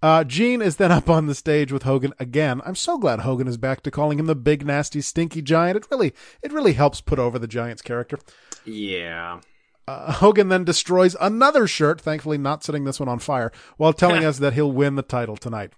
Uh, 0.00 0.22
Gene 0.22 0.62
is 0.62 0.76
then 0.76 0.92
up 0.92 1.10
on 1.10 1.26
the 1.26 1.34
stage 1.34 1.72
with 1.72 1.82
Hogan 1.82 2.14
again. 2.20 2.60
I'm 2.64 2.76
so 2.76 2.98
glad 2.98 3.20
Hogan 3.20 3.48
is 3.48 3.56
back 3.56 3.82
to 3.82 3.90
calling 3.90 4.18
him 4.18 4.26
the 4.26 4.36
big, 4.36 4.64
nasty, 4.64 5.00
stinky 5.00 5.42
giant. 5.42 5.76
It 5.76 5.86
really, 5.90 6.14
it 6.42 6.52
really 6.52 6.74
helps 6.74 7.00
put 7.00 7.18
over 7.18 7.38
the 7.38 7.48
giant's 7.48 7.82
character. 7.82 8.18
Yeah. 8.64 9.40
Uh, 9.88 10.12
Hogan 10.12 10.48
then 10.50 10.64
destroys 10.64 11.16
another 11.20 11.66
shirt, 11.66 12.00
thankfully 12.00 12.38
not 12.38 12.62
setting 12.62 12.84
this 12.84 13.00
one 13.00 13.08
on 13.08 13.18
fire, 13.18 13.50
while 13.76 13.92
telling 13.92 14.24
us 14.24 14.38
that 14.38 14.52
he'll 14.52 14.70
win 14.70 14.94
the 14.94 15.02
title 15.02 15.36
tonight. 15.36 15.72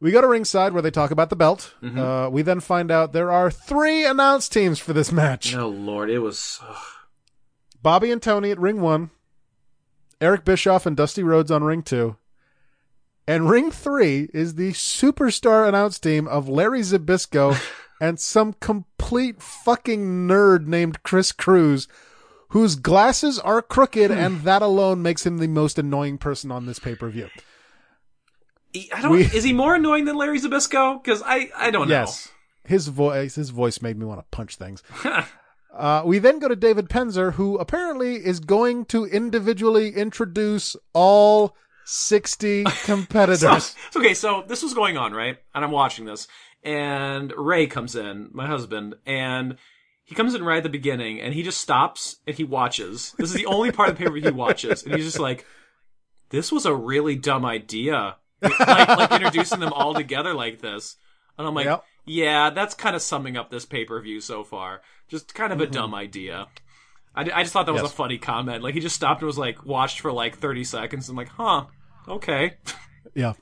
We 0.00 0.10
go 0.10 0.20
to 0.20 0.26
ringside 0.26 0.72
where 0.72 0.82
they 0.82 0.90
talk 0.90 1.10
about 1.10 1.28
the 1.30 1.36
belt. 1.36 1.74
Uh, 1.82 2.28
we 2.32 2.40
then 2.40 2.60
find 2.60 2.90
out 2.90 3.12
there 3.12 3.30
are 3.30 3.50
three 3.50 4.04
announced 4.06 4.50
teams 4.50 4.78
for 4.78 4.94
this 4.94 5.12
match. 5.12 5.54
Oh 5.54 5.68
Lord, 5.68 6.08
it 6.08 6.20
was. 6.20 6.58
Bobby 7.82 8.10
and 8.10 8.20
Tony 8.22 8.50
at 8.50 8.58
ring 8.58 8.80
one, 8.80 9.10
Eric 10.18 10.44
Bischoff 10.46 10.86
and 10.86 10.96
Dusty 10.96 11.22
Rhodes 11.22 11.50
on 11.50 11.64
ring 11.64 11.82
two, 11.82 12.16
and 13.30 13.48
ring 13.48 13.70
three 13.70 14.28
is 14.34 14.56
the 14.56 14.72
superstar 14.72 15.68
announce 15.68 16.00
team 16.00 16.26
of 16.26 16.48
Larry 16.48 16.80
Zbyszko 16.80 17.56
and 18.00 18.18
some 18.18 18.54
complete 18.54 19.40
fucking 19.40 20.26
nerd 20.26 20.66
named 20.66 21.04
Chris 21.04 21.30
Cruise, 21.30 21.86
whose 22.48 22.74
glasses 22.74 23.38
are 23.38 23.62
crooked, 23.62 24.10
and 24.10 24.40
that 24.42 24.62
alone 24.62 25.00
makes 25.00 25.24
him 25.24 25.38
the 25.38 25.46
most 25.46 25.78
annoying 25.78 26.18
person 26.18 26.50
on 26.50 26.66
this 26.66 26.80
pay 26.80 26.96
per 26.96 27.08
view. 27.08 27.28
I 28.92 29.00
don't. 29.00 29.12
We- 29.12 29.22
is 29.22 29.44
he 29.44 29.52
more 29.52 29.76
annoying 29.76 30.06
than 30.06 30.16
Larry 30.16 30.40
Zbyszko? 30.40 31.00
Because 31.00 31.22
I 31.24 31.50
I 31.56 31.70
don't 31.70 31.86
know. 31.86 31.94
Yes. 31.94 32.32
His 32.64 32.88
voice, 32.88 33.36
his 33.36 33.50
voice 33.50 33.80
made 33.80 33.96
me 33.96 34.06
want 34.06 34.18
to 34.18 34.26
punch 34.36 34.56
things. 34.56 34.82
uh, 35.72 36.02
we 36.04 36.18
then 36.18 36.40
go 36.40 36.48
to 36.48 36.56
David 36.56 36.88
Penzer, 36.88 37.34
who 37.34 37.58
apparently 37.58 38.16
is 38.16 38.40
going 38.40 38.86
to 38.86 39.04
individually 39.04 39.90
introduce 39.90 40.74
all 40.92 41.54
60 41.90 42.64
competitors. 42.84 43.64
So, 43.64 43.74
okay, 44.00 44.14
so 44.14 44.44
this 44.46 44.62
was 44.62 44.74
going 44.74 44.96
on, 44.96 45.12
right? 45.12 45.38
And 45.54 45.64
I'm 45.64 45.70
watching 45.70 46.04
this, 46.04 46.28
and 46.62 47.32
Ray 47.36 47.66
comes 47.66 47.96
in, 47.96 48.30
my 48.32 48.46
husband, 48.46 48.94
and 49.04 49.56
he 50.04 50.14
comes 50.14 50.34
in 50.34 50.44
right 50.44 50.58
at 50.58 50.62
the 50.62 50.68
beginning, 50.68 51.20
and 51.20 51.34
he 51.34 51.42
just 51.42 51.60
stops 51.60 52.16
and 52.26 52.36
he 52.36 52.44
watches. 52.44 53.14
This 53.18 53.30
is 53.30 53.36
the 53.36 53.46
only 53.46 53.72
part 53.72 53.88
of 53.88 53.98
the 53.98 54.04
paper 54.04 54.16
he 54.16 54.30
watches, 54.30 54.82
and 54.82 54.94
he's 54.94 55.04
just 55.04 55.18
like, 55.18 55.46
"This 56.30 56.52
was 56.52 56.66
a 56.66 56.74
really 56.74 57.16
dumb 57.16 57.44
idea." 57.44 58.16
like, 58.42 58.58
like 58.88 59.12
introducing 59.12 59.60
them 59.60 59.72
all 59.72 59.92
together 59.92 60.32
like 60.32 60.60
this, 60.60 60.96
and 61.36 61.46
I'm 61.46 61.54
like, 61.54 61.66
Yep. 61.66 61.84
"Yeah, 62.06 62.50
that's 62.50 62.74
kind 62.74 62.96
of 62.96 63.02
summing 63.02 63.36
up 63.36 63.50
this 63.50 63.66
pay 63.66 63.84
per 63.84 64.00
view 64.00 64.20
so 64.20 64.44
far. 64.44 64.82
Just 65.08 65.34
kind 65.34 65.52
of 65.52 65.60
a 65.60 65.64
mm-hmm. 65.64 65.72
dumb 65.72 65.94
idea." 65.94 66.46
I, 67.14 67.22
I 67.22 67.42
just 67.42 67.52
thought 67.52 67.66
that 67.66 67.72
was 67.72 67.82
a 67.82 67.88
funny 67.88 68.18
comment. 68.18 68.62
Like 68.62 68.74
he 68.74 68.80
just 68.80 68.96
stopped 68.96 69.20
and 69.20 69.26
was 69.26 69.38
like 69.38 69.64
watched 69.66 70.00
for 70.00 70.12
like 70.12 70.38
30 70.38 70.64
seconds 70.64 71.08
and 71.08 71.18
like, 71.18 71.28
huh, 71.28 71.66
okay. 72.08 72.54
yeah. 73.14 73.32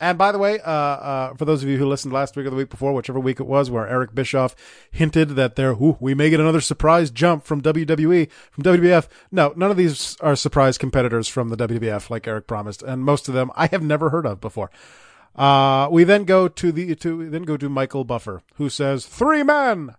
And 0.00 0.16
by 0.16 0.30
the 0.30 0.38
way, 0.38 0.60
uh, 0.60 0.70
uh, 0.70 1.34
for 1.34 1.44
those 1.44 1.64
of 1.64 1.68
you 1.68 1.76
who 1.76 1.86
listened 1.86 2.12
last 2.14 2.36
week 2.36 2.46
or 2.46 2.50
the 2.50 2.56
week 2.56 2.70
before, 2.70 2.92
whichever 2.92 3.18
week 3.18 3.40
it 3.40 3.46
was, 3.48 3.68
where 3.68 3.88
Eric 3.88 4.14
Bischoff 4.14 4.54
hinted 4.92 5.30
that 5.30 5.56
there, 5.56 5.72
ooh, 5.72 5.96
we 5.98 6.14
may 6.14 6.30
get 6.30 6.38
another 6.38 6.60
surprise 6.60 7.10
jump 7.10 7.44
from 7.44 7.60
WWE, 7.62 8.30
from 8.52 8.62
WWF. 8.62 9.08
No, 9.32 9.52
none 9.56 9.72
of 9.72 9.76
these 9.76 10.16
are 10.20 10.36
surprise 10.36 10.78
competitors 10.78 11.26
from 11.26 11.48
the 11.48 11.56
WWF, 11.56 12.10
like 12.10 12.28
Eric 12.28 12.46
promised, 12.46 12.80
and 12.84 13.02
most 13.02 13.26
of 13.26 13.34
them 13.34 13.50
I 13.56 13.66
have 13.66 13.82
never 13.82 14.10
heard 14.10 14.24
of 14.24 14.40
before. 14.40 14.70
Uh, 15.34 15.88
we 15.90 16.04
then 16.04 16.22
go 16.24 16.46
to 16.46 16.70
the 16.70 16.94
to 16.96 17.28
then 17.28 17.42
go 17.42 17.56
to 17.56 17.68
Michael 17.68 18.04
Buffer, 18.04 18.42
who 18.54 18.68
says 18.68 19.04
three 19.04 19.42
men, 19.42 19.96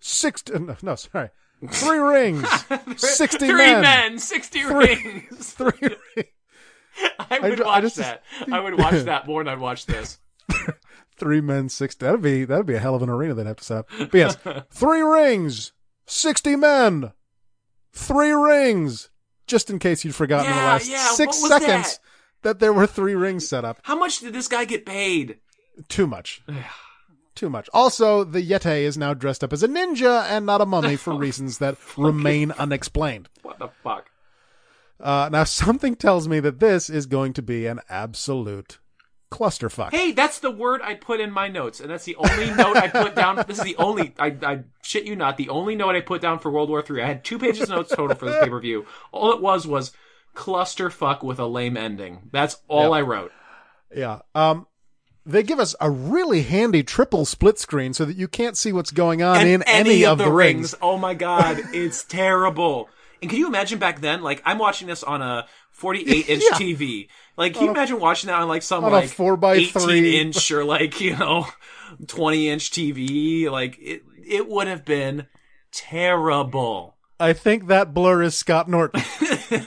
six. 0.00 0.42
No, 0.48 0.76
no 0.82 0.94
sorry, 0.96 1.30
three 1.66 1.98
rings, 1.98 2.46
sixty 2.98 3.46
Three 3.46 3.56
men, 3.56 3.80
men, 3.82 4.18
60 4.18 4.64
rings. 4.64 5.52
three 5.54 5.70
rings. 6.16 6.28
I 7.18 7.38
would 7.40 7.60
I 7.60 7.64
watch 7.64 7.82
just- 7.82 7.96
that. 7.96 8.22
I 8.52 8.60
would 8.60 8.78
watch 8.78 9.04
that 9.04 9.26
more 9.26 9.42
than 9.42 9.52
I'd 9.52 9.60
watch 9.60 9.86
this. 9.86 10.18
three 11.16 11.40
men, 11.40 11.68
six. 11.68 11.94
That'd 11.94 12.22
be 12.22 12.44
that'd 12.44 12.66
be 12.66 12.74
a 12.74 12.78
hell 12.78 12.94
of 12.94 13.02
an 13.02 13.08
arena 13.10 13.34
they'd 13.34 13.46
have 13.46 13.56
to 13.58 13.64
set 13.64 13.78
up. 13.78 13.88
But 13.98 14.14
yes, 14.14 14.36
three 14.70 15.00
rings, 15.02 15.72
sixty 16.06 16.56
men, 16.56 17.12
three 17.92 18.32
rings. 18.32 19.10
Just 19.46 19.68
in 19.68 19.80
case 19.80 20.04
you'd 20.04 20.14
forgotten 20.14 20.46
in 20.50 20.56
the 20.56 20.62
last 20.62 20.88
yeah, 20.88 21.08
six 21.10 21.36
seconds 21.36 21.98
that? 22.42 22.60
there 22.60 22.72
were 22.72 22.86
three 22.86 23.14
rings 23.16 23.48
set 23.48 23.64
up. 23.64 23.80
How 23.82 23.98
much 23.98 24.20
did 24.20 24.32
this 24.32 24.46
guy 24.46 24.64
get 24.64 24.86
paid? 24.86 25.38
Too 25.88 26.06
much. 26.06 26.42
Too 27.34 27.50
much. 27.50 27.68
Also, 27.72 28.22
the 28.22 28.42
Yeti 28.48 28.82
is 28.82 28.98
now 28.98 29.14
dressed 29.14 29.42
up 29.42 29.52
as 29.52 29.62
a 29.62 29.68
ninja 29.68 30.24
and 30.28 30.44
not 30.46 30.60
a 30.60 30.66
mummy 30.66 30.94
for 30.96 31.14
reasons 31.16 31.58
that 31.58 31.76
remain 31.96 32.50
unexplained. 32.52 33.28
What 33.42 33.58
the 33.58 33.68
fuck? 33.82 33.99
Uh, 35.00 35.28
now, 35.30 35.44
something 35.44 35.96
tells 35.96 36.28
me 36.28 36.40
that 36.40 36.60
this 36.60 36.90
is 36.90 37.06
going 37.06 37.32
to 37.34 37.42
be 37.42 37.66
an 37.66 37.80
absolute 37.88 38.78
clusterfuck. 39.30 39.92
Hey, 39.92 40.12
that's 40.12 40.40
the 40.40 40.50
word 40.50 40.80
I 40.82 40.94
put 40.94 41.20
in 41.20 41.30
my 41.30 41.48
notes, 41.48 41.80
and 41.80 41.88
that's 41.88 42.04
the 42.04 42.16
only 42.16 42.50
note 42.50 42.76
I 42.76 42.88
put 42.88 43.14
down. 43.14 43.36
This 43.46 43.58
is 43.58 43.64
the 43.64 43.76
only 43.76 44.14
I, 44.18 44.36
I 44.42 44.60
shit 44.82 45.04
you 45.04 45.16
not, 45.16 45.36
the 45.36 45.48
only 45.48 45.76
note 45.76 45.94
I 45.94 46.00
put 46.00 46.20
down 46.20 46.38
for 46.40 46.50
World 46.50 46.68
War 46.68 46.82
Three. 46.82 47.02
I 47.02 47.06
had 47.06 47.24
two 47.24 47.38
pages 47.38 47.62
of 47.62 47.68
notes 47.70 47.94
total 47.94 48.16
for 48.16 48.26
this 48.26 48.38
pay 48.42 48.50
per 48.50 48.60
view. 48.60 48.86
All 49.12 49.32
it 49.32 49.40
was 49.40 49.66
was 49.66 49.92
clusterfuck 50.34 51.22
with 51.22 51.38
a 51.38 51.46
lame 51.46 51.76
ending. 51.76 52.28
That's 52.32 52.58
all 52.68 52.92
I 52.92 53.02
wrote. 53.02 53.32
Yeah. 53.94 54.20
Um, 54.34 54.66
they 55.26 55.42
give 55.42 55.60
us 55.60 55.74
a 55.80 55.90
really 55.90 56.42
handy 56.42 56.82
triple 56.82 57.24
split 57.24 57.58
screen 57.58 57.92
so 57.92 58.04
that 58.04 58.16
you 58.16 58.28
can't 58.28 58.56
see 58.56 58.72
what's 58.72 58.90
going 58.90 59.22
on 59.22 59.38
And 59.38 59.48
in 59.48 59.62
any, 59.64 60.04
of, 60.04 60.18
the 60.18 60.30
rings. 60.30 60.74
Oh 60.80 60.96
my 60.96 61.14
god, 61.14 61.60
it's 61.72 62.04
terrible. 62.04 62.88
And 63.22 63.30
can 63.30 63.38
you 63.38 63.46
imagine 63.46 63.78
back 63.78 64.00
then? 64.00 64.22
Like 64.22 64.42
I'm 64.44 64.58
watching 64.58 64.88
this 64.88 65.02
on 65.02 65.20
a 65.22 65.46
48 65.72 66.28
inch 66.28 66.42
Yeah. 66.50 66.56
TV. 66.58 67.08
Like, 67.36 67.54
can 67.54 67.64
you 67.64 67.70
imagine 67.70 68.00
watching 68.00 68.28
that 68.28 68.40
on 68.40 68.48
like 68.48 68.62
some 68.62 68.84
on 68.84 68.92
like 68.92 69.10
4x3. 69.10 69.90
18 69.92 70.04
inch 70.26 70.50
or 70.50 70.64
like 70.64 71.00
you 71.00 71.16
know 71.16 71.46
20 72.06 72.48
inch 72.48 72.70
TV? 72.70 73.50
Like 73.50 73.78
it, 73.80 74.02
it 74.26 74.48
would 74.48 74.66
have 74.66 74.84
been 74.84 75.26
terrible. 75.72 76.96
I 77.18 77.32
think 77.34 77.66
that 77.66 77.92
blur 77.92 78.22
is 78.22 78.36
Scott 78.36 78.68
Norton. 78.68 79.02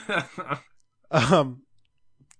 um, 1.10 1.62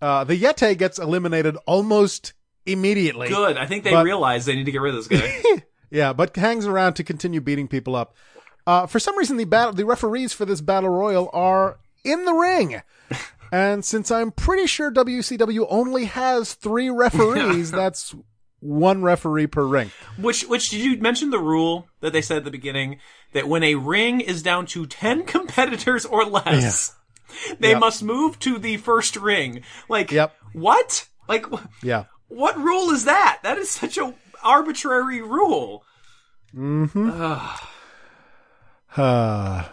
uh, 0.00 0.24
the 0.24 0.37
Yeti 0.40 0.77
gets 0.77 0.98
eliminated 0.98 1.57
almost 1.66 2.33
immediately. 2.66 3.29
Good. 3.29 3.57
I 3.57 3.66
think 3.66 3.85
they 3.85 3.90
But- 3.92 4.05
realize 4.05 4.44
they 4.46 4.57
need 4.57 4.64
to 4.66 4.72
get 4.72 4.81
rid 4.81 4.94
of 4.94 5.09
this 5.09 5.20
guy. 5.20 5.62
Yeah, 5.90 6.12
but 6.12 6.35
hangs 6.35 6.66
around 6.66 6.94
to 6.94 7.05
continue 7.05 7.40
beating 7.40 7.68
people 7.68 7.94
up. 7.94 8.16
Uh, 8.66 8.87
for 8.87 8.98
some 8.98 9.16
reason, 9.18 9.37
the 9.37 9.44
battle, 9.44 9.72
the 9.72 9.85
referees 9.85 10.33
for 10.33 10.44
this 10.44 10.61
battle 10.61 10.90
royal 10.90 11.29
are 11.33 11.79
in 12.05 12.24
the 12.24 12.33
ring. 12.35 12.81
And 13.53 13.85
since 13.85 14.11
I'm 14.11 14.33
pretty 14.33 14.66
sure 14.66 14.90
WCW 14.90 15.64
only 15.70 16.07
has 16.07 16.55
three 16.55 16.90
referees, 16.90 17.70
that's 17.70 18.12
one 18.59 19.03
referee 19.03 19.46
per 19.46 19.64
ring. 19.64 19.92
Which, 20.18 20.42
which 20.48 20.70
did 20.70 20.81
you 20.81 20.96
mention 20.98 21.31
the 21.31 21.38
rule 21.38 21.87
that 22.00 22.12
they 22.12 22.22
said 22.22 22.38
at 22.38 22.44
the 22.44 22.50
beginning 22.50 22.98
that 23.33 23.46
when 23.46 23.62
a 23.62 23.77
ring 23.77 24.20
is 24.20 24.42
down 24.42 24.66
to 24.68 24.87
ten 24.87 25.22
competitors 25.27 26.05
or 26.05 26.24
less, 26.24 26.96
they 27.61 27.70
Yep. 27.72 27.81
must 27.81 28.03
move 28.03 28.40
to 28.40 28.59
the 28.59 28.77
first 28.79 29.14
ring. 29.14 29.62
Like, 29.88 30.11
Yep. 30.11 30.35
what? 30.55 31.07
Like, 31.29 31.46
Yeah. 31.81 32.07
what 32.27 32.59
rule 32.59 32.90
is 32.90 33.05
that? 33.05 33.38
That 33.44 33.59
is 33.59 33.70
such 33.70 33.98
a 33.98 34.14
arbitrary 34.42 35.22
rule. 35.22 35.85
Uh, 38.97 39.65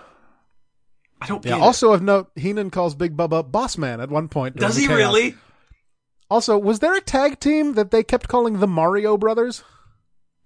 I 1.22 1.28
don't 1.28 1.46
yeah. 1.46 1.60
Also 1.60 1.94
of 1.94 2.02
note, 2.02 2.32
Heenan 2.36 2.72
calls 2.72 2.96
Big 2.96 3.16
Bubba 3.16 3.50
Boss 3.50 3.78
Man 3.78 4.02
at 4.02 4.10
one 4.10 4.28
point. 4.28 4.56
Does 4.56 4.76
he 4.76 4.88
chaos. 4.88 4.98
really? 4.98 5.36
Also, 6.30 6.58
was 6.58 6.80
there 6.80 6.96
a 6.96 7.02
tag 7.02 7.40
team 7.40 7.74
that 7.74 7.92
they 7.92 8.04
kept 8.04 8.28
calling 8.28 8.60
the 8.60 8.68
Mario 8.68 9.18
Brothers? 9.18 9.64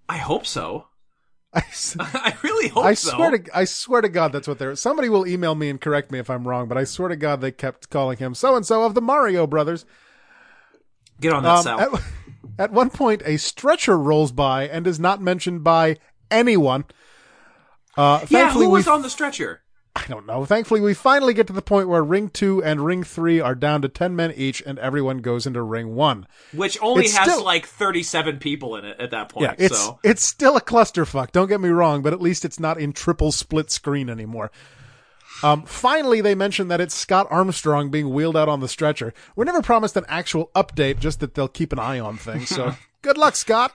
I 0.08 0.18
hope 0.18 0.44
so. 0.46 0.88
I 1.54 2.34
really 2.42 2.68
hope 2.68 2.84
I 2.84 2.92
so. 2.94 3.16
swear 3.16 3.38
to 3.38 3.56
I 3.56 3.64
swear 3.64 4.00
to 4.02 4.08
God 4.10 4.32
that's 4.32 4.46
what 4.46 4.58
they're. 4.58 4.76
Somebody 4.76 5.08
will 5.08 5.26
email 5.26 5.54
me 5.54 5.70
and 5.70 5.80
correct 5.80 6.10
me 6.10 6.18
if 6.18 6.28
I'm 6.28 6.46
wrong, 6.46 6.68
but 6.68 6.76
I 6.76 6.84
swear 6.84 7.08
to 7.08 7.16
God 7.16 7.40
they 7.40 7.52
kept 7.52 7.88
calling 7.88 8.18
him 8.18 8.34
so 8.34 8.56
and 8.56 8.66
so 8.66 8.82
of 8.82 8.94
the 8.94 9.00
Mario 9.00 9.46
Brothers. 9.46 9.86
Get 11.20 11.32
on 11.32 11.44
that, 11.44 11.56
Um, 11.58 11.62
Sal. 11.62 11.80
at, 11.80 12.02
at 12.58 12.72
one 12.72 12.90
point, 12.90 13.22
a 13.24 13.38
stretcher 13.38 13.96
rolls 13.96 14.32
by 14.32 14.68
and 14.68 14.86
is 14.86 15.00
not 15.00 15.22
mentioned 15.22 15.64
by 15.64 15.96
anyone. 16.30 16.84
Uh, 17.96 18.24
yeah, 18.28 18.52
who 18.52 18.68
was 18.70 18.86
on 18.88 19.02
the 19.02 19.10
stretcher? 19.10 19.62
I 19.94 20.04
don't 20.08 20.26
know. 20.26 20.44
Thankfully, 20.44 20.82
we 20.82 20.92
finally 20.92 21.32
get 21.32 21.46
to 21.46 21.54
the 21.54 21.62
point 21.62 21.88
where 21.88 22.04
Ring 22.04 22.28
Two 22.28 22.62
and 22.62 22.84
Ring 22.84 23.02
Three 23.02 23.40
are 23.40 23.54
down 23.54 23.80
to 23.80 23.88
ten 23.88 24.14
men 24.14 24.32
each, 24.36 24.62
and 24.66 24.78
everyone 24.78 25.18
goes 25.18 25.46
into 25.46 25.62
Ring 25.62 25.94
One. 25.94 26.26
Which 26.52 26.76
only 26.82 27.04
It's 27.06 27.16
has 27.16 27.26
still- 27.32 27.42
like 27.44 27.66
37 27.66 28.38
people 28.38 28.76
in 28.76 28.84
it 28.84 29.00
at 29.00 29.10
that 29.12 29.30
point. 29.30 29.44
Yeah, 29.44 29.54
it's 29.66 29.78
so. 29.78 29.98
it's 30.04 30.22
still 30.22 30.54
a 30.56 30.60
clusterfuck. 30.60 31.32
Don't 31.32 31.48
get 31.48 31.62
me 31.62 31.70
wrong, 31.70 32.02
but 32.02 32.12
at 32.12 32.20
least 32.20 32.44
it's 32.44 32.60
not 32.60 32.78
in 32.78 32.92
triple 32.92 33.32
split 33.32 33.70
screen 33.70 34.10
anymore. 34.10 34.50
Um, 35.42 35.64
finally, 35.64 36.20
they 36.20 36.34
mention 36.34 36.68
that 36.68 36.80
it's 36.80 36.94
Scott 36.94 37.26
Armstrong 37.30 37.90
being 37.90 38.10
wheeled 38.10 38.36
out 38.36 38.48
on 38.50 38.60
the 38.60 38.68
stretcher. 38.68 39.12
We're 39.34 39.44
never 39.44 39.62
promised 39.62 39.96
an 39.96 40.04
actual 40.08 40.50
update, 40.54 40.98
just 40.98 41.20
that 41.20 41.34
they'll 41.34 41.48
keep 41.48 41.72
an 41.72 41.78
eye 41.78 42.00
on 42.00 42.16
things. 42.18 42.48
So 42.50 42.74
good 43.02 43.16
luck, 43.18 43.34
Scott. 43.36 43.72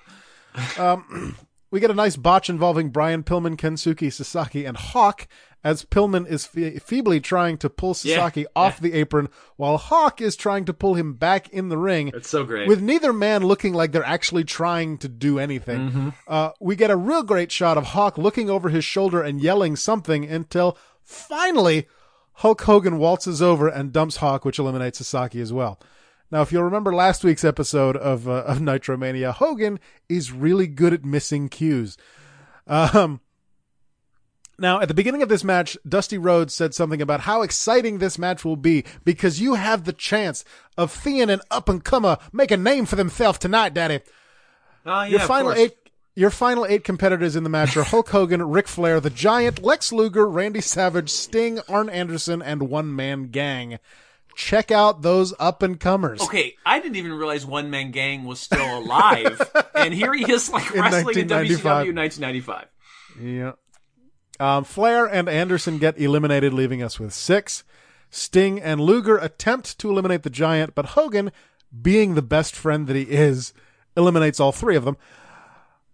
Um, 0.78 1.36
we 1.72 1.80
get 1.80 1.90
a 1.90 1.96
nice 1.96 2.18
botch 2.18 2.50
involving 2.50 2.90
Brian 2.90 3.24
Pillman, 3.24 3.56
Kensuke 3.58 4.12
Sasaki, 4.12 4.66
and 4.66 4.78
Hawk 4.78 5.28
as 5.64 5.86
Pillman 5.86 6.28
is 6.28 6.46
fe- 6.46 6.80
feebly 6.80 7.20
trying 7.20 7.58
to 7.60 7.70
pull 7.70 7.94
Sasaki 7.94 8.42
Yeah, 8.42 8.48
off 8.56 8.80
the 8.80 8.94
apron 8.94 9.30
while 9.58 9.78
Hawk 9.78 10.20
is 10.20 10.36
trying 10.36 10.66
to 10.66 10.74
pull 10.74 10.96
him 10.96 11.14
back 11.14 11.50
in 11.50 11.70
the 11.70 11.78
ring 11.78 12.10
It's 12.16 12.30
so 12.30 12.44
great. 12.44 12.68
with 12.68 12.82
neither 12.82 13.14
man 13.14 13.44
looking 13.44 13.74
like 13.74 13.92
they're 13.92 14.04
actually 14.04 14.44
trying 14.44 14.98
to 15.00 15.08
do 15.08 15.38
anything. 15.40 15.90
Mm-hmm. 15.90 16.10
Uh, 16.28 16.50
we 16.60 16.76
get 16.76 16.90
a 16.92 16.96
real 16.98 17.22
great 17.24 17.52
shot 17.52 17.78
of 17.78 17.86
Hawk 17.86 18.18
looking 18.18 18.50
over 18.50 18.70
his 18.70 18.84
shoulder 18.84 19.22
and 19.22 19.40
yelling 19.40 19.76
something 19.76 20.26
until 20.26 20.78
finally 21.04 21.88
Hulk 22.36 22.62
Hogan 22.64 22.98
waltzes 22.98 23.40
over 23.42 23.68
and 23.68 23.94
dumps 23.94 24.16
Hawk, 24.18 24.44
which 24.46 24.58
eliminates 24.58 24.98
Sasaki 24.98 25.40
as 25.42 25.54
well. 25.54 25.80
Now, 26.32 26.42
if 26.42 26.52
you'll 26.52 26.64
remember 26.64 26.94
last 26.96 27.24
week's 27.24 27.44
episode 27.44 27.98
of 27.98 28.28
uh, 28.28 28.44
of 28.46 28.60
Nitromania, 28.60 29.34
Hogan 29.34 29.80
is 30.08 30.32
really 30.32 30.68
good 30.68 30.94
at 30.94 31.04
missing 31.04 31.50
cues. 31.50 31.98
Um, 32.68 33.20
now, 34.58 34.80
at 34.80 34.88
the 34.88 34.94
beginning 34.94 35.24
of 35.24 35.30
this 35.30 35.44
match, 35.44 35.78
Dusty 35.88 36.18
Rhodes 36.18 36.54
said 36.54 36.74
something 36.74 37.02
about 37.02 37.22
how 37.22 37.42
exciting 37.42 37.98
this 37.98 38.18
match 38.20 38.46
will 38.46 38.56
be 38.56 38.86
because 39.04 39.42
you 39.42 39.56
have 39.56 39.84
the 39.84 39.94
chance 39.94 40.46
of 40.78 40.92
seeing 40.92 41.30
an 41.30 41.42
up 41.50 41.68
and 41.68 41.84
comer 41.84 42.18
make 42.32 42.52
a 42.52 42.58
name 42.58 42.86
for 42.86 42.96
themselves 42.96 43.40
tonight, 43.40 43.74
Daddy. 43.74 44.02
Oh, 44.86 45.02
yeah, 45.02 45.06
Your 45.10 45.20
final 45.20 45.52
eight. 45.54 45.76
Your 46.14 46.30
final 46.30 46.66
eight 46.66 46.84
competitors 46.84 47.38
in 47.38 47.44
the 47.44 47.50
match 47.50 47.78
are 47.78 47.84
Hulk 47.84 48.10
Hogan, 48.10 48.44
Ric 48.44 48.68
Flair, 48.68 49.00
The 49.00 49.10
Giant, 49.10 49.64
Lex 49.64 49.94
Luger, 49.94 50.28
Randy 50.28 50.60
Savage, 50.60 51.10
Sting, 51.10 51.62
Arn 51.70 51.90
Anderson, 51.90 52.42
and 52.42 52.70
One 52.70 52.94
Man 52.94 53.28
Gang. 53.28 53.80
Check 54.36 54.72
out 54.72 55.02
those 55.02 55.34
up 55.40 55.62
and 55.62 55.80
comers. 55.80 56.22
Okay, 56.22 56.56
I 56.66 56.80
didn't 56.80 56.96
even 56.96 57.14
realize 57.14 57.46
One 57.46 57.70
Man 57.70 57.92
Gang 57.92 58.24
was 58.24 58.40
still 58.40 58.80
alive, 58.80 59.42
and 59.76 59.94
here 59.94 60.14
he 60.14 60.32
is, 60.32 60.50
like 60.50 60.74
In 60.74 60.82
wrestling 60.82 61.18
in 61.18 61.28
1995. 61.30 61.86
WCW 61.86 61.90
in 61.90 61.96
1995. 61.96 62.68
Yeah. 63.22 63.52
Um, 64.40 64.64
Flair 64.64 65.06
and 65.06 65.30
Anderson 65.30 65.78
get 65.78 66.00
eliminated, 66.00 66.54
leaving 66.54 66.82
us 66.82 67.00
with 67.00 67.14
six. 67.14 67.64
Sting 68.10 68.60
and 68.60 68.82
Luger 68.82 69.18
attempt 69.18 69.78
to 69.80 69.90
eliminate 69.90 70.24
the 70.24 70.30
Giant, 70.30 70.76
but 70.76 70.88
Hogan, 70.88 71.32
being 71.82 72.16
the 72.16 72.22
best 72.22 72.56
friend 72.56 72.88
that 72.88 72.96
he 72.96 73.04
is, 73.04 73.54
eliminates 73.96 74.40
all 74.40 74.52
three 74.52 74.76
of 74.76 74.84
them. 74.84 74.98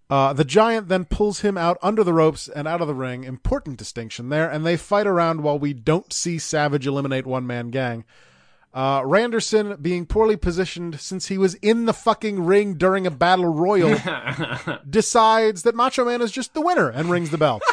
Uh, 0.09 0.31
the 0.31 0.45
Giant 0.45 0.87
then 0.87 1.05
pulls 1.05 1.41
him 1.41 1.57
out 1.57 1.77
under 1.81 2.03
the 2.03 2.13
ropes 2.13 2.47
and 2.47 2.67
out 2.67 2.79
of 2.81 2.87
the 2.87 2.93
ring. 2.93 3.23
Important 3.23 3.77
distinction 3.77 4.29
there. 4.29 4.49
And 4.49 4.65
they 4.65 4.77
fight 4.77 5.05
around 5.05 5.41
while 5.41 5.59
we 5.59 5.73
don't 5.73 6.13
see 6.13 6.39
Savage 6.39 6.87
eliminate 6.87 7.25
one 7.25 7.45
man 7.45 7.69
gang. 7.69 8.05
Uh, 8.73 9.01
Randerson, 9.01 9.81
being 9.81 10.05
poorly 10.05 10.37
positioned 10.37 10.99
since 10.99 11.27
he 11.27 11.37
was 11.37 11.55
in 11.55 11.85
the 11.85 11.93
fucking 11.93 12.45
ring 12.45 12.75
during 12.75 13.07
a 13.07 13.11
battle 13.11 13.47
royal, 13.47 13.97
decides 14.89 15.63
that 15.63 15.75
Macho 15.75 16.05
Man 16.05 16.21
is 16.21 16.31
just 16.31 16.53
the 16.53 16.61
winner 16.61 16.87
and 16.89 17.09
rings 17.09 17.29
the 17.29 17.37
bell. 17.37 17.59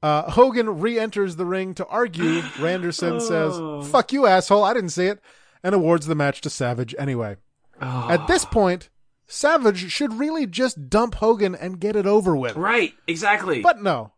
Uh, 0.00 0.30
Hogan 0.30 0.78
re-enters 0.78 1.34
the 1.34 1.44
ring 1.44 1.74
to 1.74 1.84
argue. 1.86 2.40
Randerson 2.40 3.20
says, 3.20 3.90
"Fuck 3.90 4.12
you, 4.12 4.26
asshole! 4.26 4.62
I 4.62 4.72
didn't 4.72 4.90
see 4.90 5.06
it," 5.06 5.20
and 5.60 5.74
awards 5.74 6.06
the 6.06 6.14
match 6.14 6.40
to 6.42 6.50
Savage 6.50 6.94
anyway. 6.96 7.36
At 7.80 8.28
this 8.28 8.44
point, 8.44 8.90
Savage 9.28 9.90
should 9.92 10.14
really 10.14 10.46
just 10.46 10.88
dump 10.88 11.16
Hogan 11.16 11.54
and 11.54 11.78
get 11.78 11.94
it 11.96 12.06
over 12.06 12.34
with. 12.34 12.56
Right, 12.56 12.94
exactly. 13.06 13.60
But 13.60 13.82
no. 13.82 14.12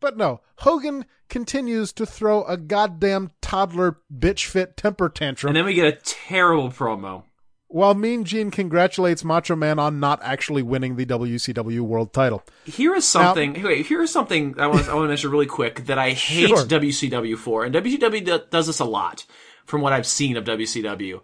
But 0.00 0.16
no. 0.16 0.40
Hogan 0.56 1.04
continues 1.28 1.92
to 1.92 2.06
throw 2.06 2.42
a 2.44 2.56
goddamn 2.56 3.30
toddler 3.42 3.98
bitch 4.12 4.46
fit 4.46 4.76
temper 4.76 5.08
tantrum 5.08 5.50
and 5.50 5.56
then 5.56 5.64
we 5.64 5.74
get 5.74 5.86
a 5.86 5.98
terrible 6.02 6.70
promo. 6.70 7.24
while 7.66 7.94
Mean 7.94 8.24
Gene 8.24 8.50
congratulates 8.52 9.24
Macho 9.24 9.56
Man 9.56 9.78
on 9.78 9.98
not 9.98 10.20
actually 10.22 10.62
winning 10.62 10.94
the 10.96 11.04
WCW 11.04 11.80
World 11.80 12.12
title. 12.12 12.42
Here 12.64 12.94
is 12.94 13.04
something. 13.06 13.60
wait, 13.62 13.86
here 13.86 14.02
is 14.02 14.12
something 14.12 14.54
I 14.58 14.68
want. 14.68 14.88
I 14.88 14.94
want 14.94 15.04
to 15.04 15.08
mention 15.08 15.30
really 15.32 15.46
quick 15.46 15.86
that 15.86 15.98
I 15.98 16.10
hate 16.10 16.48
Sure. 16.48 16.64
WCW 16.64 17.36
for, 17.36 17.64
and 17.64 17.74
WCW 17.74 18.48
does 18.50 18.66
this 18.68 18.78
a 18.78 18.84
lot. 18.84 19.26
From 19.64 19.80
what 19.80 19.92
I've 19.92 20.06
seen 20.06 20.36
of 20.36 20.44
WCW, 20.44 21.20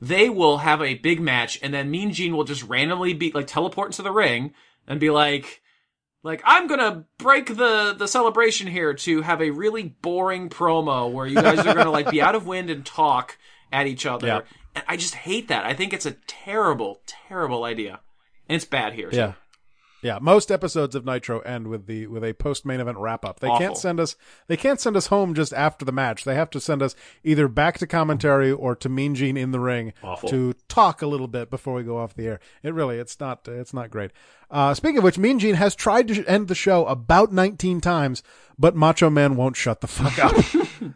they 0.00 0.30
will 0.30 0.58
have 0.58 0.80
a 0.80 0.94
big 0.94 1.20
match, 1.20 1.58
and 1.62 1.74
then 1.74 1.90
Mean 1.90 2.12
Gene 2.12 2.36
will 2.36 2.44
just 2.44 2.62
randomly 2.64 3.12
be 3.12 3.32
like 3.32 3.46
teleport 3.46 3.88
into 3.88 4.02
the 4.02 4.12
ring 4.12 4.54
and 4.86 4.98
be 4.98 5.10
like, 5.10 5.62
like 6.22 6.42
I'm 6.44 6.66
gonna 6.66 7.04
break 7.18 7.56
the 7.56 7.94
the 7.96 8.08
celebration 8.08 8.66
here 8.66 8.94
to 8.94 9.22
have 9.22 9.40
a 9.42 9.50
really 9.50 9.84
boring 9.84 10.48
promo 10.48 11.10
where 11.10 11.26
you 11.26 11.36
guys 11.36 11.58
are 11.60 11.74
gonna 11.74 11.90
like 11.90 12.10
be 12.10 12.22
out 12.22 12.34
of 12.34 12.46
wind 12.46 12.70
and 12.70 12.84
talk 12.84 13.38
at 13.72 13.86
each 13.86 14.06
other. 14.06 14.26
Yeah. 14.26 14.40
And 14.74 14.84
I 14.88 14.96
just 14.96 15.14
hate 15.14 15.48
that. 15.48 15.64
I 15.64 15.74
think 15.74 15.92
it's 15.92 16.06
a 16.06 16.12
terrible, 16.26 17.00
terrible 17.06 17.64
idea, 17.64 18.00
and 18.48 18.56
it's 18.56 18.64
bad 18.64 18.94
here. 18.94 19.10
too. 19.10 19.16
Yeah. 19.16 19.32
Yeah, 20.02 20.18
most 20.20 20.50
episodes 20.50 20.94
of 20.94 21.04
Nitro 21.04 21.40
end 21.40 21.68
with 21.68 21.86
the 21.86 22.06
with 22.06 22.24
a 22.24 22.32
post 22.32 22.64
main 22.64 22.80
event 22.80 22.98
wrap 22.98 23.24
up. 23.24 23.40
They 23.40 23.48
can't 23.48 23.76
send 23.76 24.00
us 24.00 24.16
they 24.46 24.56
can't 24.56 24.80
send 24.80 24.96
us 24.96 25.08
home 25.08 25.34
just 25.34 25.52
after 25.52 25.84
the 25.84 25.92
match. 25.92 26.24
They 26.24 26.34
have 26.34 26.50
to 26.50 26.60
send 26.60 26.82
us 26.82 26.94
either 27.22 27.48
back 27.48 27.78
to 27.78 27.86
commentary 27.86 28.50
or 28.50 28.74
to 28.76 28.88
Mean 28.88 29.14
Gene 29.14 29.36
in 29.36 29.50
the 29.50 29.60
ring 29.60 29.92
Awful. 30.02 30.28
to 30.30 30.54
talk 30.68 31.02
a 31.02 31.06
little 31.06 31.28
bit 31.28 31.50
before 31.50 31.74
we 31.74 31.82
go 31.82 31.98
off 31.98 32.14
the 32.14 32.26
air. 32.26 32.40
It 32.62 32.72
really 32.72 32.98
it's 32.98 33.20
not 33.20 33.46
it's 33.46 33.74
not 33.74 33.90
great. 33.90 34.10
Uh, 34.50 34.74
speaking 34.74 34.98
of 34.98 35.04
which, 35.04 35.18
Mean 35.18 35.38
Gene 35.38 35.54
has 35.54 35.74
tried 35.74 36.08
to 36.08 36.24
end 36.26 36.48
the 36.48 36.56
show 36.56 36.84
about 36.86 37.32
19 37.32 37.80
times, 37.80 38.22
but 38.58 38.74
Macho 38.74 39.08
Man 39.08 39.36
won't 39.36 39.56
shut 39.56 39.80
the 39.80 39.86
fuck 39.86 40.18
up. 40.18 40.92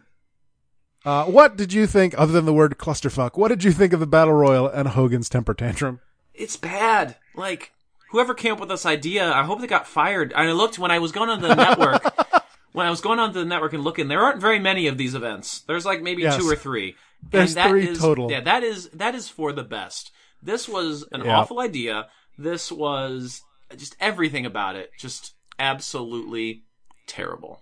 uh, 1.05 1.25
what 1.31 1.55
did 1.55 1.71
you 1.71 1.87
think, 1.87 2.13
other 2.17 2.33
than 2.33 2.43
the 2.43 2.53
word 2.53 2.77
clusterfuck? 2.77 3.37
What 3.37 3.47
did 3.47 3.63
you 3.63 3.71
think 3.71 3.93
of 3.93 4.01
the 4.01 4.07
battle 4.07 4.33
royal 4.33 4.67
and 4.67 4.89
Hogan's 4.89 5.29
temper 5.29 5.53
tantrum? 5.53 6.01
it's 6.37 6.57
bad. 6.57 7.15
Like 7.33 7.71
whoever 8.15 8.33
came 8.33 8.53
up 8.53 8.61
with 8.61 8.69
this 8.69 8.85
idea, 8.85 9.29
I 9.29 9.43
hope 9.43 9.59
they 9.59 9.67
got 9.67 9.85
fired. 9.87 10.31
And 10.31 10.47
I 10.47 10.53
looked 10.53 10.79
when 10.79 10.89
I 10.89 10.99
was 10.99 11.11
going 11.11 11.29
on 11.29 11.41
the 11.41 11.53
network. 11.53 12.01
When 12.71 12.85
I 12.85 12.89
was 12.89 12.99
going 12.99 13.19
on 13.19 13.31
the 13.31 13.45
network 13.45 13.71
and 13.71 13.85
looking, 13.85 14.09
there 14.09 14.21
aren't 14.21 14.41
very 14.41 14.59
many 14.59 14.87
of 14.87 14.97
these 14.97 15.15
events. 15.15 15.61
There's 15.61 15.85
like 15.85 16.01
maybe 16.01 16.23
Yes. 16.23 16.35
two 16.35 16.49
or 16.49 16.57
three. 16.57 16.95
There's 17.31 17.51
and 17.51 17.57
that 17.57 17.69
three 17.69 17.87
is- 17.87 17.99
total. 17.99 18.29
Yeah, 18.29 18.41
that 18.41 18.63
is 18.63 18.89
that 18.89 19.15
is 19.15 19.29
for 19.29 19.53
the 19.53 19.63
best. 19.63 20.11
This 20.43 20.67
was 20.67 21.05
an 21.13 21.23
Yeah. 21.23 21.37
awful 21.39 21.61
idea. 21.61 22.07
This 22.37 22.73
was 22.73 23.41
just 23.77 23.95
everything 24.01 24.45
about 24.45 24.75
it, 24.75 24.91
just 24.99 25.35
absolutely 25.57 26.63
terrible. 27.07 27.61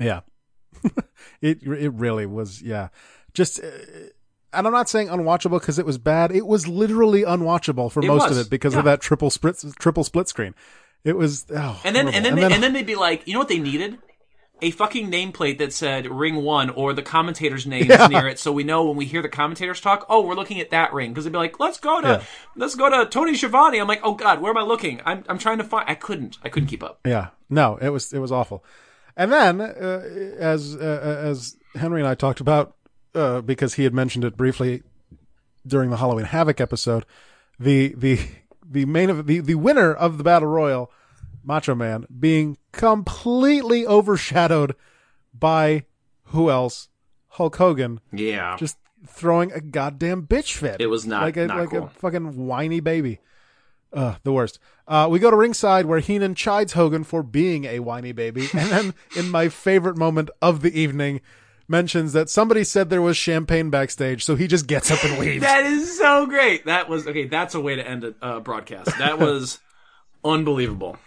Yeah. 0.00 0.20
it 1.40 1.62
it 1.62 1.92
really 1.92 2.26
was 2.26 2.60
yeah. 2.60 2.88
Just 3.34 3.60
uh, 3.62 3.68
and 4.52 4.66
I'm 4.66 4.72
not 4.72 4.88
saying 4.88 5.08
unwatchable 5.08 5.60
because 5.60 5.78
it 5.78 5.86
was 5.86 5.98
bad. 5.98 6.32
It 6.32 6.46
was 6.46 6.66
literally 6.68 7.22
unwatchable 7.22 7.90
for 7.92 8.02
It 8.02 8.06
most 8.06 8.30
of 8.30 8.38
it 8.38 8.50
because 8.50 8.72
yeah. 8.72 8.80
of 8.80 8.84
that 8.86 9.00
triple 9.00 9.30
split 9.30 9.62
triple 9.78 10.04
split 10.04 10.28
screen. 10.28 10.54
It 11.04 11.16
was 11.16 11.46
oh, 11.54 11.80
And 11.84 11.96
then 11.96 12.06
horrible. 12.06 12.16
and 12.16 12.24
then 12.24 12.34
they, 12.36 12.54
and 12.54 12.62
then 12.62 12.72
they'd 12.72 12.86
be 12.86 12.94
like, 12.96 13.26
you 13.26 13.32
know 13.32 13.38
what 13.38 13.48
they 13.48 13.58
needed? 13.58 13.98
A 14.62 14.70
fucking 14.72 15.10
nameplate 15.10 15.56
that 15.56 15.72
said 15.72 16.06
ring 16.06 16.42
one 16.42 16.68
or 16.68 16.92
the 16.92 17.00
commentator's 17.02 17.66
name 17.66 17.88
names 17.88 18.08
near 18.10 18.28
it, 18.28 18.38
so 18.38 18.52
we 18.52 18.62
know 18.62 18.84
when 18.84 18.96
we 18.96 19.06
hear 19.06 19.22
the 19.22 19.28
commentators 19.30 19.80
talk, 19.80 20.04
oh, 20.10 20.20
we're 20.20 20.34
looking 20.34 20.60
at 20.60 20.68
that 20.70 20.92
ring 20.92 21.12
because 21.12 21.24
they'd 21.24 21.32
be 21.32 21.38
like, 21.38 21.58
let's 21.58 21.78
go 21.80 22.02
to 22.02 22.06
Yeah. 22.08 22.22
let's 22.56 22.74
go 22.74 22.90
to 22.90 23.08
Tony 23.08 23.34
Schiavone. 23.34 23.78
I'm 23.78 23.88
like, 23.88 24.00
oh 24.02 24.12
god, 24.14 24.42
where 24.42 24.50
am 24.50 24.58
I 24.58 24.62
looking? 24.62 25.00
I'm 25.06 25.24
I'm 25.28 25.38
trying 25.38 25.56
to 25.58 25.64
find. 25.64 25.88
I 25.88 25.94
couldn't. 25.94 26.36
I 26.42 26.50
couldn't 26.50 26.68
keep 26.68 26.82
up. 26.82 27.00
Yeah, 27.06 27.28
no, 27.48 27.78
it 27.80 27.88
was 27.88 28.12
it 28.12 28.18
was 28.18 28.30
awful. 28.30 28.62
And 29.16 29.32
then, 29.32 29.60
uh, 29.62 30.02
as 30.38 30.76
uh, 30.76 31.22
as 31.24 31.56
Henry 31.74 32.00
and 32.02 32.08
I 32.08 32.14
talked 32.14 32.40
about, 32.40 32.74
uh, 33.14 33.40
because 33.40 33.74
he 33.74 33.84
had 33.84 33.94
mentioned 33.94 34.24
it 34.24 34.36
briefly 34.36 34.82
during 35.66 35.90
the 35.90 35.96
Halloween 35.98 36.26
Havoc 36.26 36.60
episode, 36.60 37.04
the 37.58 37.94
the 37.96 38.18
the 38.64 38.84
main 38.86 39.10
of 39.10 39.26
the 39.26 39.40
the 39.40 39.54
winner 39.56 39.92
of 39.92 40.18
the 40.18 40.24
battle 40.24 40.48
royal, 40.48 40.90
Macho 41.44 41.74
Man, 41.74 42.06
being 42.18 42.56
completely 42.72 43.86
overshadowed 43.86 44.74
by 45.34 45.84
who 46.26 46.50
else? 46.50 46.88
Hulk 47.34 47.56
Hogan, 47.56 48.00
Yeah. 48.12 48.56
just 48.58 48.76
throwing 49.06 49.52
a 49.52 49.60
goddamn 49.60 50.26
bitch 50.26 50.56
fit. 50.56 50.80
It 50.80 50.88
was 50.88 51.06
not- 51.06 51.22
like 51.22 51.36
a 51.36 51.46
not 51.46 51.58
like 51.58 51.72
a 51.72 51.88
fucking 51.88 52.36
whiny 52.46 52.80
baby. 52.80 53.20
Uh, 53.92 54.16
the 54.22 54.32
worst. 54.32 54.58
Uh, 54.86 55.08
we 55.10 55.18
go 55.18 55.30
to 55.30 55.36
ringside 55.36 55.86
where 55.86 55.98
Heenan 56.00 56.34
chides 56.36 56.74
Hogan 56.74 57.02
for 57.04 57.22
being 57.24 57.64
a 57.64 57.80
whiny 57.80 58.12
baby, 58.12 58.48
and 58.52 58.70
then 58.70 58.94
in 59.16 59.28
my 59.30 59.48
favorite 59.48 59.96
moment 59.96 60.30
of 60.40 60.62
the 60.62 60.78
evening, 60.78 61.20
mentions 61.70 62.12
that 62.12 62.28
somebody 62.28 62.64
said 62.64 62.90
there 62.90 63.00
was 63.00 63.16
champagne 63.16 63.70
backstage, 63.70 64.24
so 64.24 64.34
he 64.36 64.46
just 64.46 64.66
gets 64.66 64.90
up 64.90 65.02
and 65.04 65.18
leaves. 65.20 65.42
that 65.42 65.64
is 65.64 65.96
so 65.96 66.26
great. 66.26 66.66
That 66.66 66.88
was 66.88 67.06
okay. 67.06 67.26
That's 67.26 67.54
a 67.54 67.60
way 67.60 67.76
to 67.76 67.86
end 67.88 68.04
a 68.04 68.14
uh, 68.20 68.40
broadcast. 68.40 68.98
That 68.98 69.18
was 69.26 69.60
unbelievable. 70.24 70.98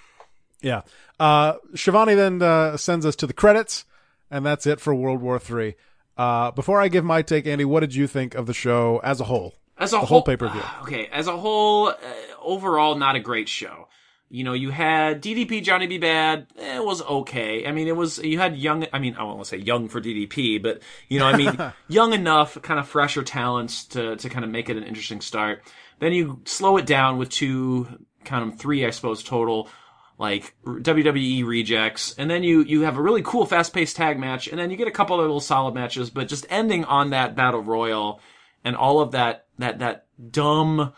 yeah. 0.61 0.81
Uh, 1.19 1.53
Schiavone 1.75 2.15
then 2.15 2.41
uh, 2.41 2.75
sends 2.77 3.05
us 3.05 3.15
to 3.17 3.27
the 3.27 3.33
credits, 3.33 3.85
and 4.31 4.45
that's 4.45 4.65
it 4.65 4.79
for 4.79 4.95
World 4.95 5.21
War 5.21 5.37
Three. 5.39 5.75
Uh, 6.17 6.51
before 6.51 6.81
I 6.81 6.87
give 6.87 7.03
my 7.05 7.21
take, 7.21 7.45
Andy, 7.47 7.65
what 7.65 7.79
did 7.81 7.93
you 7.95 8.07
think 8.07 8.35
of 8.35 8.45
the 8.45 8.53
show 8.53 8.99
as 9.03 9.19
a 9.19 9.25
whole? 9.25 9.55
As 9.77 9.91
a 9.91 9.95
The 9.95 9.99
whole, 9.99 10.07
whole 10.07 10.21
pay-per-view. 10.23 10.61
Okay, 10.83 11.07
as 11.11 11.27
a 11.27 11.35
whole, 11.35 11.87
uh, 11.87 11.95
overall, 12.41 12.95
not 12.95 13.15
a 13.15 13.19
great 13.19 13.49
show. 13.49 13.87
You 14.33 14.43
know, 14.43 14.53
you 14.53 14.71
had 14.71 15.21
DDP 15.21 15.61
Johnny 15.61 15.85
B. 15.85 15.99
Bad. 15.99 16.47
It 16.55 16.83
was 16.83 17.03
okay. 17.03 17.67
I 17.67 17.71
mean, 17.71 17.87
it 17.87 17.95
was 17.95 18.17
you 18.17 18.39
had 18.39 18.57
young. 18.57 18.87
I 18.91 18.97
mean, 18.97 19.13
I 19.13 19.21
won't 19.21 19.45
say 19.45 19.57
young 19.57 19.89
for 19.89 20.01
DDP, 20.01 20.59
but 20.59 20.81
you 21.07 21.19
know, 21.19 21.27
I 21.27 21.37
mean, 21.37 21.55
young 21.87 22.13
enough, 22.13 22.59
kind 22.63 22.79
of 22.79 22.87
fresher 22.87 23.21
talents 23.21 23.85
to 23.89 24.15
to 24.15 24.29
kind 24.29 24.43
of 24.43 24.49
make 24.49 24.69
it 24.69 24.77
an 24.77 24.85
interesting 24.85 25.21
start. 25.21 25.61
Then 25.99 26.13
you 26.13 26.41
slow 26.45 26.77
it 26.77 26.87
down 26.87 27.19
with 27.19 27.29
two, 27.29 27.87
kind 28.25 28.51
of 28.51 28.57
three, 28.57 28.87
I 28.87 28.89
suppose, 28.89 29.23
total 29.23 29.69
like 30.17 30.55
WWE 30.65 31.45
rejects, 31.45 32.15
and 32.17 32.27
then 32.27 32.41
you 32.41 32.63
you 32.63 32.81
have 32.81 32.97
a 32.97 33.03
really 33.03 33.21
cool 33.21 33.45
fast 33.45 33.71
paced 33.71 33.97
tag 33.97 34.17
match, 34.17 34.47
and 34.47 34.57
then 34.57 34.71
you 34.71 34.77
get 34.77 34.87
a 34.87 34.91
couple 34.91 35.15
of 35.15 35.21
little 35.21 35.41
solid 35.41 35.75
matches, 35.75 36.09
but 36.09 36.27
just 36.27 36.47
ending 36.49 36.85
on 36.85 37.11
that 37.11 37.35
battle 37.35 37.61
royal 37.61 38.19
and 38.63 38.75
all 38.75 38.99
of 38.99 39.11
that 39.11 39.45
that 39.59 39.77
that 39.77 40.07
dumb 40.31 40.91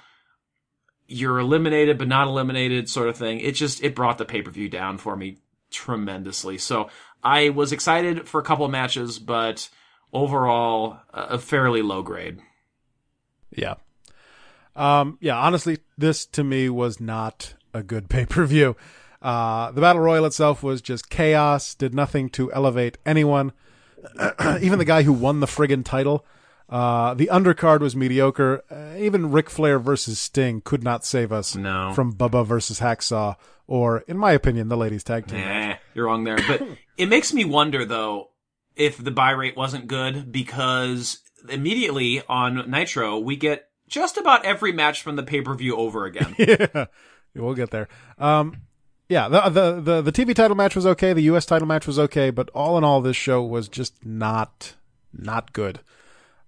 you're 1.07 1.39
eliminated 1.39 1.97
but 1.97 2.07
not 2.07 2.27
eliminated 2.27 2.89
sort 2.89 3.09
of 3.09 3.17
thing. 3.17 3.39
It 3.39 3.53
just 3.53 3.83
it 3.83 3.95
brought 3.95 4.17
the 4.17 4.25
pay 4.25 4.41
per 4.41 4.51
view 4.51 4.69
down 4.69 4.97
for 4.97 5.15
me 5.15 5.37
tremendously. 5.71 6.57
So 6.57 6.89
I 7.23 7.49
was 7.49 7.71
excited 7.71 8.27
for 8.27 8.39
a 8.39 8.43
couple 8.43 8.67
matches, 8.67 9.19
but 9.19 9.69
overall 10.13 10.99
a 11.13 11.21
a 11.21 11.39
fairly 11.39 11.81
low 11.81 12.01
grade. 12.01 12.39
Yeah. 13.51 13.75
Um, 14.75 15.17
yeah, 15.21 15.37
honestly, 15.37 15.79
this 15.97 16.25
to 16.27 16.43
me 16.43 16.69
was 16.69 16.99
not 16.99 17.53
a 17.73 17.83
good 17.83 18.09
pay 18.09 18.25
per 18.25 18.45
view. 18.45 18.75
Uh, 19.21 19.71
the 19.71 19.81
battle 19.81 20.01
royal 20.01 20.25
itself 20.25 20.61
was 20.61 20.81
just 20.81 21.09
chaos, 21.09 21.73
did 21.73 21.95
nothing 21.95 22.29
to 22.29 22.51
elevate 22.53 22.97
anyone. 23.05 23.53
Even 24.61 24.77
the 24.77 24.85
guy 24.85 25.01
who 25.01 25.13
won 25.13 25.39
the 25.39 25.47
friggin' 25.47 25.83
title. 25.83 26.25
Uh, 26.69 27.13
the 27.13 27.29
undercard 27.31 27.79
was 27.79 27.95
mediocre. 27.95 28.63
Uh, 28.71 28.97
even 28.97 29.31
Ric 29.31 29.49
Flair 29.49 29.77
versus 29.79 30.19
Sting 30.19 30.61
could 30.61 30.83
not 30.83 31.05
save 31.05 31.31
us 31.31 31.55
No. 31.55 31.91
from 31.93 32.13
Bubba 32.13 32.45
versus 32.45 32.79
Hacksaw, 32.79 33.35
or, 33.67 33.99
in 34.07 34.17
my 34.17 34.31
opinion, 34.31 34.67
the 34.69 34.77
ladies' 34.77 35.03
tag 35.03 35.27
team. 35.27 35.39
Eh, 35.39 35.75
you're 35.93 36.05
wrong 36.05 36.23
there. 36.23 36.37
But 36.47 36.63
it 36.97 37.07
makes 37.07 37.33
me 37.33 37.45
wonder 37.45 37.85
though 37.85 38.29
if 38.75 38.97
the 39.03 39.11
buy 39.11 39.31
rate 39.31 39.55
wasn't 39.55 39.87
good 39.87 40.31
because 40.31 41.19
immediately 41.49 42.21
on 42.27 42.69
Nitro 42.69 43.19
we 43.19 43.35
get 43.35 43.69
just 43.87 44.17
about 44.17 44.43
every 44.45 44.71
match 44.71 45.03
from 45.03 45.15
the 45.15 45.23
pay 45.23 45.41
per 45.41 45.53
view 45.53 45.75
over 45.77 46.05
again. 46.05 46.35
yeah, 46.39 46.85
we'll 47.35 47.53
get 47.53 47.69
there. 47.71 47.87
Um, 48.17 48.61
yeah, 49.07 49.27
the, 49.29 49.41
the 49.49 49.81
the 49.81 50.01
the 50.01 50.11
TV 50.11 50.33
title 50.33 50.57
match 50.57 50.75
was 50.75 50.87
okay. 50.87 51.13
The 51.13 51.21
U.S. 51.23 51.45
title 51.45 51.67
match 51.67 51.85
was 51.85 51.99
okay, 51.99 52.31
but 52.31 52.49
all 52.55 52.77
in 52.77 52.83
all, 52.83 53.01
this 53.01 53.15
show 53.15 53.43
was 53.43 53.67
just 53.69 54.03
not 54.03 54.73
not 55.13 55.53
good. 55.53 55.79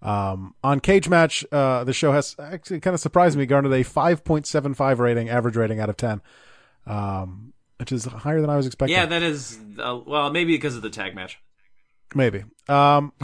Um, 0.01 0.53
on 0.63 0.79
Cage 0.79 1.09
Match, 1.09 1.45
uh, 1.51 1.83
the 1.83 1.93
show 1.93 2.11
has 2.11 2.35
actually 2.39 2.79
kind 2.79 2.93
of 2.93 2.99
surprised 2.99 3.37
me, 3.37 3.45
garnered 3.45 3.73
a 3.73 3.83
5.75 3.83 4.99
rating, 4.99 5.29
average 5.29 5.55
rating 5.55 5.79
out 5.79 5.89
of 5.89 5.97
10, 5.97 6.21
um, 6.85 7.53
which 7.77 7.91
is 7.91 8.05
higher 8.05 8.39
than 8.41 8.49
I 8.49 8.57
was 8.57 8.67
expecting. 8.67 8.95
yeah, 8.95 9.05
that 9.07 9.23
is 9.23 9.57
uh, 9.79 9.99
well 10.05 10.29
maybe 10.31 10.53
because 10.53 10.75
of 10.75 10.81
the 10.81 10.89
tag 10.89 11.15
match. 11.15 11.39
maybe. 12.13 12.43
Um, 12.69 13.11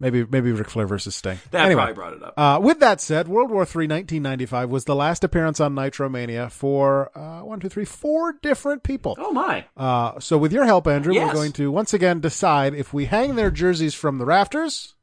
maybe 0.00 0.24
maybe 0.28 0.52
Ric 0.52 0.68
Flair 0.70 0.86
versus 0.86 1.14
Sting. 1.16 1.38
That 1.50 1.64
anyway, 1.66 1.80
probably 1.92 1.94
brought 1.94 2.12
it 2.14 2.22
up. 2.22 2.34
Uh, 2.36 2.60
with 2.60 2.80
that 2.80 3.00
said, 3.00 3.28
World 3.28 3.50
War 3.50 3.62
III 3.62 3.88
1995 3.88 4.70
was 4.70 4.84
the 4.84 4.94
last 4.94 5.24
appearance 5.24 5.60
on 5.60 5.74
Nitromania 5.74 6.50
for 6.50 7.10
uh, 7.18 7.40
one, 7.44 7.60
two, 7.60 7.68
three, 7.68 7.84
four 7.84 8.34
different 8.42 8.82
people. 8.82 9.16
oh 9.18 9.32
my. 9.32 9.64
Uh, 9.76 10.18
so 10.20 10.38
with 10.38 10.52
your 10.52 10.64
help, 10.64 10.86
Andrew, 10.86 11.14
we're 11.14 11.32
going 11.32 11.52
to 11.52 11.70
once 11.70 11.92
again 11.94 12.20
decide 12.20 12.74
if 12.74 12.92
we 12.92 13.06
hang 13.06 13.34
their 13.36 13.50
jerseys 13.50 13.94
from 13.94 14.18
the 14.18 14.24
rafters 14.26 14.94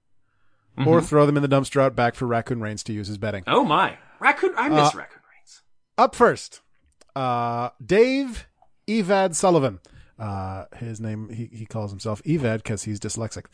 or 0.85 1.01
throw 1.01 1.25
them 1.25 1.37
in 1.37 1.41
the 1.43 1.49
dumpster 1.49 1.81
out 1.81 1.95
back 1.95 2.15
for 2.15 2.25
Raccoon 2.27 2.59
Reigns 2.61 2.83
to 2.83 2.93
use 2.93 3.09
as 3.09 3.17
bedding. 3.17 3.43
Oh 3.47 3.63
my, 3.63 3.97
raccoon! 4.19 4.53
I 4.57 4.67
miss 4.69 4.93
Uh, 4.93 4.97
raccoon 4.97 5.21
reigns. 5.33 5.61
Up 5.97 6.13
first, 6.15 6.61
uh, 7.15 7.69
Dave 7.85 8.47
Evad 8.87 9.35
Sullivan. 9.35 9.79
Uh, 10.19 10.65
his 10.77 10.99
name, 11.01 11.29
he, 11.29 11.49
he 11.51 11.65
calls 11.65 11.91
himself 11.91 12.21
Evad 12.23 12.57
because 12.57 12.83
he's 12.83 12.99
dyslexic. 12.99 13.45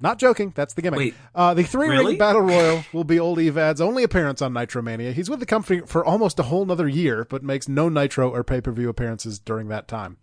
Not 0.00 0.18
joking. 0.18 0.52
That's 0.56 0.74
the 0.74 0.82
gimmick. 0.82 0.98
Wait, 0.98 1.14
uh, 1.34 1.52
the 1.52 1.62
three 1.62 1.88
really? 1.88 2.06
ring 2.06 2.18
battle 2.18 2.40
royal 2.40 2.84
will 2.92 3.04
be 3.04 3.20
old 3.20 3.38
Evad's 3.38 3.80
only 3.80 4.02
appearance 4.02 4.40
on 4.40 4.54
Nitromania. 4.54 5.12
He's 5.12 5.28
with 5.28 5.40
the 5.40 5.46
company 5.46 5.82
for 5.86 6.04
almost 6.04 6.38
a 6.38 6.44
whole 6.44 6.64
nother 6.64 6.88
year, 6.88 7.26
but 7.28 7.42
makes 7.42 7.68
no 7.68 7.88
Nitro 7.88 8.30
or 8.30 8.42
pay 8.42 8.60
per 8.60 8.72
view 8.72 8.88
appearances 8.88 9.38
during 9.38 9.68
that 9.68 9.88
time. 9.88 10.16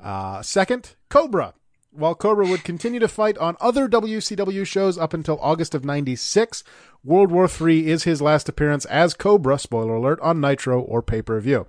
Uh, 0.00 0.42
second, 0.42 0.94
Cobra. 1.08 1.54
While 1.90 2.16
Cobra 2.16 2.48
would 2.48 2.64
continue 2.64 2.98
to 2.98 3.06
fight 3.06 3.38
on 3.38 3.56
other 3.60 3.88
WCW 3.88 4.66
shows 4.66 4.98
up 4.98 5.14
until 5.14 5.38
August 5.40 5.76
of 5.76 5.84
96, 5.84 6.64
World 7.04 7.30
War 7.30 7.48
III 7.48 7.88
is 7.88 8.02
his 8.02 8.20
last 8.20 8.48
appearance 8.48 8.84
as 8.86 9.14
Cobra, 9.14 9.60
spoiler 9.60 9.94
alert, 9.94 10.18
on 10.20 10.40
Nitro 10.40 10.80
or 10.80 11.02
pay 11.02 11.22
per 11.22 11.38
view. 11.38 11.68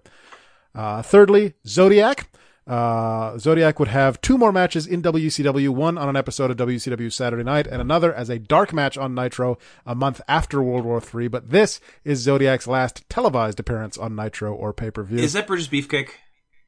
Uh, 0.73 1.01
thirdly, 1.01 1.53
Zodiac. 1.67 2.27
Uh, 2.67 3.37
Zodiac 3.37 3.77
would 3.79 3.89
have 3.89 4.19
two 4.21 4.37
more 4.37 4.51
matches 4.51 4.87
in 4.87 5.03
WCW, 5.03 5.69
one 5.69 5.97
on 5.99 6.09
an 6.09 6.15
episode 6.15 6.49
of 6.49 6.57
WCW 6.57 7.13
Saturday 7.13 7.43
Night, 7.43 7.67
and 7.67 7.79
another 7.79 8.11
as 8.11 8.29
a 8.29 8.39
dark 8.39 8.73
match 8.73 8.97
on 8.97 9.13
Nitro 9.13 9.59
a 9.85 9.93
month 9.93 10.19
after 10.27 10.63
World 10.63 10.83
War 10.83 10.99
III. 11.01 11.27
But 11.27 11.51
this 11.51 11.79
is 12.03 12.19
Zodiac's 12.19 12.65
last 12.65 13.07
televised 13.07 13.59
appearance 13.59 13.97
on 13.97 14.15
Nitro 14.15 14.53
or 14.53 14.73
pay 14.73 14.89
per 14.89 15.03
view. 15.03 15.19
Is 15.19 15.33
that 15.33 15.45
Brutus 15.45 15.67
Beefcake? 15.67 16.09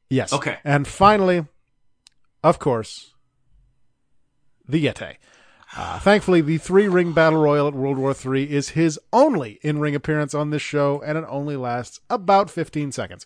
Yes. 0.09 0.31
Okay. 0.31 0.59
And 0.63 0.87
finally, 0.87 1.45
of 2.43 2.59
course, 2.59 3.13
the 4.67 4.85
Yeti. 4.85 5.15
Uh, 5.75 5.99
thankfully, 5.99 6.41
the 6.41 6.57
three 6.57 6.87
ring 6.87 7.11
battle 7.11 7.41
royal 7.41 7.67
at 7.67 7.73
World 7.73 7.97
War 7.97 8.15
III 8.15 8.49
is 8.51 8.69
his 8.69 8.99
only 9.11 9.59
in 9.63 9.79
ring 9.79 9.95
appearance 9.95 10.33
on 10.33 10.51
this 10.51 10.61
show, 10.61 11.01
and 11.05 11.17
it 11.17 11.25
only 11.27 11.55
lasts 11.55 11.99
about 12.09 12.49
15 12.49 12.91
seconds. 12.91 13.25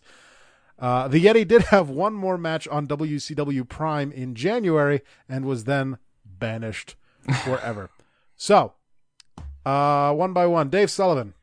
Uh, 0.82 1.07
the 1.07 1.23
Yeti 1.23 1.47
did 1.47 1.61
have 1.65 1.89
one 1.89 2.13
more 2.13 2.38
match 2.39 2.67
on 2.67 2.88
WCW 2.88 3.69
Prime 3.69 4.11
in 4.11 4.34
January 4.34 5.01
and 5.29 5.45
was 5.45 5.65
then 5.65 5.99
banished 6.25 6.95
forever. 7.43 7.91
so, 8.36 8.73
uh, 9.63 10.11
one 10.13 10.34
by 10.34 10.47
one, 10.47 10.69
Dave 10.69 10.89
Sullivan, 10.89 11.36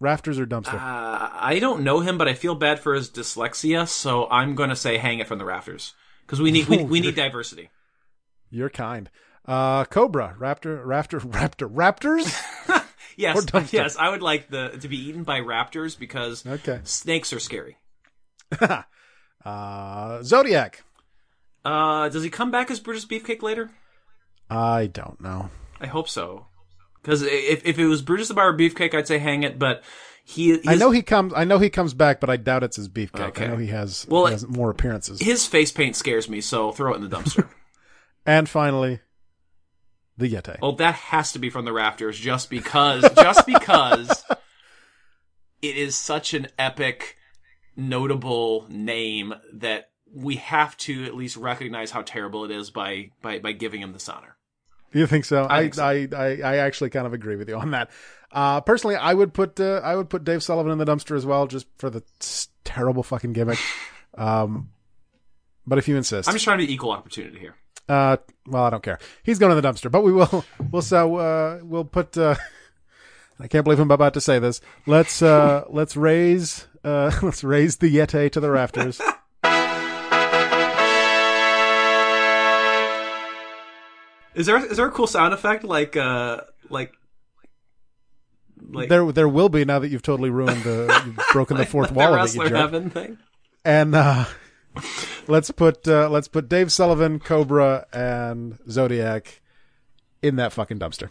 rafters 0.00 0.40
or 0.40 0.46
dumpster? 0.46 0.74
Uh, 0.74 1.30
I 1.32 1.58
don't 1.60 1.84
know 1.84 2.00
him, 2.00 2.18
but 2.18 2.26
I 2.26 2.34
feel 2.34 2.56
bad 2.56 2.80
for 2.80 2.94
his 2.94 3.08
dyslexia, 3.08 3.86
so 3.86 4.28
I'm 4.28 4.56
going 4.56 4.70
to 4.70 4.76
say 4.76 4.96
hang 4.98 5.20
it 5.20 5.28
from 5.28 5.38
the 5.38 5.44
rafters 5.44 5.94
because 6.26 6.40
we 6.40 6.50
need 6.50 6.66
we, 6.66 6.82
we 6.82 6.98
need 7.00 7.14
diversity. 7.14 7.70
You're 8.50 8.68
kind. 8.68 9.08
Uh, 9.46 9.84
Cobra, 9.84 10.34
Raptor, 10.40 10.84
Raptor, 10.84 11.20
Raptor, 11.30 11.72
Raptors. 11.72 12.84
Yes, 13.16 13.72
yes, 13.72 13.96
I 13.96 14.08
would 14.08 14.22
like 14.22 14.48
the 14.48 14.70
to 14.80 14.88
be 14.88 14.96
eaten 14.96 15.24
by 15.24 15.40
raptors 15.40 15.98
because 15.98 16.46
Okay. 16.46 16.80
snakes 16.84 17.32
are 17.32 17.40
scary. 17.40 17.76
uh, 19.44 20.22
Zodiac. 20.22 20.82
Uh, 21.64 22.08
does 22.08 22.22
he 22.22 22.30
come 22.30 22.50
back 22.50 22.70
as 22.70 22.80
Brutus 22.80 23.04
Beefcake 23.04 23.42
later? 23.42 23.70
I 24.48 24.86
don't 24.86 25.20
know. 25.20 25.50
I 25.80 25.86
hope 25.86 26.08
so. 26.08 26.46
Because 27.02 27.22
if 27.22 27.64
if 27.64 27.78
it 27.78 27.86
was 27.86 28.02
Brutus 28.02 28.28
the 28.28 28.34
Barber 28.34 28.58
Beefcake, 28.58 28.94
I'd 28.94 29.06
say 29.06 29.18
hang 29.18 29.42
it. 29.42 29.58
But 29.58 29.82
he, 30.24 30.50
his, 30.50 30.60
I 30.66 30.74
know 30.74 30.90
he 30.90 31.02
comes. 31.02 31.32
I 31.34 31.44
know 31.44 31.58
he 31.58 31.70
comes 31.70 31.94
back, 31.94 32.20
but 32.20 32.28
I 32.30 32.36
doubt 32.36 32.62
it's 32.62 32.76
his 32.76 32.88
beefcake. 32.88 33.28
Okay. 33.28 33.44
I 33.46 33.48
know 33.48 33.56
he 33.56 33.68
has, 33.68 34.06
Well, 34.08 34.26
he 34.26 34.32
has 34.32 34.46
more 34.46 34.70
appearances. 34.70 35.20
his 35.20 35.46
face 35.46 35.72
paint 35.72 35.96
scares 35.96 36.28
me. 36.28 36.40
So 36.40 36.72
throw 36.72 36.92
it 36.92 36.96
in 36.96 37.08
the 37.08 37.16
dumpster. 37.16 37.48
and 38.26 38.48
finally, 38.48 39.00
the 40.18 40.28
Yeti. 40.28 40.60
well, 40.60 40.72
that 40.72 40.94
has 40.94 41.32
to 41.32 41.38
be 41.38 41.48
from 41.50 41.64
the 41.64 41.72
rafters, 41.72 42.18
just 42.18 42.50
because, 42.50 43.02
just 43.14 43.46
because 43.46 44.24
it 45.62 45.76
is 45.76 45.96
such 45.96 46.34
an 46.34 46.48
epic, 46.58 47.16
notable 47.80 48.66
name 48.68 49.34
that 49.54 49.90
we 50.12 50.36
have 50.36 50.76
to 50.78 51.04
at 51.04 51.14
least 51.14 51.36
recognize 51.36 51.90
how 51.90 52.02
terrible 52.02 52.44
it 52.44 52.50
is 52.50 52.70
by 52.70 53.10
by 53.22 53.38
by 53.38 53.52
giving 53.52 53.80
him 53.80 53.92
this 53.92 54.08
honor. 54.08 54.36
Do 54.92 54.98
you 54.98 55.06
think 55.06 55.24
so? 55.24 55.44
I 55.44 55.58
I 55.58 55.60
think 55.62 55.74
so. 55.74 55.84
I, 55.84 56.08
I, 56.12 56.40
I 56.42 56.56
actually 56.58 56.90
kind 56.90 57.06
of 57.06 57.12
agree 57.12 57.36
with 57.36 57.48
you 57.48 57.56
on 57.56 57.70
that. 57.72 57.90
Uh, 58.32 58.60
personally, 58.60 58.96
I 58.96 59.14
would 59.14 59.32
put 59.32 59.60
uh, 59.60 59.80
I 59.84 59.94
would 59.96 60.08
put 60.08 60.24
Dave 60.24 60.42
Sullivan 60.42 60.72
in 60.72 60.78
the 60.78 60.84
dumpster 60.84 61.16
as 61.16 61.26
well, 61.26 61.46
just 61.46 61.66
for 61.76 61.90
the 61.90 62.02
terrible 62.64 63.02
fucking 63.02 63.32
gimmick. 63.32 63.58
Um, 64.12 64.70
but 65.64 65.78
if 65.78 65.86
you 65.86 65.96
insist, 65.96 66.28
I'm 66.28 66.34
just 66.34 66.44
trying 66.44 66.58
to 66.58 66.66
be 66.66 66.72
equal 66.74 66.90
opportunity 66.90 67.38
here. 67.38 67.54
Uh, 67.88 68.16
well, 68.44 68.64
I 68.64 68.70
don't 68.70 68.82
care. 68.82 68.98
He's 69.22 69.38
going 69.38 69.56
in 69.56 69.62
the 69.62 69.66
dumpster, 69.66 69.88
but 69.88 70.02
we 70.02 70.12
will. 70.12 70.44
We'll 70.70 70.82
so 70.82 71.16
uh, 71.16 71.60
we'll 71.62 71.84
put. 71.84 72.18
Uh, 72.18 72.34
I 73.40 73.46
can't 73.46 73.62
believe 73.62 73.78
I'm 73.78 73.90
about 73.90 74.14
to 74.14 74.20
say 74.20 74.40
this. 74.40 74.60
Let's 74.84 75.22
uh, 75.22 75.64
let's 75.70 75.96
raise 75.96 76.66
uh, 76.84 77.10
let's 77.22 77.44
raise 77.44 77.76
the 77.76 77.94
Yeti 77.94 78.30
to 78.32 78.40
the 78.40 78.50
rafters. 78.50 79.00
Is 84.32 84.46
there 84.46 84.64
is 84.64 84.76
there 84.76 84.86
a 84.86 84.90
cool 84.92 85.08
sound 85.08 85.34
effect 85.34 85.64
like 85.64 85.96
uh 85.96 86.42
like 86.70 86.94
like 88.70 88.88
there 88.88 89.10
there 89.10 89.28
will 89.28 89.48
be 89.48 89.64
now 89.64 89.80
that 89.80 89.88
you've 89.88 90.02
totally 90.02 90.30
ruined 90.30 90.62
the 90.62 91.02
you've 91.06 91.18
broken 91.32 91.56
the 91.56 91.66
fourth 91.66 91.88
the 91.88 91.94
wall 91.94 92.14
of 92.14 92.28
it, 92.28 92.34
you 92.34 92.54
heaven 92.54 92.90
thing? 92.90 93.18
And 93.64 93.94
uh, 93.94 94.26
let's 95.26 95.50
put 95.50 95.86
uh, 95.88 96.08
let's 96.08 96.28
put 96.28 96.48
Dave 96.48 96.70
Sullivan, 96.72 97.18
Cobra, 97.18 97.86
and 97.92 98.58
Zodiac 98.70 99.42
in 100.22 100.36
that 100.36 100.52
fucking 100.52 100.78
dumpster. 100.78 101.10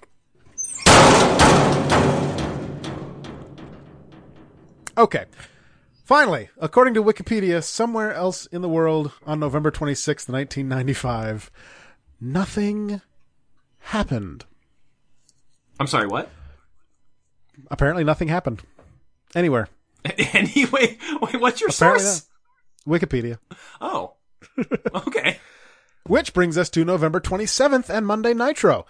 Okay. 4.98 5.26
Finally, 6.10 6.50
according 6.58 6.96
to 6.96 7.04
Wikipedia, 7.04 7.64
somewhere 7.64 8.12
else 8.12 8.48
in 8.48 8.64
the 8.64 8.68
world 8.68 9.12
on 9.28 9.40
November 9.40 9.70
26th, 9.70 10.28
1995, 10.28 11.52
nothing 12.20 13.00
happened. 13.78 14.44
I'm 15.80 15.86
sorry, 15.86 16.08
what? 16.08 16.32
Apparently, 17.70 18.04
nothing 18.04 18.28
happened. 18.28 18.64
Anywhere. 19.36 19.68
anyway, 20.34 20.98
wait, 21.22 21.40
what's 21.40 21.62
your 21.62 21.70
Apparently 21.70 22.04
source? 22.04 22.28
Wikipedia. 22.88 23.38
Oh, 23.80 24.14
okay. 24.96 25.38
Which 26.08 26.34
brings 26.34 26.58
us 26.58 26.72
to 26.72 26.84
November 26.84 27.20
27th 27.20 27.88
and 27.88 28.08
Monday 28.08 28.34
Nitro. 28.34 28.88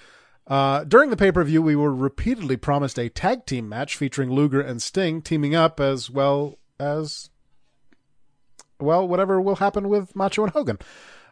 Uh, 0.47 0.85
during 0.85 1.09
the 1.09 1.17
pay 1.17 1.33
per 1.33 1.43
view, 1.43 1.61
we 1.61 1.75
were 1.75 1.93
repeatedly 1.93 2.55
promised 2.55 2.97
a 2.97 3.09
tag 3.09 3.45
team 3.45 3.67
match 3.67 3.97
featuring 3.97 4.31
Luger 4.31 4.61
and 4.61 4.81
Sting 4.81 5.21
teaming 5.21 5.53
up 5.53 5.81
as 5.81 6.09
well 6.09 6.55
as, 6.79 7.29
well, 8.79 9.07
whatever 9.07 9.41
will 9.41 9.57
happen 9.57 9.89
with 9.89 10.15
Macho 10.15 10.43
and 10.43 10.51
Hogan. 10.53 10.79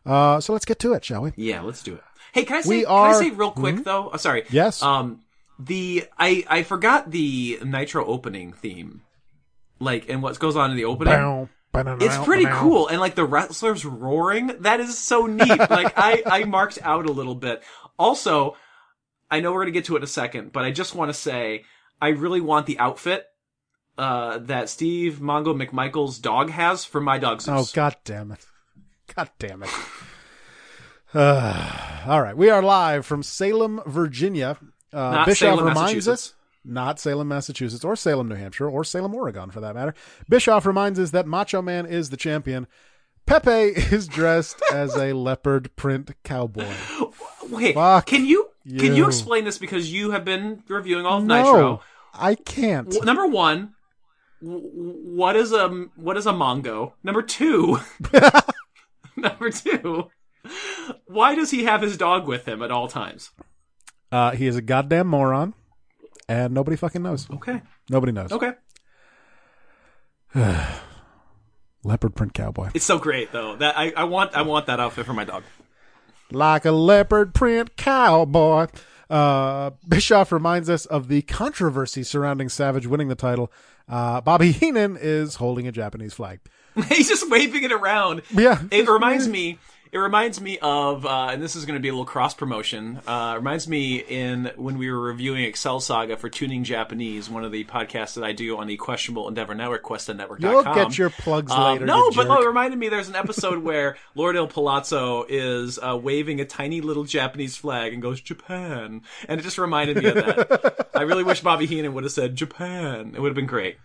Uh, 0.05 0.39
so 0.39 0.53
let's 0.53 0.65
get 0.65 0.79
to 0.79 0.93
it, 0.93 1.03
shall 1.03 1.21
we? 1.21 1.31
Yeah, 1.35 1.61
let's 1.61 1.83
do 1.83 1.95
it. 1.95 2.03
Hey, 2.33 2.43
can 2.45 2.57
I 2.57 2.61
say? 2.61 2.69
We 2.69 2.81
Can 2.83 2.91
are- 2.91 3.09
I 3.09 3.19
say 3.19 3.29
real 3.31 3.51
quick 3.51 3.83
though? 3.83 4.09
Oh, 4.13 4.17
sorry. 4.17 4.43
Yes. 4.49 4.81
Um, 4.83 5.21
the 5.59 6.05
I 6.17 6.43
I 6.47 6.63
forgot 6.63 7.09
the 7.09 7.59
Nitro 7.63 8.05
opening 8.05 8.53
theme, 8.53 9.01
like 9.79 10.07
and 10.09 10.21
what 10.21 10.37
goes 10.39 10.55
on 10.55 10.69
in 10.71 10.77
the 10.77 10.85
opening. 10.85 11.13
Bow, 11.13 11.49
ba-da-da, 11.71 12.05
It's 12.05 12.17
pretty 12.25 12.45
cool, 12.45 12.87
and 12.87 12.99
like 12.99 13.15
the 13.15 13.25
wrestlers 13.25 13.85
roaring, 13.85 14.47
that 14.59 14.79
is 14.79 14.97
so 14.99 15.25
neat. 15.25 15.47
like 15.69 15.93
I, 15.97 16.21
I 16.25 16.43
marked 16.43 16.79
out 16.83 17.05
a 17.07 17.11
little 17.11 17.35
bit. 17.35 17.63
Also, 17.97 18.55
I 19.31 19.39
know 19.39 19.51
we're 19.51 19.61
gonna 19.61 19.71
get 19.71 19.85
to 19.85 19.95
it 19.95 19.99
in 19.99 20.03
a 20.03 20.07
second, 20.07 20.51
but 20.51 20.63
I 20.63 20.71
just 20.71 20.93
want 20.93 21.09
to 21.09 21.13
say 21.13 21.63
I 21.99 22.09
really 22.09 22.41
want 22.41 22.65
the 22.67 22.77
outfit 22.77 23.25
uh, 23.97 24.37
that 24.39 24.69
Steve 24.69 25.15
Mongo 25.21 25.55
McMichael's 25.55 26.19
dog 26.19 26.49
has 26.51 26.85
for 26.85 27.01
my 27.01 27.17
dog 27.17 27.41
Zeus. 27.41 27.71
Oh, 27.71 27.75
god 27.75 27.95
damn 28.05 28.31
it. 28.31 28.45
God 29.15 29.29
damn 29.39 29.63
it. 29.63 29.69
Uh, 31.13 32.03
all 32.05 32.21
right. 32.21 32.35
We 32.35 32.49
are 32.49 32.61
live 32.61 33.05
from 33.05 33.23
Salem, 33.23 33.81
Virginia. 33.85 34.57
Uh, 34.93 35.11
Not 35.11 35.25
Bischoff 35.25 35.57
Salem, 35.57 35.65
reminds 35.65 35.79
Massachusetts. 36.07 36.29
us, 36.29 36.33
not 36.65 36.99
Salem, 36.99 37.27
Massachusetts, 37.27 37.83
or 37.85 37.95
Salem, 37.95 38.27
New 38.27 38.35
Hampshire, 38.35 38.69
or 38.69 38.83
Salem, 38.83 39.13
Oregon, 39.15 39.51
for 39.51 39.61
that 39.61 39.75
matter. 39.75 39.93
Bischoff 40.29 40.65
reminds 40.65 40.99
us 40.99 41.11
that 41.11 41.27
Macho 41.27 41.61
Man 41.61 41.85
is 41.85 42.09
the 42.09 42.17
champion. 42.17 42.67
Pepe 43.25 43.49
is 43.91 44.07
dressed 44.07 44.61
as 44.71 44.95
a 44.95 45.13
leopard 45.13 45.75
print 45.75 46.11
cowboy. 46.23 46.67
Wait, 47.49 47.75
Fuck 47.75 48.07
can 48.07 48.25
you 48.25 48.49
can 48.67 48.87
you 48.87 48.95
you. 48.95 49.07
explain 49.07 49.45
this 49.45 49.57
because 49.57 49.91
you 49.91 50.11
have 50.11 50.25
been 50.25 50.61
reviewing 50.67 51.05
all 51.05 51.19
of 51.19 51.23
No, 51.23 51.35
Nitro? 51.35 51.81
I 52.13 52.35
can't. 52.35 52.93
Number 53.05 53.25
one, 53.27 53.73
what 54.41 55.35
is 55.35 55.51
a 55.51 55.67
what 55.95 56.17
is 56.17 56.25
a 56.27 56.31
mongo? 56.31 56.93
Number 57.03 57.21
two, 57.21 57.79
number 59.15 59.49
two, 59.49 60.09
why 61.07 61.35
does 61.35 61.51
he 61.51 61.63
have 61.63 61.81
his 61.81 61.97
dog 61.97 62.27
with 62.27 62.47
him 62.47 62.61
at 62.61 62.71
all 62.71 62.87
times? 62.87 63.31
Uh, 64.11 64.31
he 64.31 64.47
is 64.47 64.55
a 64.55 64.61
goddamn 64.61 65.07
moron, 65.07 65.53
and 66.29 66.53
nobody 66.53 66.77
fucking 66.77 67.01
knows. 67.01 67.29
Okay, 67.31 67.61
Nobody 67.89 68.11
knows. 68.11 68.31
okay, 68.31 68.53
Leopard 71.83 72.15
print 72.15 72.33
cowboy. 72.33 72.69
it's 72.73 72.85
so 72.85 72.99
great 72.99 73.31
though. 73.31 73.55
That 73.55 73.77
I, 73.77 73.93
I 73.95 74.03
want 74.05 74.33
I 74.35 74.41
want 74.41 74.65
that 74.67 74.79
outfit 74.79 75.05
for 75.05 75.13
my 75.13 75.23
dog. 75.23 75.43
like 76.31 76.65
a 76.65 76.71
leopard 76.71 77.33
print 77.33 77.75
cowboy. 77.77 78.67
Uh, 79.09 79.71
Bischoff 79.87 80.33
reminds 80.33 80.69
us 80.69 80.85
of 80.85 81.07
the 81.07 81.21
controversy 81.21 82.03
surrounding 82.03 82.49
Savage 82.49 82.85
winning 82.87 83.07
the 83.07 83.15
title. 83.15 83.51
Uh, 83.89 84.21
Bobby 84.21 84.51
Heenan 84.51 84.97
is 84.99 85.35
holding 85.35 85.67
a 85.67 85.71
Japanese 85.71 86.13
flag. 86.13 86.39
He's 86.89 87.07
just 87.07 87.29
waving 87.29 87.63
it 87.63 87.71
around. 87.71 88.21
Yeah. 88.31 88.61
It 88.71 88.87
reminds 88.87 89.27
me. 89.27 89.59
It 89.91 89.97
reminds 89.97 90.41
me 90.41 90.57
of, 90.61 91.05
uh, 91.05 91.29
and 91.31 91.41
this 91.41 91.55
is 91.55 91.65
going 91.65 91.75
to 91.77 91.81
be 91.81 91.87
a 91.87 91.91
little 91.91 92.05
cross 92.05 92.33
promotion. 92.33 92.99
Uh, 93.07 93.33
reminds 93.37 93.67
me 93.67 93.97
in 93.97 94.51
when 94.57 94.77
we 94.77 94.91
were 94.91 94.99
reviewing 94.99 95.43
Excel 95.45 95.79
Saga 95.79 96.17
for 96.17 96.29
Tuning 96.29 96.63
Japanese, 96.63 97.29
one 97.29 97.43
of 97.45 97.51
the 97.51 97.63
podcasts 97.63 98.15
that 98.15 98.23
I 98.23 98.33
do 98.33 98.57
on 98.57 98.67
the 98.67 98.75
Questionable 98.77 99.27
Endeavor 99.27 99.55
Network, 99.55 99.83
QuestaNetwork.com. 99.83 100.39
You'll 100.41 100.63
get 100.63 100.97
your 100.97 101.09
plugs 101.09 101.51
Um, 101.51 101.73
later. 101.73 101.85
no, 101.85 102.11
but 102.11 102.27
no, 102.27 102.41
it 102.41 102.47
reminded 102.47 102.77
me. 102.79 102.89
There's 102.89 103.07
an 103.09 103.15
episode 103.15 103.57
where 103.63 103.95
Lord 104.15 104.35
Il 104.35 104.47
Palazzo 104.47 105.25
is 105.29 105.79
uh, 105.79 105.97
waving 105.97 106.41
a 106.41 106.45
tiny 106.45 106.81
little 106.81 107.05
Japanese 107.05 107.55
flag 107.55 107.93
and 107.93 108.01
goes 108.01 108.19
Japan, 108.19 109.03
and 109.27 109.39
it 109.39 109.43
just 109.43 109.57
reminded 109.57 109.97
me 109.97 110.05
of 110.09 110.15
that. 110.15 110.89
I 110.95 111.03
really 111.03 111.23
wish 111.23 111.41
Bobby 111.41 111.65
Heenan 111.65 111.93
would 111.93 112.03
have 112.03 112.11
said 112.13 112.35
Japan. 112.35 113.13
It 113.15 113.21
would 113.21 113.29
have 113.29 113.35
been 113.35 113.45
great. 113.45 113.77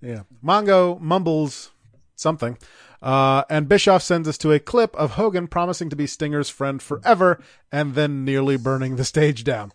Yeah. 0.00 0.22
Mongo 0.44 1.00
mumbles 1.00 1.70
something. 2.16 2.56
Uh, 3.04 3.44
and 3.50 3.68
Bischoff 3.68 4.02
sends 4.02 4.26
us 4.26 4.38
to 4.38 4.50
a 4.52 4.58
clip 4.58 4.96
of 4.96 5.12
Hogan 5.12 5.46
promising 5.46 5.90
to 5.90 5.96
be 5.96 6.06
Stinger's 6.06 6.48
friend 6.48 6.80
forever 6.80 7.38
and 7.70 7.94
then 7.94 8.24
nearly 8.24 8.56
burning 8.56 8.96
the 8.96 9.04
stage 9.04 9.44
down. 9.44 9.72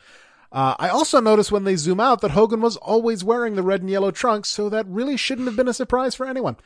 Uh, 0.51 0.73
I 0.80 0.89
also 0.89 1.21
noticed 1.21 1.51
when 1.51 1.63
they 1.63 1.75
zoom 1.75 1.99
out 1.99 2.21
that 2.21 2.32
Hogan 2.32 2.59
was 2.59 2.75
always 2.77 3.23
wearing 3.23 3.55
the 3.55 3.61
red 3.61 3.82
and 3.82 3.89
yellow 3.89 4.09
trunks, 4.09 4.49
so 4.49 4.67
that 4.69 4.88
really 4.88 5.15
shouldn't 5.15 5.45
have 5.47 5.55
been 5.55 5.67
a 5.67 5.75
surprise 5.75 6.15
for 6.15 6.25
anyone. 6.25 6.57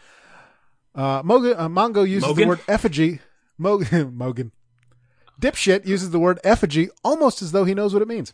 Uh, 0.95 1.21
Moga, 1.25 1.59
uh, 1.59 1.67
Mongo 1.67 2.07
uses 2.07 2.33
the 2.33 2.47
word 2.47 2.61
effigy. 2.69 3.19
Mo- 3.57 3.83
Mogan. 4.13 4.53
Dipshit 5.41 5.85
uses 5.85 6.11
the 6.11 6.19
word 6.19 6.39
effigy 6.45 6.89
almost 7.03 7.41
as 7.41 7.51
though 7.51 7.65
he 7.65 7.73
knows 7.73 7.93
what 7.93 8.01
it 8.01 8.07
means. 8.07 8.31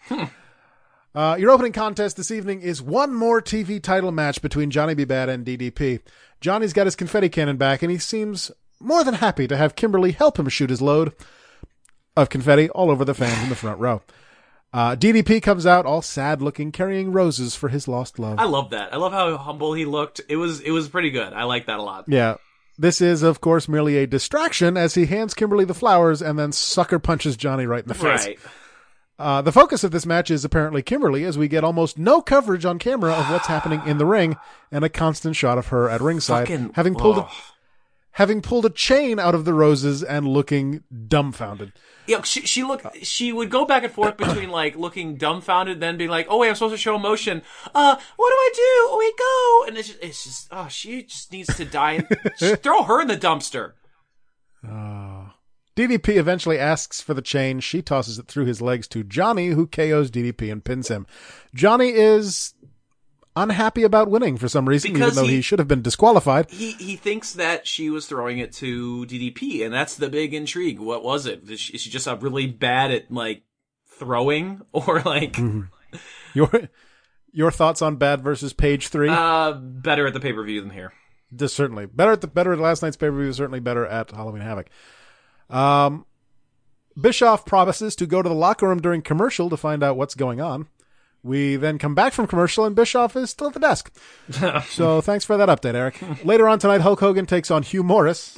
Uh, 1.13 1.35
your 1.39 1.49
opening 1.51 1.71
contest 1.71 2.17
this 2.17 2.31
evening 2.31 2.61
is 2.61 2.81
one 2.81 3.13
more 3.13 3.41
TV 3.41 3.81
title 3.81 4.11
match 4.11 4.41
between 4.41 4.69
Johnny 4.69 4.93
B. 4.93 5.05
Bad 5.05 5.29
and 5.29 5.45
DDP. 5.45 6.01
Johnny's 6.39 6.73
got 6.73 6.85
his 6.85 6.95
confetti 6.95 7.29
cannon 7.29 7.57
back, 7.57 7.81
and 7.81 7.91
he 7.91 7.97
seems 7.97 8.51
more 8.79 9.03
than 9.03 9.15
happy 9.15 9.47
to 9.47 9.57
have 9.57 9.75
Kimberly 9.75 10.11
help 10.11 10.37
him 10.37 10.47
shoot 10.49 10.69
his 10.69 10.81
load 10.81 11.13
of 12.15 12.29
confetti 12.29 12.69
all 12.69 12.91
over 12.91 13.03
the 13.03 13.13
fans 13.13 13.41
in 13.43 13.49
the 13.49 13.55
front 13.55 13.79
row. 13.79 14.01
Uh, 14.71 14.95
DDP 14.95 15.41
comes 15.41 15.65
out 15.65 15.87
all 15.87 16.01
sad 16.01 16.41
looking, 16.43 16.71
carrying 16.71 17.11
roses 17.11 17.55
for 17.55 17.69
his 17.69 17.87
lost 17.87 18.19
love. 18.19 18.37
I 18.37 18.45
love 18.45 18.69
that. 18.69 18.93
I 18.93 18.97
love 18.97 19.11
how 19.11 19.35
humble 19.35 19.73
he 19.73 19.85
looked. 19.85 20.21
It 20.29 20.35
was 20.35 20.59
it 20.61 20.69
was 20.69 20.87
pretty 20.89 21.09
good. 21.09 21.33
I 21.33 21.43
like 21.43 21.65
that 21.65 21.79
a 21.79 21.81
lot. 21.81 22.05
Yeah. 22.07 22.35
This 22.77 23.01
is, 23.01 23.23
of 23.23 23.41
course, 23.41 23.67
merely 23.67 23.97
a 23.97 24.07
distraction 24.07 24.77
as 24.77 24.93
he 24.93 25.05
hands 25.07 25.33
Kimberly 25.33 25.65
the 25.65 25.73
flowers 25.73 26.21
and 26.21 26.39
then 26.39 26.53
sucker 26.53 26.97
punches 26.97 27.35
Johnny 27.35 27.65
right 27.65 27.81
in 27.81 27.87
the 27.89 27.93
face. 27.93 28.27
Right. 28.27 28.39
Uh, 29.19 29.41
the 29.41 29.51
focus 29.51 29.83
of 29.83 29.91
this 29.91 30.05
match 30.05 30.31
is 30.31 30.45
apparently 30.45 30.81
Kimberly, 30.81 31.25
as 31.25 31.37
we 31.37 31.49
get 31.49 31.63
almost 31.65 31.97
no 31.99 32.21
coverage 32.21 32.63
on 32.63 32.79
camera 32.79 33.11
of 33.11 33.29
what's 33.29 33.47
happening 33.47 33.81
in 33.85 33.97
the 33.97 34.05
ring, 34.05 34.37
and 34.71 34.85
a 34.85 34.89
constant 34.89 35.35
shot 35.35 35.57
of 35.57 35.67
her 35.67 35.89
at 35.89 35.99
ringside, 35.99 36.47
Fucking- 36.47 36.71
having 36.75 36.95
pulled 36.95 37.17
a, 37.17 37.27
having 38.11 38.41
pulled 38.41 38.65
a 38.65 38.69
chain 38.69 39.19
out 39.19 39.35
of 39.35 39.43
the 39.43 39.53
roses 39.53 40.03
and 40.03 40.25
looking 40.25 40.83
dumbfounded. 41.07 41.73
Yeah, 42.07 42.21
she 42.23 42.41
she 42.41 42.63
looked. 42.63 43.05
She 43.05 43.33
would 43.33 43.49
go 43.49 43.65
back 43.65 43.83
and 43.83 43.91
forth 43.91 44.15
between 44.25 44.49
like 44.49 44.77
looking 44.77 45.17
dumbfounded, 45.17 45.81
then 45.81 45.97
being 45.97 46.09
like, 46.09 46.27
"Oh 46.29 46.37
wait, 46.39 46.49
I'm 46.49 46.55
supposed 46.55 46.73
to 46.73 46.77
show 46.77 46.95
emotion. 46.95 47.41
Uh, 47.75 47.95
what 48.15 48.29
do 48.29 48.35
I 48.35 48.51
do? 48.55 48.61
Oh 48.61 48.97
wait, 48.99 49.17
go!" 49.17 49.67
And 49.67 49.77
it's 49.77 49.89
just, 49.89 49.99
it's 50.01 50.23
just 50.23 50.47
oh, 50.51 50.67
she 50.69 51.03
just 51.03 51.31
needs 51.31 51.53
to 51.57 51.65
die. 51.65 51.99
Throw 52.39 52.83
her 52.83 53.01
in 53.01 53.09
the 53.09 53.17
dumpster. 53.17 53.73
DDP 55.79 56.17
eventually 56.17 56.59
asks 56.59 56.99
for 56.99 57.13
the 57.13 57.21
chain. 57.21 57.61
She 57.61 57.81
tosses 57.81 58.19
it 58.19 58.27
through 58.27 58.45
his 58.45 58.61
legs 58.61 58.87
to 58.89 59.03
Johnny, 59.03 59.47
who 59.47 59.65
KOs 59.65 60.11
DDP 60.11 60.51
and 60.51 60.63
pins 60.63 60.89
him. 60.89 61.07
Johnny 61.55 61.89
is 61.89 62.53
unhappy 63.35 63.83
about 63.83 64.09
winning 64.09 64.35
for 64.35 64.49
some 64.49 64.67
reason, 64.67 64.91
Because 64.91 65.13
even 65.13 65.23
though 65.23 65.29
he, 65.29 65.37
he- 65.37 65.41
should 65.41 65.59
have 65.59 65.67
been 65.69 65.81
disqualified. 65.81 66.49
He 66.51 66.71
he 66.73 66.97
thinks 66.97 67.33
that 67.33 67.65
she 67.65 67.89
was 67.89 68.07
throwing 68.07 68.39
it 68.39 68.51
to 68.53 69.05
DDP, 69.05 69.63
and 69.63 69.73
that's 69.73 69.95
the 69.95 70.09
big 70.09 70.33
intrigue. 70.33 70.79
What 70.79 71.03
was 71.03 71.25
it? 71.25 71.49
Is 71.49 71.61
she, 71.61 71.73
is 71.73 71.81
she 71.81 71.89
just 71.89 72.07
uh, 72.07 72.17
really 72.17 72.47
bad 72.47 72.91
at 72.91 73.09
like 73.09 73.43
throwing, 73.87 74.61
or 74.73 75.01
like 75.01 75.37
Your 76.33 76.51
your 77.31 77.51
thoughts 77.51 77.81
on 77.81 77.95
Bad 77.95 78.21
versus 78.21 78.51
Page 78.51 78.89
Three? 78.89 79.07
uh 79.09 79.53
better 79.53 80.07
at 80.07 80.13
the 80.13 80.19
pay 80.19 80.33
per 80.33 80.43
view 80.43 80.59
than 80.59 80.71
here? 80.71 80.91
Just 81.33 81.55
certainly 81.55 81.85
better 81.85 82.11
at 82.11 82.19
the 82.21 82.27
better 82.27 82.51
at 82.51 82.59
last 82.59 82.81
night's 82.81 82.97
pay 82.97 83.07
per 83.09 83.17
view. 83.17 83.31
Certainly 83.31 83.61
better 83.61 83.85
at 83.85 84.11
Halloween 84.11 84.41
Havoc. 84.41 84.67
Um, 85.49 86.05
Bischoff 86.99 87.45
promises 87.45 87.95
to 87.97 88.05
go 88.05 88.21
to 88.21 88.29
the 88.29 88.35
locker 88.35 88.67
room 88.67 88.81
during 88.81 89.01
commercial 89.01 89.49
to 89.49 89.57
find 89.57 89.83
out 89.83 89.97
what's 89.97 90.15
going 90.15 90.41
on. 90.41 90.67
We 91.21 91.57
then 91.57 91.77
come 91.77 91.95
back 91.95 92.13
from 92.13 92.27
commercial 92.27 92.65
and 92.65 92.75
Bischoff 92.75 93.15
is 93.15 93.29
still 93.29 93.47
at 93.47 93.53
the 93.53 93.59
desk. 93.59 93.93
so 94.69 95.01
thanks 95.01 95.25
for 95.25 95.37
that 95.37 95.49
update, 95.49 95.75
Eric. 95.75 96.01
Later 96.23 96.47
on 96.47 96.59
tonight, 96.59 96.81
Hulk 96.81 96.99
Hogan 96.99 97.25
takes 97.25 97.51
on 97.51 97.63
Hugh 97.63 97.83
Morris. 97.83 98.37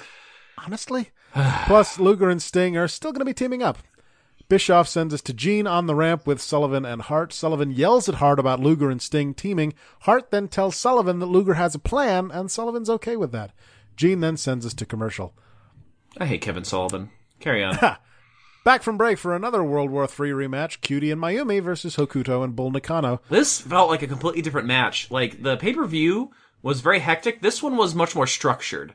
Honestly, 0.58 1.10
plus 1.34 2.00
Luger 2.00 2.30
and 2.30 2.42
Sting 2.42 2.78
are 2.78 2.88
still 2.88 3.12
going 3.12 3.20
to 3.20 3.26
be 3.26 3.34
teaming 3.34 3.62
up. 3.62 3.80
Bischoff 4.50 4.88
sends 4.88 5.14
us 5.14 5.22
to 5.22 5.34
Gene 5.34 5.66
on 5.66 5.86
the 5.86 5.96
ramp 5.96 6.28
with 6.28 6.42
Sullivan 6.42 6.84
and 6.84 7.04
Hart. 7.04 7.32
Sullivan 7.32 7.72
yells 7.72 8.10
at 8.10 8.16
Hart 8.16 8.38
about 8.38 8.60
Luger 8.60 8.90
and 8.90 9.02
Sting 9.02 9.34
teaming. 9.34 9.74
Hart 10.02 10.30
then 10.30 10.50
tells 10.50 10.76
Sullivan 10.76 11.20
that 11.20 11.28
Luger 11.28 11.54
has 11.54 11.74
a 11.74 11.80
plan, 11.80 12.30
and 12.32 12.52
Sullivan's 12.52 12.90
okay 12.90 13.16
with 13.16 13.32
that. 13.32 13.54
Gene 13.96 14.20
then 14.20 14.36
sends 14.36 14.66
us 14.66 14.74
to 14.74 14.86
commercial. 14.86 15.34
I 16.18 16.26
hate 16.26 16.42
Kevin 16.42 16.64
Sullivan. 16.64 17.10
Carry 17.40 17.64
on. 17.64 17.78
Back 18.64 18.84
from 18.84 18.98
break 18.98 19.18
for 19.18 19.36
another 19.36 19.64
World 19.64 19.90
War 19.90 20.04
III 20.04 20.32
rematch: 20.32 20.82
Cutie 20.82 21.10
and 21.10 21.20
Mayumi 21.20 21.62
versus 21.64 21.96
Hokuto 21.96 22.44
and 22.44 22.56
Bull 22.56 22.70
Nakano. 22.70 23.22
This 23.30 23.60
felt 23.60 23.90
like 23.90 24.04
a 24.04 24.08
completely 24.08 24.44
different 24.44 24.68
match. 24.68 25.10
Like 25.10 25.42
the 25.42 25.58
pay 25.58 25.74
per 25.74 25.86
view 25.88 26.32
was 26.62 26.82
very 26.82 27.00
hectic. 27.00 27.42
This 27.42 27.64
one 27.64 27.76
was 27.76 27.96
much 27.96 28.16
more 28.16 28.28
structured. 28.28 28.94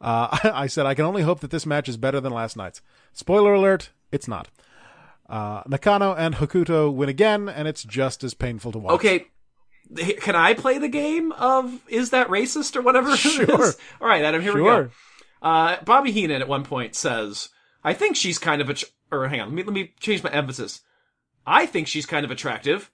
Uh, 0.00 0.36
I 0.52 0.66
said 0.66 0.86
I 0.86 0.94
can 0.94 1.04
only 1.04 1.22
hope 1.22 1.40
that 1.40 1.52
this 1.52 1.66
match 1.66 1.88
is 1.88 1.96
better 1.96 2.20
than 2.20 2.32
last 2.32 2.56
night's. 2.56 2.82
Spoiler 3.12 3.54
alert: 3.54 3.90
it's 4.10 4.26
not. 4.26 4.48
Uh, 5.28 5.62
Nakano 5.66 6.14
and 6.14 6.36
Hokuto 6.36 6.92
win 6.92 7.08
again, 7.08 7.48
and 7.48 7.68
it's 7.68 7.84
just 7.84 8.24
as 8.24 8.34
painful 8.34 8.72
to 8.72 8.78
watch. 8.78 8.94
Okay, 8.94 9.26
can 10.20 10.34
I 10.34 10.54
play 10.54 10.78
the 10.78 10.88
game 10.88 11.30
of 11.32 11.80
is 11.88 12.10
that 12.10 12.28
racist 12.28 12.74
or 12.74 12.82
whatever? 12.82 13.16
Sure. 13.16 13.72
All 14.00 14.08
right, 14.08 14.24
Adam. 14.24 14.42
Here 14.42 14.54
we 14.54 14.62
go. 14.62 14.90
Uh, 15.42 15.76
Bobby 15.84 16.12
Heenan 16.12 16.40
at 16.40 16.48
one 16.48 16.64
point 16.64 16.94
says, 16.94 17.50
"I 17.84 17.92
think 17.92 18.16
she's 18.16 18.38
kind 18.38 18.62
of 18.62 18.70
a." 18.70 18.74
Or 19.12 19.28
hang 19.28 19.40
on, 19.40 19.48
let 19.48 19.54
me 19.54 19.62
let 19.62 19.72
me 19.72 19.94
change 20.00 20.22
my 20.22 20.30
emphasis. 20.30 20.80
I 21.46 21.66
think 21.66 21.86
she's 21.86 22.06
kind 22.06 22.24
of 22.24 22.30
attractive, 22.30 22.90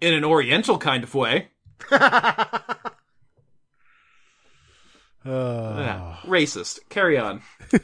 in 0.00 0.14
an 0.14 0.24
Oriental 0.24 0.78
kind 0.78 1.04
of 1.04 1.14
way. 1.14 1.48
Uh, 5.24 5.76
Yeah, 5.78 6.16
racist. 6.24 6.80
Carry 6.88 7.16
on. 7.16 7.42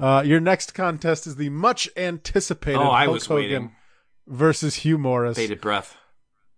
uh, 0.00 0.22
your 0.26 0.40
next 0.40 0.74
contest 0.74 1.26
is 1.26 1.36
the 1.36 1.48
much 1.50 1.88
anticipated 1.96 2.78
Oh, 2.80 2.90
I 2.90 3.04
Hulk 3.04 3.14
was 3.14 3.26
Hogan 3.26 3.42
waiting. 3.42 3.72
versus 4.26 4.74
Hugh 4.76 4.98
Morris. 4.98 5.36
Bated 5.36 5.60
breath. 5.60 5.96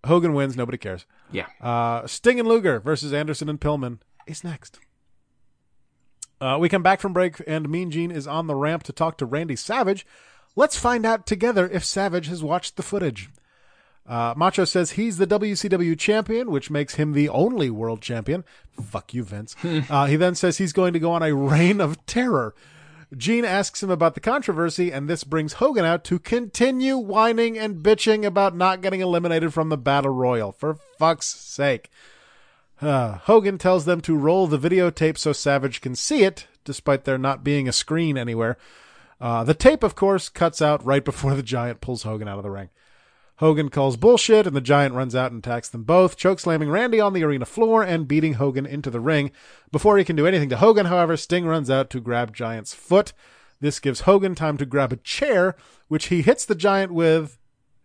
Hogan 0.06 0.34
wins. 0.34 0.56
Nobody 0.56 0.78
cares. 0.78 1.04
Yeah. 1.30 1.46
Uh, 1.60 2.06
Sting 2.06 2.38
and 2.40 2.48
Luger 2.48 2.80
versus 2.80 3.12
Anderson 3.12 3.48
and 3.48 3.60
Pillman 3.60 3.98
is 4.26 4.44
next. 4.44 4.78
Uh, 6.40 6.58
we 6.60 6.68
come 6.68 6.82
back 6.82 7.00
from 7.00 7.12
break, 7.12 7.40
and 7.46 7.68
Mean 7.68 7.90
Gene 7.90 8.10
is 8.10 8.26
on 8.26 8.46
the 8.46 8.54
ramp 8.54 8.82
to 8.84 8.92
talk 8.92 9.18
to 9.18 9.26
Randy 9.26 9.56
Savage. 9.56 10.06
Let's 10.56 10.76
find 10.76 11.06
out 11.06 11.26
together 11.26 11.68
if 11.68 11.84
Savage 11.84 12.28
has 12.28 12.42
watched 12.42 12.76
the 12.76 12.82
footage. 12.82 13.30
Uh, 14.06 14.34
Macho 14.36 14.64
says 14.64 14.92
he's 14.92 15.16
the 15.16 15.26
WCW 15.26 15.98
champion, 15.98 16.50
which 16.50 16.70
makes 16.70 16.96
him 16.96 17.12
the 17.12 17.28
only 17.28 17.70
world 17.70 18.02
champion. 18.02 18.44
Fuck 18.72 19.14
you, 19.14 19.24
Vince. 19.24 19.56
uh, 19.64 20.06
he 20.06 20.16
then 20.16 20.34
says 20.34 20.58
he's 20.58 20.74
going 20.74 20.92
to 20.92 20.98
go 20.98 21.12
on 21.12 21.22
a 21.22 21.34
reign 21.34 21.80
of 21.80 22.04
terror. 22.04 22.54
Gene 23.16 23.44
asks 23.44 23.82
him 23.82 23.90
about 23.90 24.14
the 24.14 24.20
controversy, 24.20 24.92
and 24.92 25.08
this 25.08 25.24
brings 25.24 25.54
Hogan 25.54 25.84
out 25.84 26.04
to 26.04 26.18
continue 26.18 26.96
whining 26.98 27.56
and 27.58 27.82
bitching 27.82 28.24
about 28.24 28.56
not 28.56 28.82
getting 28.82 29.00
eliminated 29.00 29.54
from 29.54 29.68
the 29.68 29.78
Battle 29.78 30.12
Royal. 30.12 30.52
For 30.52 30.78
fuck's 30.98 31.28
sake. 31.28 31.90
Uh, 32.80 33.18
Hogan 33.18 33.58
tells 33.58 33.84
them 33.84 34.00
to 34.02 34.16
roll 34.16 34.46
the 34.46 34.58
videotape 34.58 35.16
so 35.16 35.32
Savage 35.32 35.80
can 35.80 35.94
see 35.94 36.24
it, 36.24 36.46
despite 36.64 37.04
there 37.04 37.18
not 37.18 37.44
being 37.44 37.68
a 37.68 37.72
screen 37.72 38.18
anywhere. 38.18 38.56
Uh, 39.20 39.44
the 39.44 39.54
tape, 39.54 39.82
of 39.82 39.94
course, 39.94 40.28
cuts 40.28 40.60
out 40.60 40.84
right 40.84 41.04
before 41.04 41.34
the 41.36 41.42
Giant 41.42 41.80
pulls 41.80 42.02
Hogan 42.02 42.28
out 42.28 42.38
of 42.38 42.42
the 42.42 42.50
ring. 42.50 42.70
Hogan 43.38 43.68
calls 43.68 43.96
bullshit, 43.96 44.46
and 44.46 44.54
the 44.54 44.60
Giant 44.60 44.94
runs 44.94 45.14
out 45.14 45.32
and 45.32 45.44
attacks 45.44 45.68
them 45.68 45.82
both, 45.82 46.16
chokeslamming 46.16 46.70
Randy 46.70 47.00
on 47.00 47.14
the 47.14 47.24
arena 47.24 47.44
floor 47.44 47.82
and 47.82 48.06
beating 48.06 48.34
Hogan 48.34 48.64
into 48.64 48.90
the 48.90 49.00
ring. 49.00 49.32
Before 49.72 49.98
he 49.98 50.04
can 50.04 50.14
do 50.14 50.26
anything 50.26 50.50
to 50.50 50.56
Hogan, 50.56 50.86
however, 50.86 51.16
Sting 51.16 51.44
runs 51.44 51.68
out 51.68 51.90
to 51.90 52.00
grab 52.00 52.34
Giant's 52.34 52.74
foot. 52.74 53.12
This 53.60 53.80
gives 53.80 54.02
Hogan 54.02 54.34
time 54.36 54.56
to 54.58 54.66
grab 54.66 54.92
a 54.92 54.96
chair, 54.96 55.56
which 55.88 56.06
he 56.06 56.22
hits 56.22 56.44
the 56.44 56.54
Giant 56.54 56.92
with, 56.92 57.38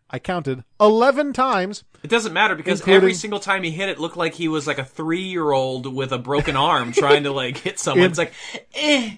I 0.10 0.20
counted, 0.20 0.64
11 0.80 1.34
times. 1.34 1.84
It 2.04 2.10
doesn't 2.10 2.34
matter 2.34 2.56
because 2.56 2.80
Including- 2.80 2.96
every 2.98 3.14
single 3.14 3.40
time 3.40 3.64
he 3.64 3.72
hit 3.72 3.90
it 3.90 4.00
looked 4.00 4.18
like 4.18 4.34
he 4.34 4.48
was 4.48 4.66
like 4.68 4.80
a 4.80 4.84
three 4.86 5.22
year 5.24 5.52
old 5.52 5.94
with 5.94 6.12
a 6.12 6.18
broken 6.18 6.56
arm 6.56 6.92
trying 6.92 7.24
to 7.24 7.32
like 7.32 7.58
hit 7.58 7.78
someone. 7.80 8.06
It- 8.06 8.10
it's 8.10 8.18
like, 8.18 8.34
eh, 8.74 9.12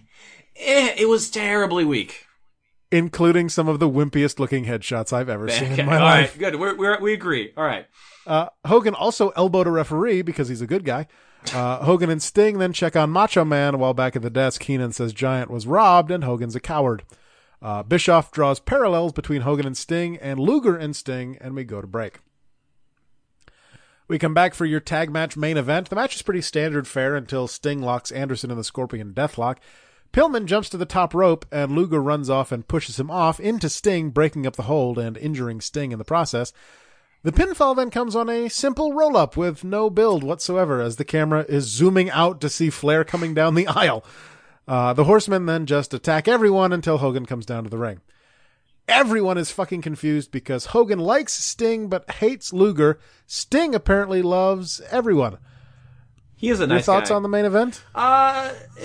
eh, 0.58 0.94
it 0.98 1.08
was 1.10 1.30
terribly 1.30 1.86
weak. 1.86 2.26
including 2.94 3.48
some 3.48 3.70
of 3.70 3.80
the 3.80 3.90
wimpiest 3.90 4.38
looking 4.38 4.66
headshots 4.66 5.14
I've 5.14 5.30
ever 5.30 5.48
seen 5.50 5.80
in 5.80 5.86
my 5.86 5.96
all 5.98 6.04
life. 6.04 6.32
right, 6.32 6.40
good. 6.40 6.60
We're, 6.60 6.76
we're, 6.76 7.00
we 7.00 7.14
agree. 7.14 7.54
All 7.56 7.64
right. 7.64 7.86
Uh, 8.28 8.50
Hogan 8.66 8.94
also 8.94 9.30
elbowed 9.30 9.66
a 9.68 9.72
referee 9.72 10.22
because 10.24 10.50
he's 10.50 10.62
a 10.62 10.68
good 10.68 10.84
guy. 10.84 11.08
Uh, 11.54 11.78
Hogan 11.86 12.10
and 12.10 12.22
Sting 12.22 12.58
then 12.60 12.74
check 12.74 12.98
on 12.98 13.10
Macho 13.10 13.46
Man 13.46 13.80
while 13.80 13.94
back 13.94 14.18
at 14.18 14.22
the 14.24 14.30
desk, 14.30 14.62
Heenan 14.64 14.92
says 14.92 15.14
Giant 15.14 15.50
was 15.50 15.66
robbed 15.66 16.12
and 16.12 16.26
Hogan's 16.26 16.56
a 16.56 16.60
coward. 16.60 17.04
Uh, 17.62 17.84
Bischoff 17.84 18.32
draws 18.32 18.60
parallels 18.60 19.14
between 19.14 19.42
Hogan 19.42 19.68
and 19.68 19.78
Sting 19.78 20.18
and 20.18 20.40
Luger 20.40 20.76
and 20.76 20.96
Sting, 20.96 21.38
and 21.40 21.56
we 21.56 21.64
go 21.64 21.80
to 21.80 21.88
break. 21.88 22.20
We 24.08 24.18
come 24.20 24.34
back 24.34 24.54
for 24.54 24.66
your 24.66 24.80
tag 24.80 25.12
match 25.12 25.38
main 25.38 25.58
event. 25.58 25.90
The 25.90 25.96
match 25.96 26.16
is 26.16 26.22
pretty 26.22 26.42
standard 26.42 26.88
fare 26.88 27.16
until 27.16 27.48
Sting 27.48 27.82
locks 27.82 28.12
Anderson 28.12 28.52
in 28.52 28.58
the 28.58 28.64
Scorpion 28.64 29.14
Deathlock. 29.14 29.58
Pillman 30.12 30.46
jumps 30.46 30.70
to 30.70 30.78
the 30.78 30.86
top 30.86 31.14
rope, 31.14 31.46
and 31.52 31.72
Luger 31.72 32.02
runs 32.02 32.30
off 32.30 32.52
and 32.52 32.68
pushes 32.68 33.00
him 33.00 33.10
off 33.10 33.40
into 33.40 33.70
Sting, 33.70 34.10
breaking 34.10 34.46
up 34.46 34.58
the 34.58 34.64
hold 34.64 34.98
and 34.98 35.16
injuring 35.16 35.62
Sting 35.62 35.92
in 35.92 36.00
the 36.00 36.04
process. 36.04 36.52
The 37.24 37.32
pinfall 37.32 37.76
then 37.76 37.92
comes 37.92 38.16
on 38.16 38.30
a 38.30 38.50
simple 38.50 38.94
roll 38.94 39.16
up 39.16 39.38
with 39.38 39.64
no 39.64 39.92
build 39.92 40.24
whatsoever 40.24 40.82
as 40.82 40.96
the 40.96 41.06
camera 41.06 41.46
is 41.48 41.66
zooming 41.66 42.10
out 42.10 42.42
to 42.42 42.50
see 42.50 42.72
Flair 42.72 43.04
coming 43.04 43.36
down 43.36 43.54
the 43.54 43.68
aisle. 43.68 44.04
Uh, 44.72 44.94
the 44.94 45.04
horsemen 45.04 45.46
then 45.48 45.66
just 45.66 45.94
attack 45.94 46.30
everyone 46.30 46.72
until 46.72 47.00
Hogan 47.00 47.26
comes 47.26 47.46
down 47.46 47.66
to 47.66 47.70
the 47.70 47.78
ring. 47.78 48.00
Everyone 48.88 49.38
is 49.38 49.52
fucking 49.52 49.82
confused 49.82 50.32
because 50.32 50.68
Hogan 50.68 50.98
likes 50.98 51.34
Sting 51.34 51.90
but 51.90 52.10
hates 52.10 52.54
Luger. 52.54 52.98
Sting 53.28 53.76
apparently 53.76 54.22
loves 54.22 54.80
everyone. 54.90 55.40
He 56.38 56.48
is 56.48 56.62
a 56.62 56.64
Your 56.64 56.68
nice 56.76 56.86
thoughts 56.86 57.10
guy. 57.10 57.18
on 57.18 57.22
the 57.22 57.28
main 57.28 57.44
event? 57.44 57.84
Uh, 57.94 58.54
eh, 58.80 58.84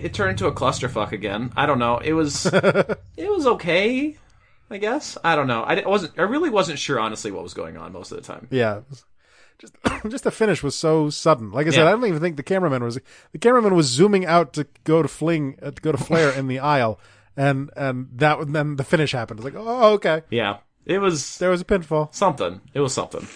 it 0.00 0.14
turned 0.14 0.30
into 0.30 0.46
a 0.46 0.52
clusterfuck 0.52 1.10
again. 1.10 1.52
I 1.56 1.66
don't 1.66 1.80
know. 1.80 1.98
It 1.98 2.12
was 2.12 2.46
it 2.52 2.96
was 3.32 3.48
okay. 3.48 4.16
I 4.70 4.78
guess 4.78 5.18
I 5.24 5.34
don't 5.34 5.48
know. 5.48 5.64
I 5.64 5.84
wasn't. 5.84 6.16
I 6.20 6.22
really 6.22 6.50
wasn't 6.50 6.78
sure 6.78 7.00
honestly 7.00 7.32
what 7.32 7.42
was 7.42 7.52
going 7.52 7.76
on 7.76 7.92
most 7.92 8.12
of 8.12 8.16
the 8.16 8.22
time. 8.22 8.46
Yeah. 8.52 8.82
Just, 9.62 9.74
just 10.10 10.24
the 10.24 10.30
finish 10.30 10.62
was 10.62 10.74
so 10.76 11.08
sudden. 11.08 11.50
Like 11.52 11.66
I 11.66 11.70
said, 11.70 11.84
Yeah. 11.84 11.88
I 11.88 11.92
don't 11.92 12.04
even 12.06 12.20
think 12.20 12.36
the 12.36 12.42
cameraman 12.42 12.82
was. 12.84 12.98
The 13.32 13.38
cameraman 13.38 13.74
was 13.74 13.86
zooming 13.86 14.26
out 14.26 14.52
to 14.54 14.66
go 14.84 15.00
to 15.00 15.08
fling, 15.08 15.56
uh, 15.62 15.70
to 15.70 15.80
go 15.80 15.92
to 15.92 15.98
Flair 15.98 16.30
in 16.30 16.48
the 16.48 16.58
aisle, 16.58 16.98
and 17.36 17.70
and 17.76 18.08
that 18.16 18.38
and 18.40 18.54
then 18.54 18.76
the 18.76 18.84
finish 18.84 19.12
happened. 19.12 19.38
It's 19.40 19.44
like, 19.44 19.54
oh, 19.56 19.92
okay, 19.94 20.22
Yeah, 20.30 20.58
it 20.84 20.98
was 20.98 21.38
there 21.38 21.50
was 21.50 21.60
a 21.62 21.64
pinfall. 21.64 22.14
something. 22.14 22.60
It 22.74 22.80
was 22.80 22.92
something. 22.92 23.26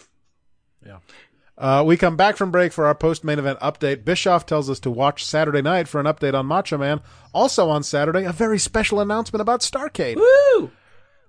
Uh, 1.58 1.82
we 1.86 1.96
come 1.96 2.16
back 2.18 2.36
from 2.36 2.50
break 2.50 2.70
for 2.70 2.84
our 2.86 2.94
post 2.94 3.24
main 3.24 3.38
event 3.38 3.58
update. 3.60 4.04
Bischoff 4.04 4.44
tells 4.44 4.68
us 4.68 4.78
to 4.80 4.90
watch 4.90 5.24
Saturday 5.24 5.62
night 5.62 5.88
for 5.88 5.98
an 5.98 6.04
update 6.06 6.34
on 6.34 6.44
Macho 6.44 6.76
Man. 6.76 7.00
Also 7.32 7.70
on 7.70 7.82
Saturday, 7.82 8.24
a 8.24 8.32
very 8.32 8.58
special 8.58 9.00
announcement 9.00 9.40
about 9.40 9.60
Starcade. 9.60 10.16
Woo! 10.16 10.70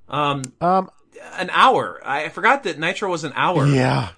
Um, 0.10 0.42
Um, 0.60 0.90
an 1.38 1.50
hour. 1.54 2.02
I 2.04 2.28
forgot 2.28 2.64
that 2.64 2.78
Nitro 2.78 3.10
was 3.10 3.24
an 3.24 3.32
hour. 3.38 3.66
yeah, 3.68 4.10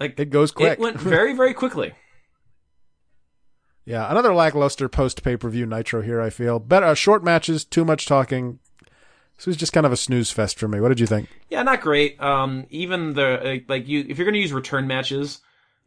like 0.00 0.18
it 0.18 0.30
goes 0.30 0.50
quick. 0.50 0.72
It 0.72 0.78
went 0.80 0.98
very 0.98 1.34
very 1.34 1.54
quickly. 1.54 1.92
yeah, 3.84 4.10
another 4.10 4.34
lackluster 4.34 4.88
post 4.88 5.22
pay 5.22 5.36
per 5.36 5.48
view 5.48 5.66
Nitro 5.66 6.02
here. 6.02 6.20
I 6.20 6.30
feel 6.30 6.58
better 6.58 6.86
uh, 6.86 6.94
short 6.94 7.22
matches, 7.22 7.64
too 7.64 7.84
much 7.84 8.06
talking. 8.06 8.58
This 9.36 9.46
was 9.46 9.56
just 9.56 9.72
kind 9.72 9.86
of 9.86 9.92
a 9.92 9.96
snooze 9.96 10.30
fest 10.30 10.58
for 10.58 10.68
me. 10.68 10.80
What 10.80 10.88
did 10.88 11.00
you 11.00 11.06
think? 11.06 11.28
Yeah, 11.48 11.62
not 11.62 11.80
great. 11.80 12.20
Um, 12.20 12.66
even 12.70 13.14
the 13.14 13.40
like, 13.42 13.64
like 13.68 13.88
you, 13.88 14.04
if 14.08 14.18
you're 14.18 14.26
gonna 14.26 14.38
use 14.38 14.52
return 14.52 14.86
matches, 14.86 15.40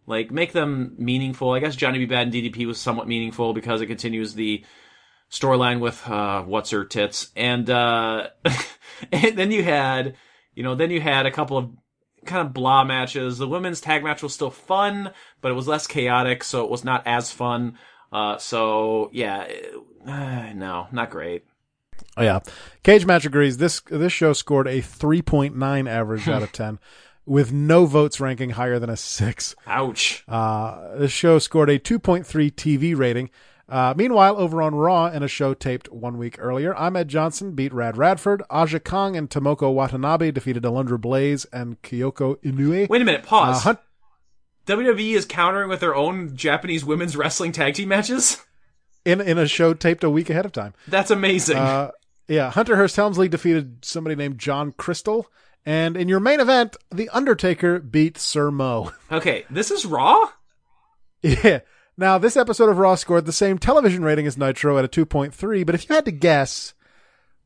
like 0.07 0.32
make 0.32 0.53
them 0.53 0.95
meaningful. 0.97 1.51
I 1.51 1.59
guess 1.59 1.76
Johnny 1.76 1.99
B. 1.99 2.05
Bad 2.05 2.28
and 2.28 2.34
DDP 2.34 2.66
was 2.66 2.80
somewhat 2.80 3.07
meaningful 3.07 3.53
because 3.53 3.82
it 3.82 3.88
continues 3.88 4.34
the 4.34 4.64
storyline 5.30 5.80
with 5.80 6.07
uh, 6.07 6.41
what's 6.43 6.72
her 6.72 6.84
tits, 6.84 7.32
and 7.36 7.70
uh, 7.70 8.28
and 9.11 9.38
then 9.38 9.51
you 9.51 9.64
had, 9.64 10.16
you 10.55 10.64
know, 10.64 10.76
then 10.76 10.89
you 10.91 10.99
had 10.99 11.26
a 11.26 11.32
couple 11.32 11.57
of 11.57 11.70
kind 12.26 12.45
of 12.45 12.53
blah 12.53 12.84
matches. 12.84 13.38
The 13.38 13.47
women's 13.47 13.82
tag 13.82 14.03
match 14.03 14.24
was 14.24 14.34
still 14.34 14.51
fun, 14.51 15.11
but 15.41 15.51
it 15.51 15.55
was 15.55 15.67
less 15.67 15.88
chaotic, 15.88 16.43
so 16.43 16.63
it 16.63 16.69
was 16.69 16.84
not 16.84 17.05
as 17.05 17.32
fun. 17.32 17.78
Uh, 18.11 18.38
so 18.38 19.09
yeah, 19.11 19.47
uh, 20.05 20.53
no, 20.53 20.88
not 20.91 21.09
great. 21.09 21.43
Oh 22.15 22.24
yeah, 22.24 22.39
Cage 22.84 23.05
Match 23.05 23.26
agrees. 23.26 23.57
This 23.57 23.82
this 23.82 24.13
show 24.13 24.34
scored 24.34 24.67
a 24.67 24.82
three 24.82 25.21
point 25.21 25.55
nine 25.55 25.88
average 25.88 26.28
out 26.28 26.43
of 26.43 26.51
ten, 26.53 26.80
with 27.26 27.51
no 27.51 27.86
votes 27.86 28.19
ranking 28.19 28.51
higher 28.51 28.80
than 28.80 28.89
a 28.89 28.97
six. 28.97 29.55
Ouch. 29.65 30.24
Uh, 30.28 30.95
the 30.97 31.07
show 31.07 31.39
scored 31.39 31.69
a 31.69 31.80
2.3 31.80 32.26
TV 32.51 32.95
rating. 32.95 33.30
Uh, 33.70 33.93
meanwhile, 33.95 34.38
over 34.38 34.61
on 34.61 34.76
Raw, 34.76 35.07
in 35.07 35.24
a 35.24 35.28
show 35.28 35.53
taped 35.53 35.91
one 35.91 36.18
week 36.18 36.36
earlier, 36.38 36.76
Ahmed 36.76 37.07
Johnson 37.07 37.53
beat 37.53 37.74
Rad 37.74 37.97
Radford. 37.97 38.43
Aja 38.49 38.80
Kong 38.80 39.16
and 39.16 39.30
Tomoko 39.30 39.74
Watanabe 39.74 40.32
defeated 40.32 40.64
Alundra 40.64 40.99
Blaze 40.99 41.45
and 41.45 41.82
Kyoko 41.82 42.36
Inoue. 42.43 42.89
Wait 42.89 43.01
a 43.01 43.05
minute. 43.05 43.24
Pause. 43.24 43.57
Uh, 43.57 43.59
Hunt- 43.61 43.80
WWE 44.68 45.16
is 45.16 45.26
countering 45.26 45.70
with 45.70 45.80
their 45.80 45.95
own 45.95 46.36
Japanese 46.36 46.86
women's 46.86 47.18
wrestling 47.18 47.51
tag 47.51 47.74
team 47.76 47.89
matches. 47.89 48.38
in 49.05 49.20
in 49.22 49.38
a 49.38 49.47
show 49.47 49.74
taped 49.74 50.03
a 50.03 50.09
week 50.09 50.30
ahead 50.30 50.45
of 50.45 50.51
time. 50.51 50.74
That's 50.88 51.11
amazing. 51.11 51.57
Uh, 51.57 51.91
yeah, 52.28 52.49
Hunter 52.51 52.76
Hearst 52.78 52.95
Helmsley 52.95 53.28
defeated 53.28 53.84
somebody 53.84 54.16
named 54.16 54.39
John 54.39 54.72
Crystal. 54.74 55.28
And 55.66 55.95
in 55.95 56.09
your 56.09 56.20
main 56.20 56.39
event, 56.41 56.76
The 56.93 57.09
Undertaker 57.09 57.80
beat 57.80 58.18
Sir 58.18 58.51
Mo. 58.51 58.91
okay, 59.11 59.45
this 59.49 59.72
is 59.72 59.86
Raw. 59.86 60.30
yeah. 61.22 61.59
Now, 61.95 62.17
this 62.17 62.35
episode 62.35 62.69
of 62.69 62.77
Raw 62.79 62.95
scored 62.95 63.25
the 63.25 63.31
same 63.31 63.59
television 63.59 64.03
rating 64.03 64.25
as 64.25 64.37
Nitro 64.37 64.77
at 64.79 64.85
a 64.85 64.87
2.3, 64.87 65.65
but 65.65 65.75
if 65.75 65.87
you 65.87 65.93
had 65.93 66.05
to 66.05 66.11
guess, 66.11 66.73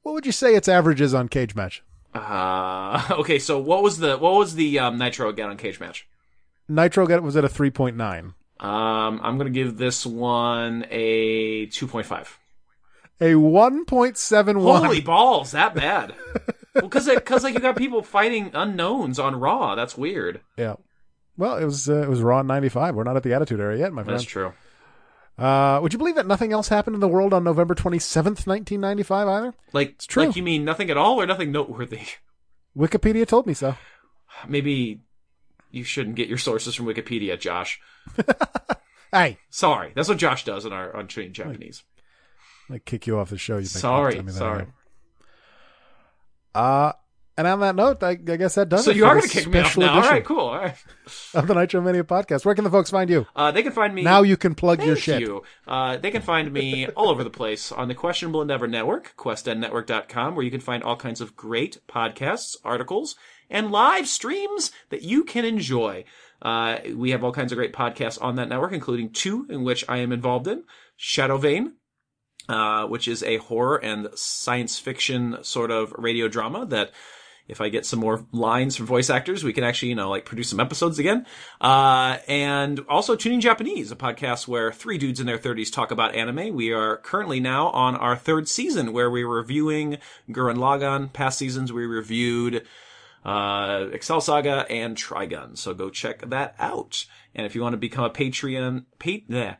what 0.03 0.13
would 0.13 0.25
you 0.25 0.31
say 0.31 0.55
its 0.55 0.69
average 0.69 1.01
is 1.01 1.13
on 1.13 1.27
Cage 1.27 1.53
Match? 1.53 1.83
Uh, 2.13 3.05
okay, 3.11 3.39
so 3.39 3.59
what 3.59 3.83
was 3.83 3.97
the 3.97 4.17
what 4.17 4.33
was 4.35 4.55
the 4.55 4.79
um, 4.79 4.97
Nitro 4.97 5.29
again 5.29 5.49
on 5.49 5.57
Cage 5.57 5.79
Match? 5.79 6.07
Nitro 6.69 7.05
get 7.07 7.21
was 7.23 7.35
at 7.35 7.43
a 7.43 7.49
3.9. 7.49 8.33
Um, 8.59 9.19
I'm 9.21 9.37
gonna 9.37 9.49
give 9.49 9.77
this 9.77 10.05
one 10.05 10.85
a 10.89 11.67
2.5. 11.67 12.27
A 13.19 13.33
1.71. 13.33 14.85
Holy 14.85 15.01
balls, 15.01 15.51
that 15.51 15.75
bad? 15.75 16.13
well, 16.73 16.83
because 16.83 17.07
because 17.07 17.43
like 17.43 17.53
you 17.53 17.59
got 17.59 17.75
people 17.75 18.01
fighting 18.01 18.51
unknowns 18.53 19.19
on 19.19 19.39
Raw. 19.39 19.75
That's 19.75 19.97
weird. 19.97 20.39
Yeah. 20.55 20.75
Well, 21.37 21.57
it 21.57 21.65
was 21.65 21.89
uh, 21.89 22.01
it 22.01 22.09
was 22.09 22.21
Raw 22.21 22.39
in 22.39 22.47
95. 22.47 22.95
We're 22.95 23.03
not 23.03 23.17
at 23.17 23.23
the 23.23 23.33
Attitude 23.33 23.59
Era 23.59 23.77
yet, 23.77 23.93
my 23.93 24.03
friend. 24.03 24.19
That's 24.19 24.27
true. 24.27 24.53
Uh, 25.37 25.79
would 25.83 25.93
you 25.93 25.99
believe 25.99 26.15
that 26.15 26.25
nothing 26.25 26.51
else 26.51 26.67
happened 26.67 26.95
in 26.95 26.99
the 26.99 27.07
world 27.07 27.31
on 27.31 27.43
November 27.43 27.75
27th, 27.75 28.47
1995 28.47 29.27
either? 29.27 29.53
Like, 29.71 29.89
it's 29.89 30.07
true. 30.07 30.25
like 30.25 30.35
you 30.35 30.41
mean 30.41 30.65
nothing 30.65 30.89
at 30.89 30.97
all 30.97 31.21
or 31.21 31.27
nothing 31.27 31.51
noteworthy? 31.51 32.01
Wikipedia 32.77 33.27
told 33.27 33.45
me 33.45 33.53
so. 33.53 33.75
Maybe 34.47 35.01
you 35.69 35.83
shouldn't 35.83 36.15
get 36.15 36.27
your 36.27 36.39
sources 36.39 36.73
from 36.73 36.87
Wikipedia, 36.87 37.39
Josh. 37.39 37.79
Hey, 39.11 39.37
Sorry, 39.49 39.93
that's 39.95 40.09
what 40.09 40.17
Josh 40.17 40.43
does 40.43 40.65
in 40.65 40.73
our 40.73 40.95
Untrained 40.95 41.33
Japanese. 41.33 41.83
I 42.69 42.79
kick 42.79 43.07
you 43.07 43.17
off 43.17 43.29
the 43.29 43.37
show. 43.37 43.57
You 43.57 43.65
Sorry, 43.65 44.19
that 44.19 44.33
sorry. 44.33 44.65
Uh, 46.53 46.91
and 47.37 47.47
on 47.47 47.59
that 47.59 47.75
note, 47.75 48.01
I, 48.01 48.09
I 48.09 48.15
guess 48.15 48.55
that 48.55 48.69
does 48.69 48.85
So 48.85 48.91
it 48.91 48.97
you 48.97 49.03
for 49.03 49.09
are 49.09 49.15
going 49.15 49.27
to 49.27 49.33
kick 49.33 49.47
me 49.47 49.59
off 49.59 49.77
now. 49.77 49.93
All 49.95 50.01
right, 50.01 50.25
cool. 50.25 50.39
All 50.39 50.57
right. 50.57 50.75
of 51.33 51.47
the 51.47 51.53
Nitro 51.53 51.81
Mania 51.81 52.03
podcast. 52.03 52.45
Where 52.45 52.55
can 52.55 52.63
the 52.63 52.71
folks 52.71 52.89
find 52.89 53.09
you? 53.09 53.27
Uh, 53.35 53.51
they 53.51 53.63
can 53.63 53.71
find 53.71 53.93
me. 53.93 54.01
Now 54.01 54.23
you 54.23 54.37
can 54.37 54.55
plug 54.55 54.79
Thank 54.79 54.87
your 54.87 54.95
shit. 54.95 55.21
you. 55.21 55.43
Uh, 55.67 55.97
they 55.97 56.11
can 56.11 56.21
find 56.21 56.51
me 56.51 56.87
all 56.89 57.09
over 57.09 57.23
the 57.23 57.29
place 57.29 57.71
on 57.71 57.87
the 57.87 57.95
Questionable 57.95 58.41
Endeavor 58.41 58.67
Network, 58.67 59.13
questendnetwork.com, 59.17 60.35
where 60.35 60.43
you 60.43 60.51
can 60.51 60.59
find 60.61 60.83
all 60.83 60.95
kinds 60.95 61.21
of 61.21 61.35
great 61.35 61.79
podcasts, 61.87 62.55
articles, 62.63 63.15
and 63.49 63.71
live 63.71 64.07
streams 64.07 64.71
that 64.89 65.03
you 65.03 65.23
can 65.23 65.45
enjoy. 65.45 66.03
Uh, 66.41 66.77
we 66.95 67.11
have 67.11 67.23
all 67.23 67.31
kinds 67.31 67.51
of 67.51 67.57
great 67.57 67.73
podcasts 67.73 68.21
on 68.21 68.35
that 68.35 68.49
network, 68.49 68.71
including 68.73 69.09
two 69.11 69.45
in 69.49 69.63
which 69.63 69.85
I 69.87 69.97
am 69.97 70.11
involved 70.11 70.47
in. 70.47 70.63
Shadow 70.95 71.37
Vein, 71.37 71.73
uh, 72.49 72.85
which 72.87 73.07
is 73.07 73.23
a 73.23 73.37
horror 73.37 73.77
and 73.77 74.09
science 74.15 74.79
fiction 74.79 75.37
sort 75.41 75.71
of 75.71 75.93
radio 75.97 76.27
drama 76.27 76.65
that 76.67 76.91
if 77.47 77.61
I 77.61 77.69
get 77.69 77.85
some 77.85 77.99
more 77.99 78.25
lines 78.31 78.75
from 78.75 78.85
voice 78.85 79.09
actors, 79.09 79.43
we 79.43 79.53
can 79.53 79.63
actually, 79.63 79.89
you 79.89 79.95
know, 79.95 80.09
like 80.09 80.25
produce 80.25 80.49
some 80.49 80.59
episodes 80.59 80.99
again. 80.99 81.25
Uh, 81.61 82.17
and 82.27 82.81
also 82.89 83.15
Tuning 83.15 83.41
Japanese, 83.41 83.91
a 83.91 83.95
podcast 83.95 84.47
where 84.47 84.71
three 84.71 84.97
dudes 84.97 85.19
in 85.19 85.27
their 85.27 85.37
thirties 85.37 85.71
talk 85.71 85.91
about 85.91 86.15
anime. 86.15 86.53
We 86.53 86.71
are 86.71 86.97
currently 86.97 87.39
now 87.39 87.69
on 87.69 87.95
our 87.95 88.15
third 88.15 88.49
season 88.49 88.93
where 88.93 89.09
we're 89.09 89.27
reviewing 89.27 89.97
Gurren 90.29 90.57
Lagann. 90.57 91.13
Past 91.13 91.37
seasons 91.37 91.71
we 91.71 91.85
reviewed, 91.85 92.67
uh, 93.23 93.87
Excel 93.91 94.21
Saga 94.21 94.65
and 94.69 94.97
Trigun. 94.97 95.57
So 95.57 95.73
go 95.73 95.89
check 95.89 96.29
that 96.29 96.55
out. 96.59 97.05
And 97.33 97.45
if 97.45 97.55
you 97.55 97.61
want 97.61 97.73
to 97.73 97.77
become 97.77 98.05
a 98.05 98.09
Patreon, 98.09 98.85
pa-. 98.99 99.57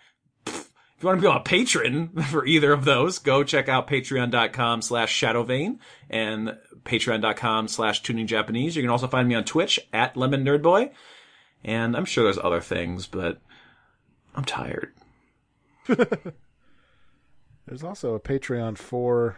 If 0.97 1.03
you 1.03 1.07
want 1.07 1.19
to 1.19 1.21
become 1.21 1.37
a 1.37 1.43
patron 1.43 2.07
for 2.31 2.43
either 2.45 2.73
of 2.73 2.83
those, 2.83 3.19
go 3.19 3.43
check 3.43 3.69
out 3.69 3.87
patreon.com 3.87 4.81
slash 4.81 5.21
shadowvein 5.21 5.77
and 6.09 6.57
patreon.com 6.85 7.67
slash 7.67 8.01
tuning 8.01 8.25
Japanese. 8.25 8.75
You 8.75 8.81
can 8.81 8.89
also 8.89 9.07
find 9.07 9.27
me 9.27 9.35
on 9.35 9.43
Twitch 9.43 9.79
at 9.93 10.17
lemon 10.17 10.43
nerdboy. 10.43 10.91
And 11.63 11.95
I'm 11.95 12.05
sure 12.05 12.23
there's 12.23 12.39
other 12.39 12.61
things, 12.61 13.05
but 13.05 13.39
I'm 14.35 14.45
tired. 14.45 14.93
There's 15.87 17.83
also 17.83 18.15
a 18.15 18.19
Patreon 18.19 18.77
for 18.77 19.37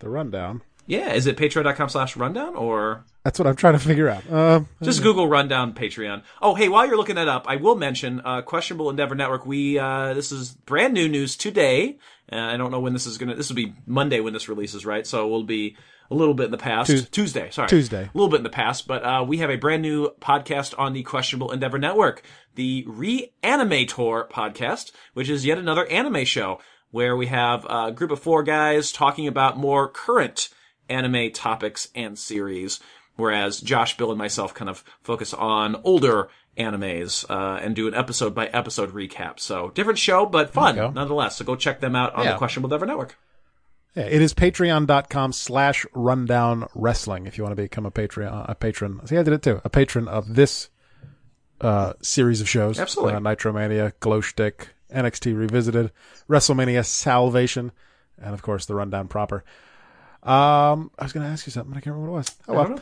the 0.00 0.08
rundown. 0.08 0.62
Yeah, 0.86 1.12
is 1.12 1.26
it 1.26 1.36
patreon.com 1.36 1.88
slash 1.88 2.16
rundown 2.16 2.56
or 2.56 3.04
That's 3.24 3.38
what 3.38 3.46
I'm 3.46 3.56
trying 3.56 3.74
to 3.74 3.78
figure 3.78 4.08
out. 4.08 4.24
Uh, 4.30 4.60
just 4.82 5.02
Google 5.02 5.28
rundown 5.28 5.74
Patreon? 5.74 6.22
Oh, 6.40 6.54
hey, 6.54 6.68
while 6.68 6.86
you're 6.86 6.96
looking 6.96 7.16
that 7.16 7.28
up, 7.28 7.44
I 7.46 7.56
will 7.56 7.76
mention 7.76 8.22
uh, 8.24 8.40
Questionable 8.42 8.88
Endeavor 8.88 9.14
Network. 9.14 9.44
We 9.44 9.78
uh, 9.78 10.14
this 10.14 10.32
is 10.32 10.52
brand 10.52 10.94
new 10.94 11.06
news 11.08 11.36
today. 11.36 11.98
Uh, 12.32 12.36
I 12.36 12.56
don't 12.56 12.70
know 12.70 12.80
when 12.80 12.94
this 12.94 13.06
is 13.06 13.18
gonna. 13.18 13.34
This 13.34 13.48
will 13.50 13.56
be 13.56 13.74
Monday 13.86 14.20
when 14.20 14.32
this 14.32 14.48
releases, 14.48 14.86
right? 14.86 15.06
So 15.06 15.28
we'll 15.28 15.42
be 15.42 15.76
a 16.10 16.14
little 16.14 16.32
bit 16.34 16.46
in 16.46 16.50
the 16.50 16.58
past. 16.58 16.90
Tues- 16.90 17.08
Tuesday, 17.10 17.50
sorry, 17.50 17.68
Tuesday. 17.68 18.04
a 18.04 18.10
little 18.14 18.30
bit 18.30 18.38
in 18.38 18.42
the 18.44 18.48
past. 18.50 18.86
But 18.86 19.04
uh, 19.04 19.24
we 19.26 19.38
have 19.38 19.50
a 19.50 19.56
brand 19.56 19.82
new 19.82 20.10
podcast 20.20 20.74
on 20.78 20.94
the 20.94 21.02
Questionable 21.02 21.52
Endeavor 21.52 21.78
Network, 21.78 22.22
the 22.54 22.84
Reanimator 22.88 24.30
podcast, 24.30 24.92
which 25.14 25.28
is 25.28 25.44
yet 25.44 25.58
another 25.58 25.86
anime 25.86 26.24
show 26.24 26.58
where 26.90 27.16
we 27.16 27.26
have 27.26 27.64
a 27.68 27.92
group 27.92 28.10
of 28.10 28.20
four 28.20 28.42
guys 28.42 28.92
talking 28.92 29.26
about 29.28 29.56
more 29.58 29.88
current 29.88 30.48
anime 30.88 31.30
topics 31.30 31.88
and 31.94 32.18
series, 32.18 32.80
whereas 33.20 33.60
Josh, 33.60 33.96
Bill, 33.96 34.10
and 34.10 34.18
myself 34.18 34.54
kind 34.54 34.68
of 34.68 34.82
focus 35.02 35.32
on 35.34 35.76
older 35.84 36.28
animes 36.58 37.24
uh, 37.30 37.58
and 37.62 37.76
do 37.76 37.86
an 37.88 37.94
episode 37.94 38.34
by 38.34 38.46
episode 38.48 38.92
recap. 38.92 39.38
So 39.38 39.70
different 39.70 39.98
show, 39.98 40.26
but 40.26 40.52
fun 40.52 40.76
nonetheless. 40.76 41.36
So 41.36 41.44
go 41.44 41.54
check 41.56 41.80
them 41.80 41.94
out 41.94 42.14
on 42.14 42.24
Yeah. 42.24 42.32
the 42.32 42.38
Questionable 42.38 42.66
Endeavor 42.68 42.86
Network. 42.86 43.16
Yeah, 43.94 44.04
it 44.04 44.22
is 44.22 44.34
patreon.com 44.34 45.32
slash 45.32 45.84
rundown 45.94 46.68
wrestling 46.74 47.26
if 47.26 47.36
you 47.36 47.44
want 47.44 47.56
to 47.56 47.60
become 47.62 47.86
a 47.86 47.90
Patreon, 47.90 48.48
a 48.48 48.54
patron. 48.54 49.00
See, 49.06 49.16
I 49.16 49.22
did 49.24 49.34
it 49.34 49.42
too. 49.42 49.60
A 49.64 49.68
patron 49.70 50.06
of 50.06 50.34
this 50.36 50.68
uh, 51.60 51.94
series 52.00 52.40
of 52.40 52.48
shows. 52.48 52.78
Absolutely. 52.78 53.14
Uh, 53.14 53.20
Nitromania, 53.20 53.92
Glow 54.00 54.20
Stick, 54.20 54.68
NXT 54.94 55.36
Revisited, 55.36 55.90
WrestleMania 56.28 56.84
Salvation, 56.86 57.72
and 58.22 58.32
of 58.32 58.42
course 58.42 58.66
the 58.66 58.74
rundown 58.76 59.08
proper. 59.08 59.44
Um, 60.22 60.90
I 60.98 61.04
was 61.04 61.12
going 61.12 61.24
to 61.26 61.32
ask 61.32 61.46
you 61.46 61.50
something, 61.52 61.72
but 61.72 61.78
I 61.78 61.80
can't 61.80 61.94
remember 61.96 62.12
what 62.12 62.16
it 62.16 62.18
was. 62.18 62.36
Oh, 62.48 62.54
well. 62.54 62.80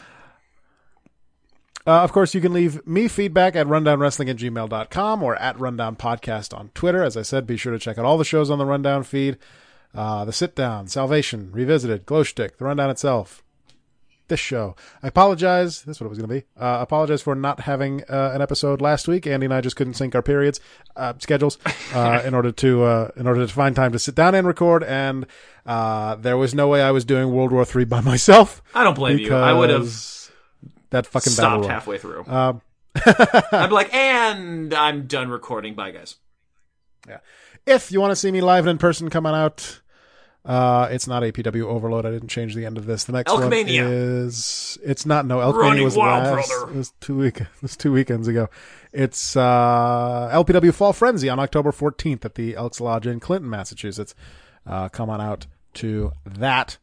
Uh, 1.86 2.02
of 2.02 2.12
course, 2.12 2.34
you 2.34 2.40
can 2.40 2.52
leave 2.52 2.86
me 2.86 3.08
feedback 3.08 3.56
at 3.56 3.66
rundownwrestling 3.66 4.28
at 4.28 4.36
gmail.com 4.36 5.22
or 5.22 5.36
at 5.36 5.58
rundown 5.58 5.96
podcast 5.96 6.56
on 6.56 6.70
Twitter. 6.74 7.02
As 7.02 7.16
I 7.16 7.22
said, 7.22 7.46
be 7.46 7.56
sure 7.56 7.72
to 7.72 7.78
check 7.78 7.96
out 7.98 8.04
all 8.04 8.18
the 8.18 8.24
shows 8.24 8.50
on 8.50 8.58
the 8.58 8.66
rundown 8.66 9.04
feed. 9.04 9.38
Uh, 9.94 10.24
the 10.24 10.32
sit 10.32 10.54
down, 10.54 10.86
salvation, 10.86 11.50
revisited, 11.50 12.04
glow 12.04 12.22
stick, 12.22 12.58
the 12.58 12.64
rundown 12.64 12.90
itself. 12.90 13.42
This 14.28 14.38
show. 14.38 14.76
I 15.02 15.08
apologize. 15.08 15.80
That's 15.80 15.98
what 15.98 16.04
it 16.04 16.10
was 16.10 16.18
going 16.18 16.28
to 16.28 16.34
be. 16.34 16.44
Uh, 16.54 16.80
apologize 16.82 17.22
for 17.22 17.34
not 17.34 17.60
having 17.60 18.02
uh, 18.10 18.32
an 18.34 18.42
episode 18.42 18.82
last 18.82 19.08
week. 19.08 19.26
Andy 19.26 19.46
and 19.46 19.54
I 19.54 19.62
just 19.62 19.74
couldn't 19.74 19.94
sync 19.94 20.14
our 20.14 20.20
periods, 20.20 20.60
uh, 20.96 21.14
schedules, 21.18 21.56
uh, 21.94 22.20
in 22.26 22.34
order 22.34 22.52
to 22.52 22.82
uh, 22.82 23.10
in 23.16 23.26
order 23.26 23.46
to 23.46 23.50
find 23.50 23.74
time 23.74 23.92
to 23.92 23.98
sit 23.98 24.14
down 24.14 24.34
and 24.34 24.46
record. 24.46 24.84
And 24.84 25.24
uh, 25.64 26.16
there 26.16 26.36
was 26.36 26.54
no 26.54 26.68
way 26.68 26.82
I 26.82 26.90
was 26.90 27.06
doing 27.06 27.32
World 27.32 27.52
War 27.52 27.64
Three 27.64 27.86
by 27.86 28.00
myself. 28.02 28.60
I 28.74 28.84
don't 28.84 28.92
blame 28.92 29.18
you. 29.18 29.34
I 29.34 29.54
would 29.54 29.70
have 29.70 29.88
that 30.90 31.06
fucking 31.06 31.34
battle 31.34 31.62
stopped 31.62 31.66
halfway 31.66 31.98
through. 31.98 32.24
Um, 32.26 32.60
I'd 33.06 33.68
be 33.68 33.74
like, 33.74 33.92
and 33.94 34.72
I'm 34.74 35.06
done 35.06 35.28
recording. 35.28 35.74
Bye, 35.74 35.90
guys. 35.92 36.16
Yeah. 37.06 37.18
If 37.66 37.92
you 37.92 38.00
want 38.00 38.12
to 38.12 38.16
see 38.16 38.30
me 38.30 38.40
live 38.40 38.64
and 38.66 38.72
in 38.72 38.78
person, 38.78 39.10
come 39.10 39.26
on 39.26 39.34
out. 39.34 39.80
Uh, 40.44 40.88
it's 40.90 41.06
not 41.06 41.22
APW 41.22 41.62
Overload. 41.64 42.06
I 42.06 42.10
didn't 42.10 42.28
change 42.28 42.54
the 42.54 42.64
end 42.64 42.78
of 42.78 42.86
this. 42.86 43.04
The 43.04 43.12
next 43.12 43.30
one 43.30 43.42
Elkmania. 43.50 44.24
is. 44.24 44.78
It's 44.82 45.04
not 45.04 45.26
no 45.26 45.38
Elkmania 45.38 45.60
Running 45.60 45.84
was 45.84 45.96
Wild, 45.96 46.24
last. 46.36 46.48
brother. 46.48 46.72
It 46.72 46.76
was 46.76 46.92
two 47.00 47.18
week. 47.18 47.40
It 47.40 47.46
was 47.62 47.76
two 47.76 47.92
weekends 47.92 48.28
ago. 48.28 48.48
It's 48.92 49.36
uh, 49.36 50.30
LPW 50.32 50.72
Fall 50.72 50.94
Frenzy 50.94 51.28
on 51.28 51.38
October 51.38 51.70
14th 51.70 52.24
at 52.24 52.36
the 52.36 52.56
Elks 52.56 52.80
Lodge 52.80 53.06
in 53.06 53.20
Clinton, 53.20 53.50
Massachusetts. 53.50 54.14
Uh, 54.66 54.88
come 54.88 55.10
on 55.10 55.20
out 55.20 55.46
to 55.74 56.12
that. 56.24 56.78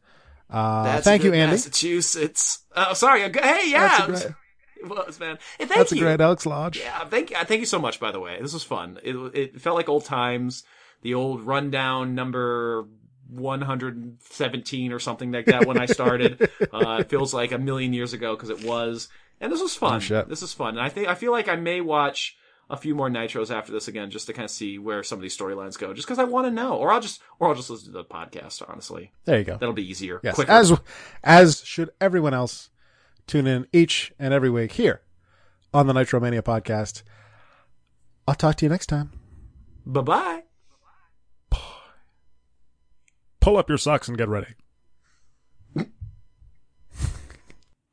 Uh, 0.48 1.00
thank 1.00 1.24
you, 1.24 1.32
Andy. 1.32 1.52
Massachusetts. 1.52 2.64
Oh, 2.74 2.92
sorry. 2.94 3.24
uh, 3.24 3.30
Hey, 3.32 3.70
yeah. 3.70 3.88
That's 3.88 4.00
a 4.00 4.04
it 4.04 4.10
was- 4.10 4.22
great- 4.22 4.34
It 4.78 4.88
was, 4.88 5.20
man. 5.20 5.38
Hey, 5.58 5.64
thank 5.66 5.78
That's 5.78 5.92
a 5.92 5.98
great 5.98 6.20
Elks 6.20 6.46
Lodge. 6.46 6.78
Yeah, 6.78 7.04
thank 7.06 7.34
uh, 7.34 7.44
thank 7.44 7.60
you 7.60 7.66
so 7.66 7.78
much. 7.78 7.98
By 7.98 8.12
the 8.12 8.20
way, 8.20 8.38
this 8.40 8.52
was 8.52 8.62
fun. 8.62 8.98
It 9.02 9.16
it 9.34 9.60
felt 9.60 9.74
like 9.76 9.88
old 9.88 10.04
times. 10.04 10.64
The 11.02 11.14
old 11.14 11.42
rundown 11.42 12.14
number. 12.14 12.86
117 13.28 14.92
or 14.92 14.98
something 14.98 15.32
like 15.32 15.46
that 15.46 15.66
when 15.66 15.78
I 15.78 15.86
started. 15.86 16.40
uh, 16.72 16.98
it 17.00 17.08
feels 17.10 17.34
like 17.34 17.52
a 17.52 17.58
million 17.58 17.92
years 17.92 18.12
ago 18.12 18.34
because 18.36 18.50
it 18.50 18.64
was. 18.64 19.08
And 19.40 19.52
this 19.52 19.60
was 19.60 19.74
fun. 19.74 20.00
Oh. 20.10 20.22
This 20.28 20.42
is 20.42 20.52
fun. 20.52 20.70
And 20.76 20.80
I 20.80 20.88
think, 20.88 21.08
I 21.08 21.14
feel 21.14 21.32
like 21.32 21.48
I 21.48 21.56
may 21.56 21.80
watch 21.80 22.36
a 22.68 22.76
few 22.76 22.94
more 22.94 23.08
nitros 23.08 23.54
after 23.54 23.70
this 23.72 23.86
again 23.88 24.10
just 24.10 24.26
to 24.26 24.32
kind 24.32 24.44
of 24.44 24.50
see 24.50 24.78
where 24.78 25.02
some 25.02 25.18
of 25.18 25.22
these 25.22 25.36
storylines 25.36 25.78
go 25.78 25.94
just 25.94 26.06
because 26.06 26.18
I 26.18 26.24
want 26.24 26.46
to 26.46 26.50
know. 26.50 26.76
Or 26.76 26.92
I'll 26.92 27.00
just, 27.00 27.20
or 27.38 27.48
I'll 27.48 27.54
just 27.54 27.70
listen 27.70 27.86
to 27.86 27.92
the 27.92 28.04
podcast, 28.04 28.62
honestly. 28.68 29.12
There 29.24 29.38
you 29.38 29.44
go. 29.44 29.56
That'll 29.56 29.72
be 29.74 29.88
easier. 29.88 30.20
Yes, 30.24 30.34
Quicker. 30.34 30.50
as 30.50 30.78
as 31.22 31.64
should 31.64 31.90
everyone 32.00 32.34
else. 32.34 32.70
Tune 33.26 33.46
in 33.46 33.66
each 33.72 34.12
and 34.18 34.32
every 34.32 34.50
week 34.50 34.72
here 34.72 35.02
on 35.74 35.86
the 35.88 35.92
Nitromania 35.92 36.42
podcast. 36.42 37.02
I'll 38.28 38.34
talk 38.34 38.56
to 38.56 38.64
you 38.64 38.68
next 38.68 38.86
time. 38.86 39.12
bye 39.84 40.00
bye. 40.00 40.42
Pull 43.40 43.56
up 43.56 43.68
your 43.68 43.78
socks 43.78 44.08
and 44.08 44.18
get 44.18 44.28
ready. 44.28 44.54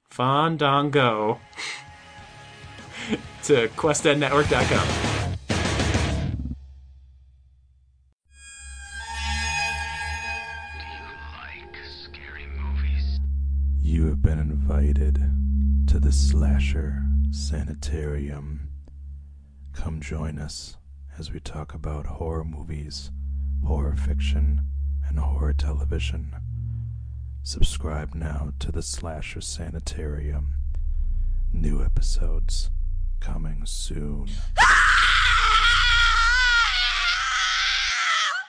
Fandango 0.09 1.39
to 3.43 3.67
movies? 12.57 13.19
You 13.79 14.07
have 14.07 14.21
been 14.21 14.39
invited 14.39 15.21
to 15.87 15.99
the 15.99 16.11
Slasher 16.11 17.03
Sanitarium. 17.31 18.69
Come 19.73 19.99
join 19.99 20.39
us 20.39 20.77
as 21.17 21.31
we 21.31 21.39
talk 21.39 21.73
about 21.73 22.05
horror 22.05 22.45
movies, 22.45 23.11
horror 23.65 23.95
fiction, 23.95 24.61
and 25.07 25.19
horror 25.19 25.53
television. 25.53 26.35
Subscribe 27.43 28.15
now 28.15 28.53
to 28.59 28.71
the 28.71 28.81
Slasher 28.81 29.41
Sanitarium. 29.41 30.53
New 31.51 31.83
episodes 31.83 32.71
coming 33.23 33.61
soon. 33.65 34.27
Ah! 34.59 35.12